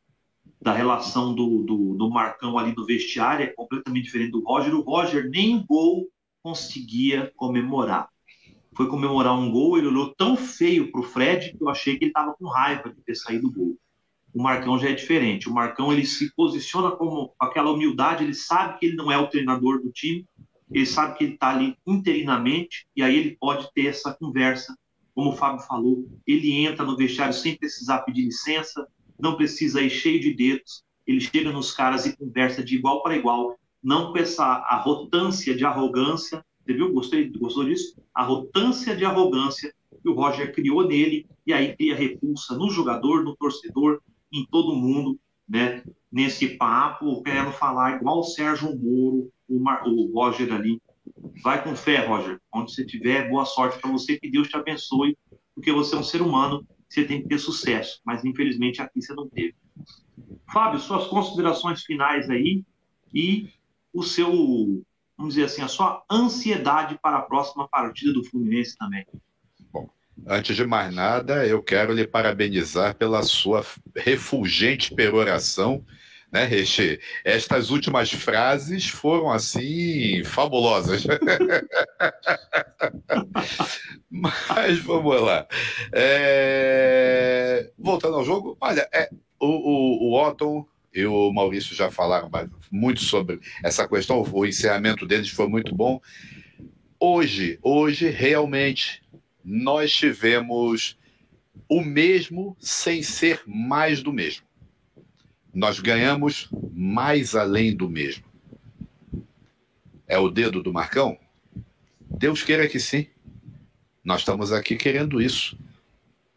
[0.60, 4.74] Da relação do, do, do Marcão ali no vestiário, é completamente diferente do Roger.
[4.74, 6.08] O Roger nem gol
[6.42, 8.08] conseguia comemorar.
[8.74, 12.10] Foi comemorar um gol, ele olhou tão feio pro Fred que eu achei que ele
[12.10, 13.78] estava com raiva de ter saído o gol
[14.32, 15.48] o Marcão já é diferente.
[15.48, 19.26] O Marcão ele se posiciona como aquela humildade, ele sabe que ele não é o
[19.26, 20.26] treinador do time,
[20.70, 24.76] ele sabe que ele está ali interinamente e aí ele pode ter essa conversa,
[25.14, 28.86] como o Fábio falou, ele entra no vestiário sem precisar pedir licença,
[29.20, 33.16] não precisa ir cheio de dedos, ele chega nos caras e conversa de igual para
[33.16, 36.42] igual, não com essa arrogância de arrogância,
[36.72, 36.92] Você viu?
[36.92, 38.00] Gostei, gostou disso?
[38.14, 39.72] Arrogância de arrogância
[40.02, 44.00] que o Roger criou nele e aí cria repulsa no jogador, no torcedor,
[44.32, 45.18] em todo mundo,
[45.48, 45.82] né?
[46.10, 50.80] Nesse papo, querendo falar igual o Sérgio Moro, o, Mar, o Roger ali.
[51.42, 52.40] Vai com fé, Roger.
[52.52, 55.16] Onde você estiver, boa sorte para você, que Deus te abençoe,
[55.54, 59.14] porque você é um ser humano, você tem que ter sucesso, mas infelizmente aqui você
[59.14, 59.54] não teve.
[60.50, 62.64] Fábio, suas considerações finais aí
[63.14, 63.48] e
[63.92, 64.82] o seu,
[65.22, 69.06] vamos dizer assim, a sua ansiedade para a próxima partida do Fluminense também.
[69.72, 69.88] Bom,
[70.26, 73.64] antes de mais nada, eu quero lhe parabenizar pela sua
[73.96, 75.84] refulgente peroração
[76.32, 76.98] né, Reche?
[77.26, 81.04] Estas últimas frases foram assim fabulosas.
[84.10, 85.46] Mas vamos lá.
[85.92, 87.70] É...
[87.78, 92.30] Voltando ao jogo, olha, é, o, o, o Otton e o Maurício já falaram
[92.70, 96.00] muito sobre essa questão, o encerramento deles foi muito bom.
[96.98, 99.02] Hoje, hoje, realmente,
[99.44, 100.98] nós tivemos
[101.68, 104.46] o mesmo sem ser mais do mesmo
[105.52, 108.24] nós ganhamos mais além do mesmo.
[110.06, 111.18] É o dedo do Marcão?
[112.00, 113.06] Deus queira que sim.
[114.02, 115.56] Nós estamos aqui querendo isso.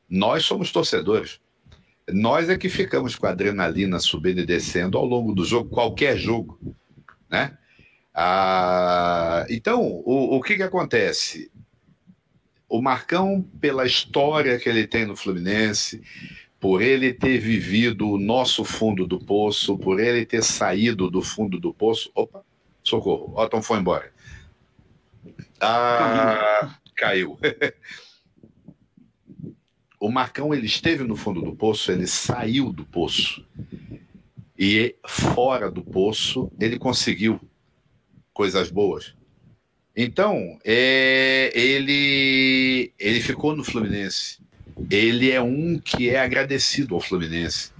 [0.10, 1.40] Nós somos torcedores.
[2.12, 6.18] Nós é que ficamos com a adrenalina subindo e descendo ao longo do jogo, qualquer
[6.18, 6.60] jogo,
[7.30, 7.58] né?
[8.14, 11.52] Ah, então, o, o que, que acontece?
[12.70, 16.02] O Marcão, pela história que ele tem no Fluminense,
[16.60, 21.60] por ele ter vivido o nosso fundo do poço, por ele ter saído do fundo
[21.60, 22.10] do poço.
[22.16, 22.44] Opa,
[22.84, 24.12] socorro, Otton foi embora.
[25.60, 27.38] Ah, caiu.
[30.00, 33.46] o Marcão ele esteve no fundo do poço, ele saiu do poço.
[34.58, 37.40] E fora do poço, ele conseguiu
[38.34, 39.14] coisas boas.
[39.96, 44.46] Então, é, ele, ele ficou no Fluminense
[44.90, 47.72] ele é um que é agradecido ao Fluminense.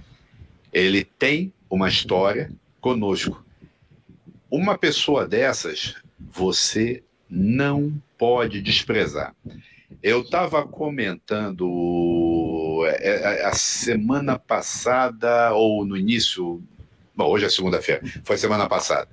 [0.72, 3.44] Ele tem uma história conosco.
[4.50, 9.34] Uma pessoa dessas, você não pode desprezar.
[10.02, 11.64] Eu estava comentando
[12.88, 16.62] é, é, a semana passada, ou no início.
[17.14, 19.08] Bom, hoje é segunda-feira, foi semana passada.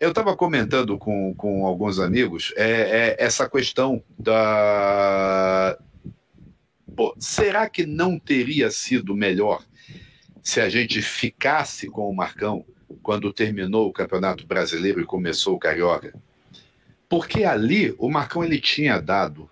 [0.00, 5.76] Eu estava comentando com, com alguns amigos é, é, essa questão da,
[6.98, 9.64] Pô, será que não teria sido melhor
[10.42, 12.64] se a gente ficasse com o Marcão
[13.04, 16.12] quando terminou o Campeonato Brasileiro e começou o Carioca?
[17.08, 19.48] Porque ali o Marcão ele tinha dado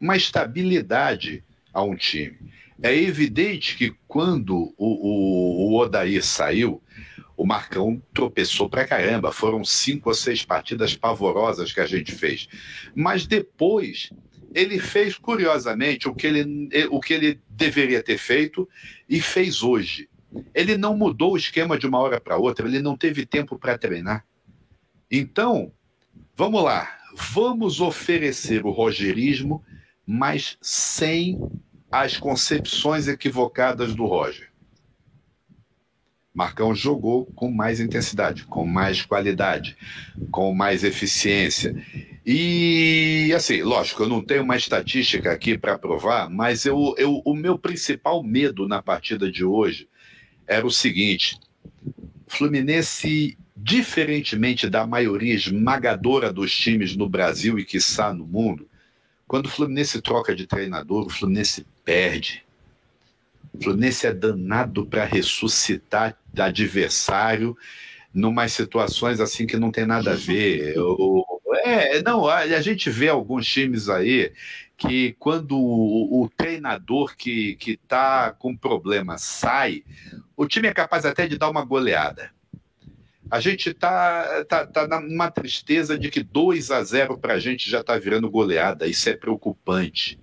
[0.00, 2.38] uma estabilidade a um time.
[2.82, 6.82] É evidente que quando o, o, o Odair saiu,
[7.36, 9.32] o Marcão tropeçou pra caramba.
[9.32, 12.48] Foram cinco ou seis partidas pavorosas que a gente fez.
[12.94, 14.10] Mas depois
[14.54, 18.68] ele fez, curiosamente, o que ele, o que ele deveria ter feito
[19.08, 20.08] e fez hoje.
[20.54, 23.78] Ele não mudou o esquema de uma hora para outra, ele não teve tempo para
[23.78, 24.24] treinar.
[25.10, 25.72] Então,
[26.36, 26.98] vamos lá,
[27.32, 29.64] vamos oferecer o rogerismo,
[30.12, 31.40] mas sem
[31.88, 34.50] as concepções equivocadas do Roger.
[36.34, 39.76] Marcão jogou com mais intensidade, com mais qualidade,
[40.32, 41.80] com mais eficiência.
[42.26, 47.32] E assim, lógico, eu não tenho uma estatística aqui para provar, mas eu, eu, o
[47.32, 49.88] meu principal medo na partida de hoje
[50.44, 51.38] era o seguinte:
[52.26, 58.69] Fluminense, diferentemente da maioria esmagadora dos times no Brasil e está no mundo,
[59.30, 62.44] quando o Fluminense troca de treinador, o Fluminense perde.
[63.54, 67.56] O Fluminense é danado para ressuscitar adversário
[68.12, 70.74] numas situações assim que não tem nada a ver.
[71.62, 74.32] É, não, a, gente vê alguns times aí
[74.76, 79.82] que quando o, o treinador que está com problema sai,
[80.36, 82.30] o time é capaz até de dar uma goleada.
[83.30, 87.70] A gente está tá, tá numa tristeza de que 2 a 0 para a gente
[87.70, 88.88] já está virando goleada.
[88.88, 90.18] Isso é preocupante.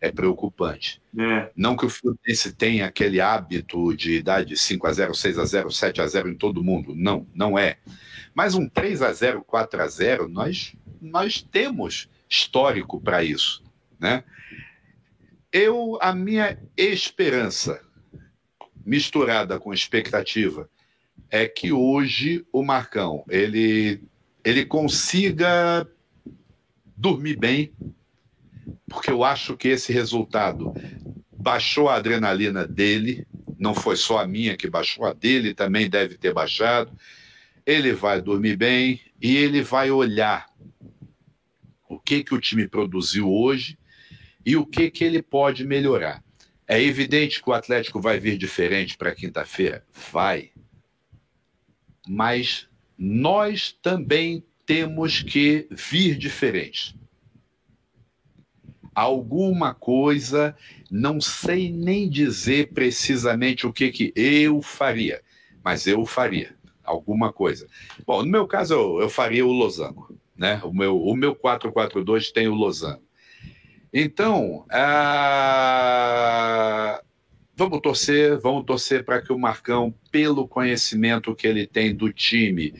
[0.00, 1.00] É preocupante.
[1.16, 1.50] É.
[1.54, 5.44] Não que o Fluminense tenha aquele hábito de dar de 5 a 0 6 a
[5.44, 6.94] 0 7 a 0 em todo mundo.
[6.94, 7.76] Não, não é.
[8.34, 13.62] Mas um 3 a 0 4 a 0 nós, nós temos histórico para isso.
[13.98, 14.24] Né?
[15.52, 17.80] Eu, a minha esperança,
[18.84, 20.68] misturada com expectativa,
[21.30, 24.02] é que hoje o Marcão ele,
[24.44, 25.86] ele consiga
[26.96, 27.72] dormir bem,
[28.88, 30.72] porque eu acho que esse resultado
[31.32, 33.26] baixou a adrenalina dele,
[33.58, 36.96] não foi só a minha que baixou, a dele também deve ter baixado
[37.66, 40.50] ele vai dormir bem e ele vai olhar
[42.10, 43.78] que, que o time produziu hoje
[44.44, 46.24] e o que, que ele pode melhorar.
[46.66, 49.84] É evidente que o Atlético vai vir diferente para quinta-feira?
[50.10, 50.50] Vai.
[52.08, 52.68] Mas
[52.98, 56.94] nós também temos que vir diferente.
[58.94, 60.56] Alguma coisa,
[60.90, 65.22] não sei nem dizer precisamente o que, que eu faria,
[65.64, 66.54] mas eu faria
[66.84, 67.66] alguma coisa.
[68.06, 70.14] Bom, no meu caso, eu, eu faria o losango.
[70.36, 70.60] Né?
[70.64, 73.02] O meu, o meu 442 tem o losango.
[73.92, 75.42] Então, ah,
[77.60, 82.72] vamos torcer, vamos torcer para que o Marcão, pelo conhecimento que ele tem do time,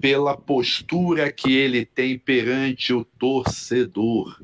[0.00, 4.42] pela postura que ele tem perante o torcedor,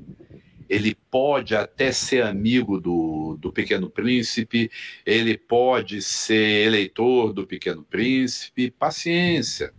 [0.68, 4.70] ele pode até ser amigo do, do Pequeno Príncipe,
[5.06, 9.72] ele pode ser eleitor do Pequeno Príncipe, paciência.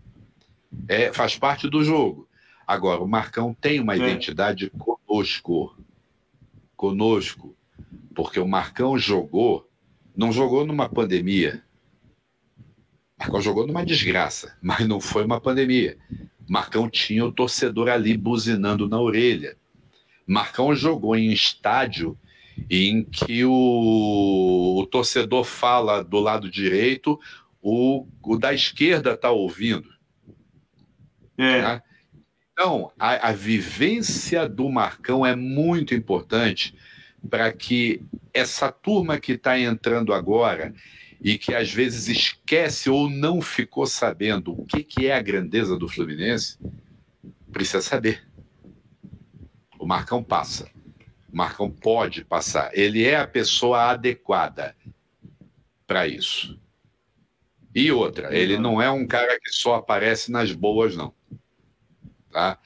[0.88, 2.28] É, faz parte do jogo.
[2.66, 3.98] Agora, o Marcão tem uma é.
[3.98, 5.78] identidade conosco
[6.76, 7.56] conosco,
[8.14, 9.70] porque o Marcão jogou,
[10.16, 11.64] não jogou numa pandemia.
[13.18, 15.98] Marcão jogou numa desgraça, mas não foi uma pandemia.
[16.48, 19.58] Marcão tinha o torcedor ali buzinando na orelha.
[20.28, 22.18] Marcão jogou em estádio
[22.70, 27.20] em que o, o torcedor fala do lado direito,
[27.62, 29.90] o, o da esquerda está ouvindo.
[31.38, 31.62] É.
[31.62, 31.84] Tá?
[32.54, 36.74] Então, a, a vivência do Marcão é muito importante
[37.30, 38.02] para que
[38.34, 40.74] essa turma que está entrando agora
[41.22, 45.78] e que às vezes esquece ou não ficou sabendo o que, que é a grandeza
[45.78, 46.58] do Fluminense,
[47.52, 48.28] precisa saber.
[49.80, 50.70] O Marcão passa.
[51.32, 52.70] O Marcão pode passar.
[52.74, 54.76] Ele é a pessoa adequada
[55.88, 56.60] para isso.
[57.74, 61.14] E outra, ele não é um cara que só aparece nas boas, não.
[62.32, 62.58] Tá?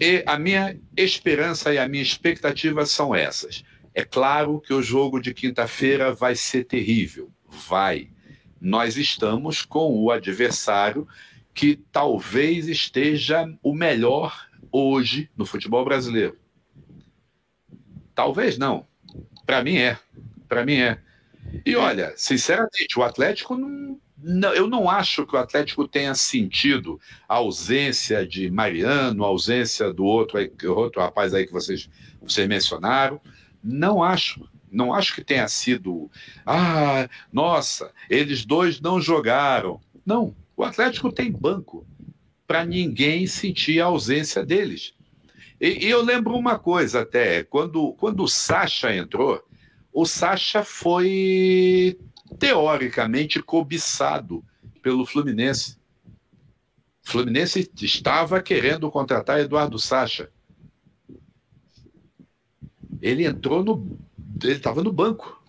[0.00, 3.64] E a minha esperança e a minha expectativa são essas.
[3.94, 7.30] É claro que o jogo de quinta-feira vai ser terrível.
[7.46, 8.10] Vai.
[8.60, 11.06] Nós estamos com o adversário
[11.52, 16.38] que talvez esteja o melhor hoje no futebol brasileiro.
[18.14, 18.86] Talvez não.
[19.44, 19.98] Para mim é.
[20.48, 21.00] Para mim é.
[21.64, 27.00] E olha, sinceramente, o Atlético não, não, eu não acho que o Atlético tenha sentido
[27.28, 30.38] a ausência de Mariano, a ausência do outro,
[30.68, 31.88] outro rapaz aí que vocês,
[32.20, 33.20] vocês mencionaram.
[33.62, 34.48] Não acho.
[34.70, 36.10] Não acho que tenha sido.
[36.46, 39.80] Ah, nossa, eles dois não jogaram.
[40.06, 40.34] Não.
[40.56, 41.86] O Atlético tem banco
[42.46, 44.94] para ninguém sentir a ausência deles.
[45.60, 49.42] E, e, eu lembro uma coisa até, quando, quando o Sacha entrou,
[49.92, 51.98] o Sacha foi
[52.38, 54.44] teoricamente cobiçado
[54.82, 55.76] pelo Fluminense.
[57.06, 60.30] O Fluminense estava querendo contratar Eduardo Sacha.
[63.00, 63.98] Ele entrou no.
[64.42, 65.42] Ele estava no banco.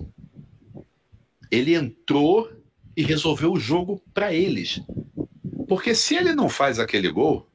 [1.50, 2.52] Ele entrou
[2.96, 4.82] e resolveu o jogo para eles.
[5.68, 7.48] Porque se ele não faz aquele gol,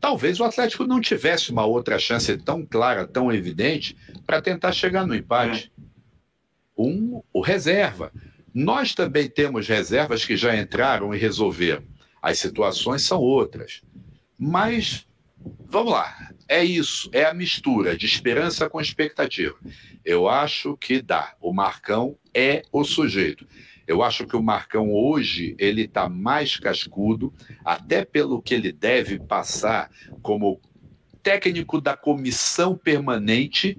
[0.00, 3.96] talvez o Atlético não tivesse uma outra chance tão clara, tão evidente,
[4.26, 5.72] para tentar chegar no empate.
[5.76, 5.80] É
[6.80, 8.12] um o reserva.
[8.52, 11.84] Nós também temos reservas que já entraram e resolveram.
[12.20, 13.82] As situações são outras.
[14.38, 15.06] Mas,
[15.66, 19.54] vamos lá, é isso, é a mistura de esperança com expectativa.
[20.04, 21.34] Eu acho que dá.
[21.40, 23.46] O Marcão é o sujeito.
[23.86, 27.32] Eu acho que o Marcão hoje ele está mais cascudo,
[27.64, 29.90] até pelo que ele deve passar
[30.22, 30.60] como
[31.22, 33.78] técnico da comissão permanente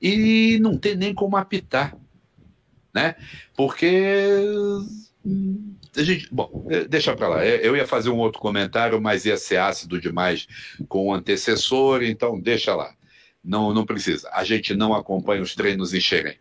[0.00, 1.96] e não tem nem como apitar
[2.92, 3.16] né?
[3.56, 4.42] Porque
[5.24, 7.44] hum, a gente, bom, é, deixa para lá.
[7.44, 10.46] É, eu ia fazer um outro comentário, mas ia ser ácido demais
[10.88, 12.94] com o antecessor, então deixa lá.
[13.44, 14.30] Não, não precisa.
[14.32, 16.38] A gente não acompanha os treinos em Xerém,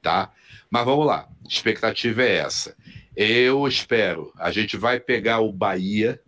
[0.00, 0.32] tá?
[0.70, 1.28] Mas vamos lá.
[1.44, 2.76] A expectativa é essa.
[3.16, 4.32] Eu espero.
[4.36, 6.20] A gente vai pegar o Bahia.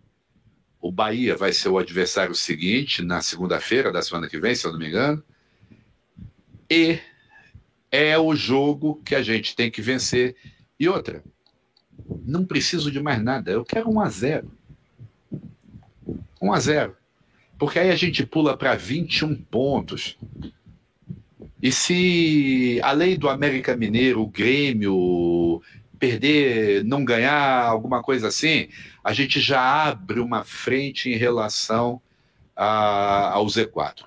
[0.81, 4.71] O Bahia vai ser o adversário seguinte na segunda-feira da semana que vem, se eu
[4.71, 5.23] não me engano.
[6.69, 6.99] E
[7.91, 10.35] é o jogo que a gente tem que vencer.
[10.79, 11.23] E outra,
[12.25, 14.51] não preciso de mais nada, eu quero 1 a 0
[16.41, 16.95] 1 a 0
[17.57, 20.17] Porque aí a gente pula para 21 pontos.
[21.61, 25.61] E se, além do América Mineiro, o Grêmio
[25.97, 28.69] perder, não ganhar, alguma coisa assim,
[29.03, 31.99] a gente já abre uma frente em relação
[32.55, 34.05] a, ao Z4.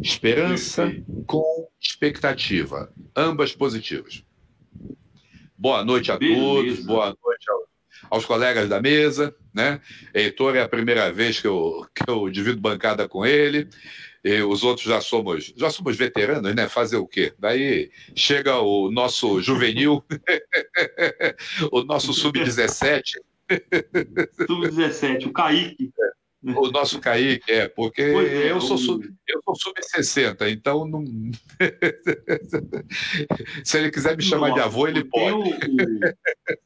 [0.00, 0.92] Esperança
[1.26, 4.24] com expectativa, ambas positivas.
[5.62, 6.40] Boa noite a Beleza.
[6.40, 7.68] todos, boa noite ao,
[8.10, 9.80] aos colegas da mesa, né?
[10.12, 13.68] Heitor é a primeira vez que eu, que eu divido bancada com ele.
[14.24, 16.68] E os outros já somos, já somos veteranos, né?
[16.68, 17.32] Fazer o quê?
[17.38, 20.02] Daí chega o nosso juvenil,
[21.70, 23.02] o nosso sub-17.
[24.48, 25.92] Sub-17, o Kaique.
[26.44, 31.04] O nosso Kaique, é, porque é, eu, sou sub, eu sou sub-60, então não.
[33.64, 35.34] Se ele quiser me chamar de avô, ele pode.
[35.34, 35.44] O...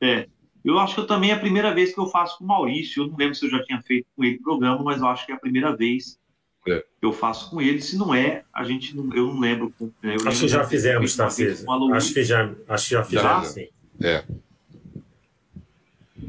[0.00, 0.28] É.
[0.64, 3.02] Eu acho que eu também é a primeira vez que eu faço com o Maurício.
[3.02, 5.32] Eu não lembro se eu já tinha feito com ele programa, mas eu acho que
[5.32, 6.20] é a primeira vez
[6.68, 6.78] é.
[6.78, 7.80] que eu faço com ele.
[7.80, 9.74] Se não é, a gente não, eu não lembro.
[9.80, 11.66] Eu acho lembro que já fizemos, Tarcísio.
[11.92, 13.44] Acho que já, acho que já fizemos, já?
[13.44, 13.68] sim.
[14.00, 14.24] É.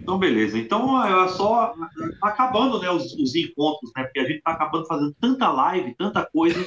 [0.02, 0.58] Então, beleza.
[0.58, 1.74] Então, é só
[2.20, 4.04] tá acabando né, os, os, encontros, né?
[4.04, 6.66] Porque a gente está acabando fazendo tanta live, tanta coisa,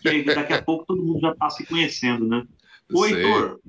[0.00, 2.44] que daqui a pouco todo mundo já está se conhecendo, né?
[2.92, 3.60] Ô, Heitor,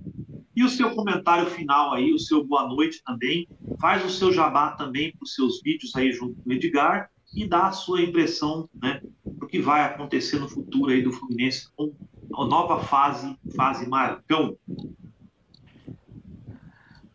[0.55, 3.47] e o seu comentário final aí, o seu boa noite também.
[3.79, 7.45] Faz o seu jabá também para os seus vídeos aí junto com o Edgar e
[7.45, 11.93] dá a sua impressão, né, do que vai acontecer no futuro aí do Fluminense com
[12.33, 14.57] a nova fase, fase Marcão.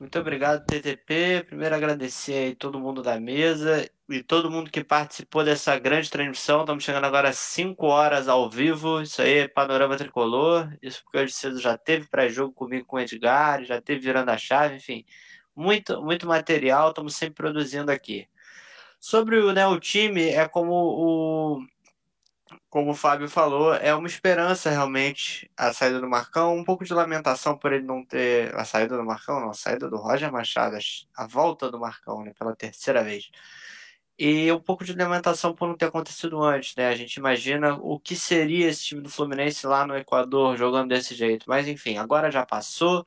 [0.01, 1.45] Muito obrigado, TTP.
[1.47, 6.61] Primeiro agradecer aí todo mundo da mesa e todo mundo que participou dessa grande transmissão.
[6.61, 9.03] Estamos chegando agora às 5 horas ao vivo.
[9.03, 10.75] Isso aí é Panorama Tricolor.
[10.81, 14.39] Isso porque hoje cedo já teve pré-jogo comigo com o Edgar, já teve virando a
[14.39, 15.05] chave, enfim.
[15.55, 18.27] Muito, muito material, estamos sempre produzindo aqui.
[18.99, 21.63] Sobre né, o time, é como o,
[22.69, 26.93] como o Fábio falou, é uma esperança realmente a saída do Marcão, um pouco de
[26.95, 30.77] lamentação por ele não ter a saída do Marcão, não, a saída do Roger Machado,
[31.17, 33.31] a volta do Marcão, né, pela terceira vez.
[34.19, 36.89] E um pouco de lamentação por não ter acontecido antes, né?
[36.89, 41.15] A gente imagina o que seria esse time do Fluminense lá no Equador jogando desse
[41.15, 41.47] jeito.
[41.49, 43.07] Mas enfim, agora já passou.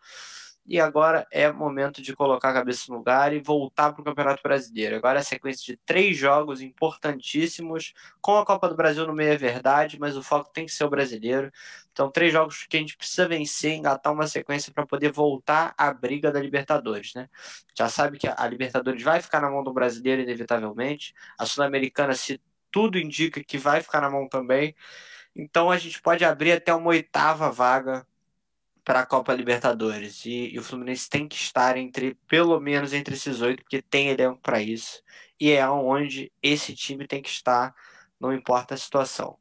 [0.66, 4.42] E agora é momento de colocar a cabeça no lugar e voltar para o Campeonato
[4.42, 4.96] Brasileiro.
[4.96, 9.34] Agora é a sequência de três jogos importantíssimos, com a Copa do Brasil no meio
[9.34, 11.52] é verdade, mas o foco tem que ser o brasileiro.
[11.92, 15.94] Então, três jogos que a gente precisa vencer, engatar uma sequência para poder voltar à
[15.94, 17.30] briga da Libertadores, né?
[17.78, 21.14] Já sabe que a Libertadores vai ficar na mão do brasileiro, inevitavelmente.
[21.38, 22.42] A Sul-Americana, se
[22.72, 24.76] tudo indica que vai ficar na mão também.
[25.36, 28.08] Então, a gente pode abrir até uma oitava vaga
[28.84, 30.26] para a Copa Libertadores.
[30.26, 34.10] E, e, o Fluminense tem que estar entre, pelo menos entre esses oito, porque tem
[34.10, 35.02] elenco para isso.
[35.40, 37.74] E é onde esse time tem que estar,
[38.20, 39.38] não importa a situação.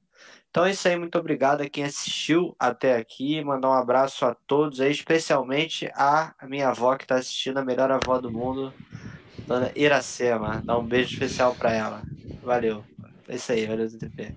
[0.50, 3.42] Então é isso aí, muito obrigado a quem assistiu até aqui.
[3.42, 7.90] Mandar um abraço a todos aí, especialmente a minha avó que está assistindo, a melhor
[7.90, 8.72] avó do mundo,
[9.46, 10.60] Dona Iracema.
[10.62, 12.02] Dá um beijo especial para ela.
[12.42, 12.84] Valeu.
[13.28, 14.34] É isso aí, valeu, TP.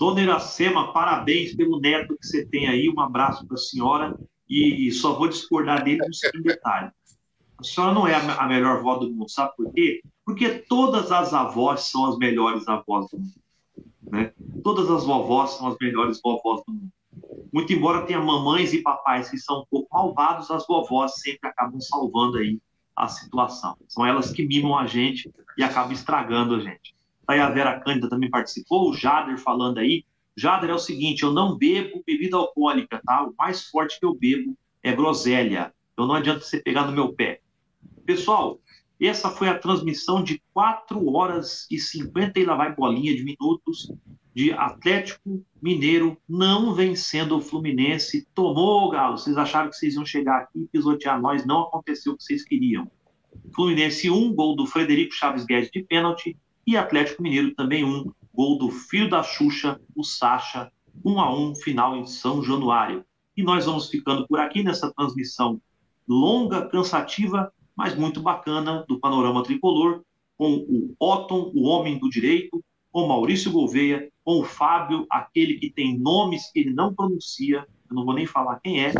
[0.00, 2.88] Dona Iracema, parabéns pelo neto que você tem aí.
[2.88, 4.18] Um abraço para a senhora.
[4.48, 6.90] E só vou discordar dele no seguinte detalhe.
[7.58, 10.00] A senhora não é a melhor avó do mundo, sabe por quê?
[10.24, 13.34] Porque todas as avós são as melhores avós do mundo.
[14.10, 14.32] Né?
[14.64, 16.90] Todas as vovós são as melhores vovós do mundo.
[17.52, 21.78] Muito embora tenha mamães e papais que são um pouco malvados, as vovós sempre acabam
[21.78, 22.58] salvando aí
[22.96, 23.76] a situação.
[23.86, 26.94] São elas que mimam a gente e acabam estragando a gente
[27.30, 30.04] aí a Vera Cândida também participou, o Jader falando aí.
[30.36, 33.24] Jader é o seguinte, eu não bebo bebida alcoólica, tá?
[33.24, 35.72] O mais forte que eu bebo é groselha.
[35.92, 37.40] Então não adianta você pegar no meu pé.
[38.04, 38.58] Pessoal,
[39.00, 43.92] essa foi a transmissão de 4 horas e 50 e lá vai bolinha de minutos
[44.34, 48.26] de Atlético Mineiro não vencendo o Fluminense.
[48.34, 49.18] Tomou, Galo.
[49.18, 51.44] Vocês acharam que vocês iam chegar aqui e pisotear nós.
[51.44, 52.90] Não aconteceu o que vocês queriam.
[53.54, 56.36] Fluminense 1, gol do Frederico Chaves Guedes de pênalti.
[56.70, 60.70] E Atlético Mineiro também um gol do filho da Xuxa, o Sacha,
[61.04, 63.04] 1 um a 1 um, final em São Januário.
[63.36, 65.60] E nós vamos ficando por aqui nessa transmissão
[66.06, 70.04] longa, cansativa, mas muito bacana do panorama tricolor,
[70.38, 75.70] com o Otton, o homem do direito, com Maurício Gouveia, com o Fábio, aquele que
[75.70, 78.92] tem nomes que ele não pronuncia, eu não vou nem falar quem é,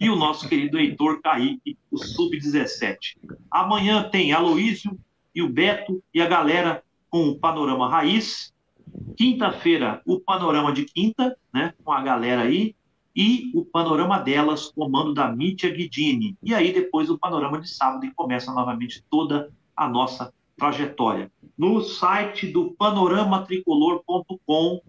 [0.00, 3.16] e o nosso querido Heitor Kaique, o Sub-17.
[3.48, 4.98] Amanhã tem Aloísio
[5.32, 8.54] e o Beto e a galera com o Panorama Raiz.
[9.16, 12.74] Quinta-feira, o Panorama de Quinta, né, com a galera aí.
[13.14, 16.36] E o Panorama delas, comando da Mítia Guidini.
[16.42, 21.30] E aí, depois, o Panorama de Sábado, e começa novamente toda a nossa trajetória.
[21.56, 24.80] No site do panoramatricolor.com,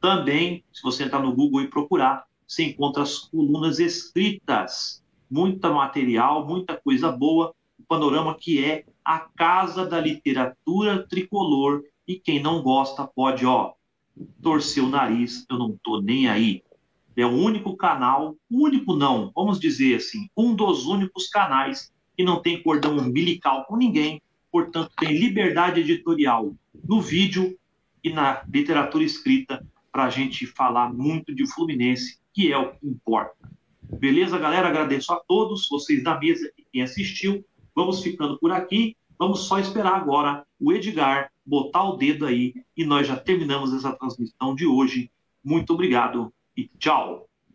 [0.00, 5.02] também, se você entrar no Google e procurar, você encontra as colunas escritas.
[5.28, 7.52] Muita material, muita coisa boa.
[7.78, 13.72] O panorama que é a casa da literatura tricolor e quem não gosta pode, ó,
[14.42, 16.64] torcer o nariz, eu não tô nem aí.
[17.16, 22.42] É o único canal, único não, vamos dizer assim, um dos únicos canais e não
[22.42, 24.20] tem cordão umbilical com ninguém,
[24.50, 26.52] portanto, tem liberdade editorial
[26.84, 27.56] no vídeo
[28.02, 32.88] e na literatura escrita para a gente falar muito de Fluminense, que é o que
[32.88, 33.48] importa.
[34.00, 34.66] Beleza, galera?
[34.66, 37.44] Agradeço a todos, vocês da mesa e quem assistiu.
[37.76, 38.96] Vamos ficando por aqui.
[39.18, 43.92] Vamos só esperar agora o Edgar botar o dedo aí e nós já terminamos essa
[43.92, 45.10] transmissão de hoje.
[45.44, 47.25] Muito obrigado e tchau.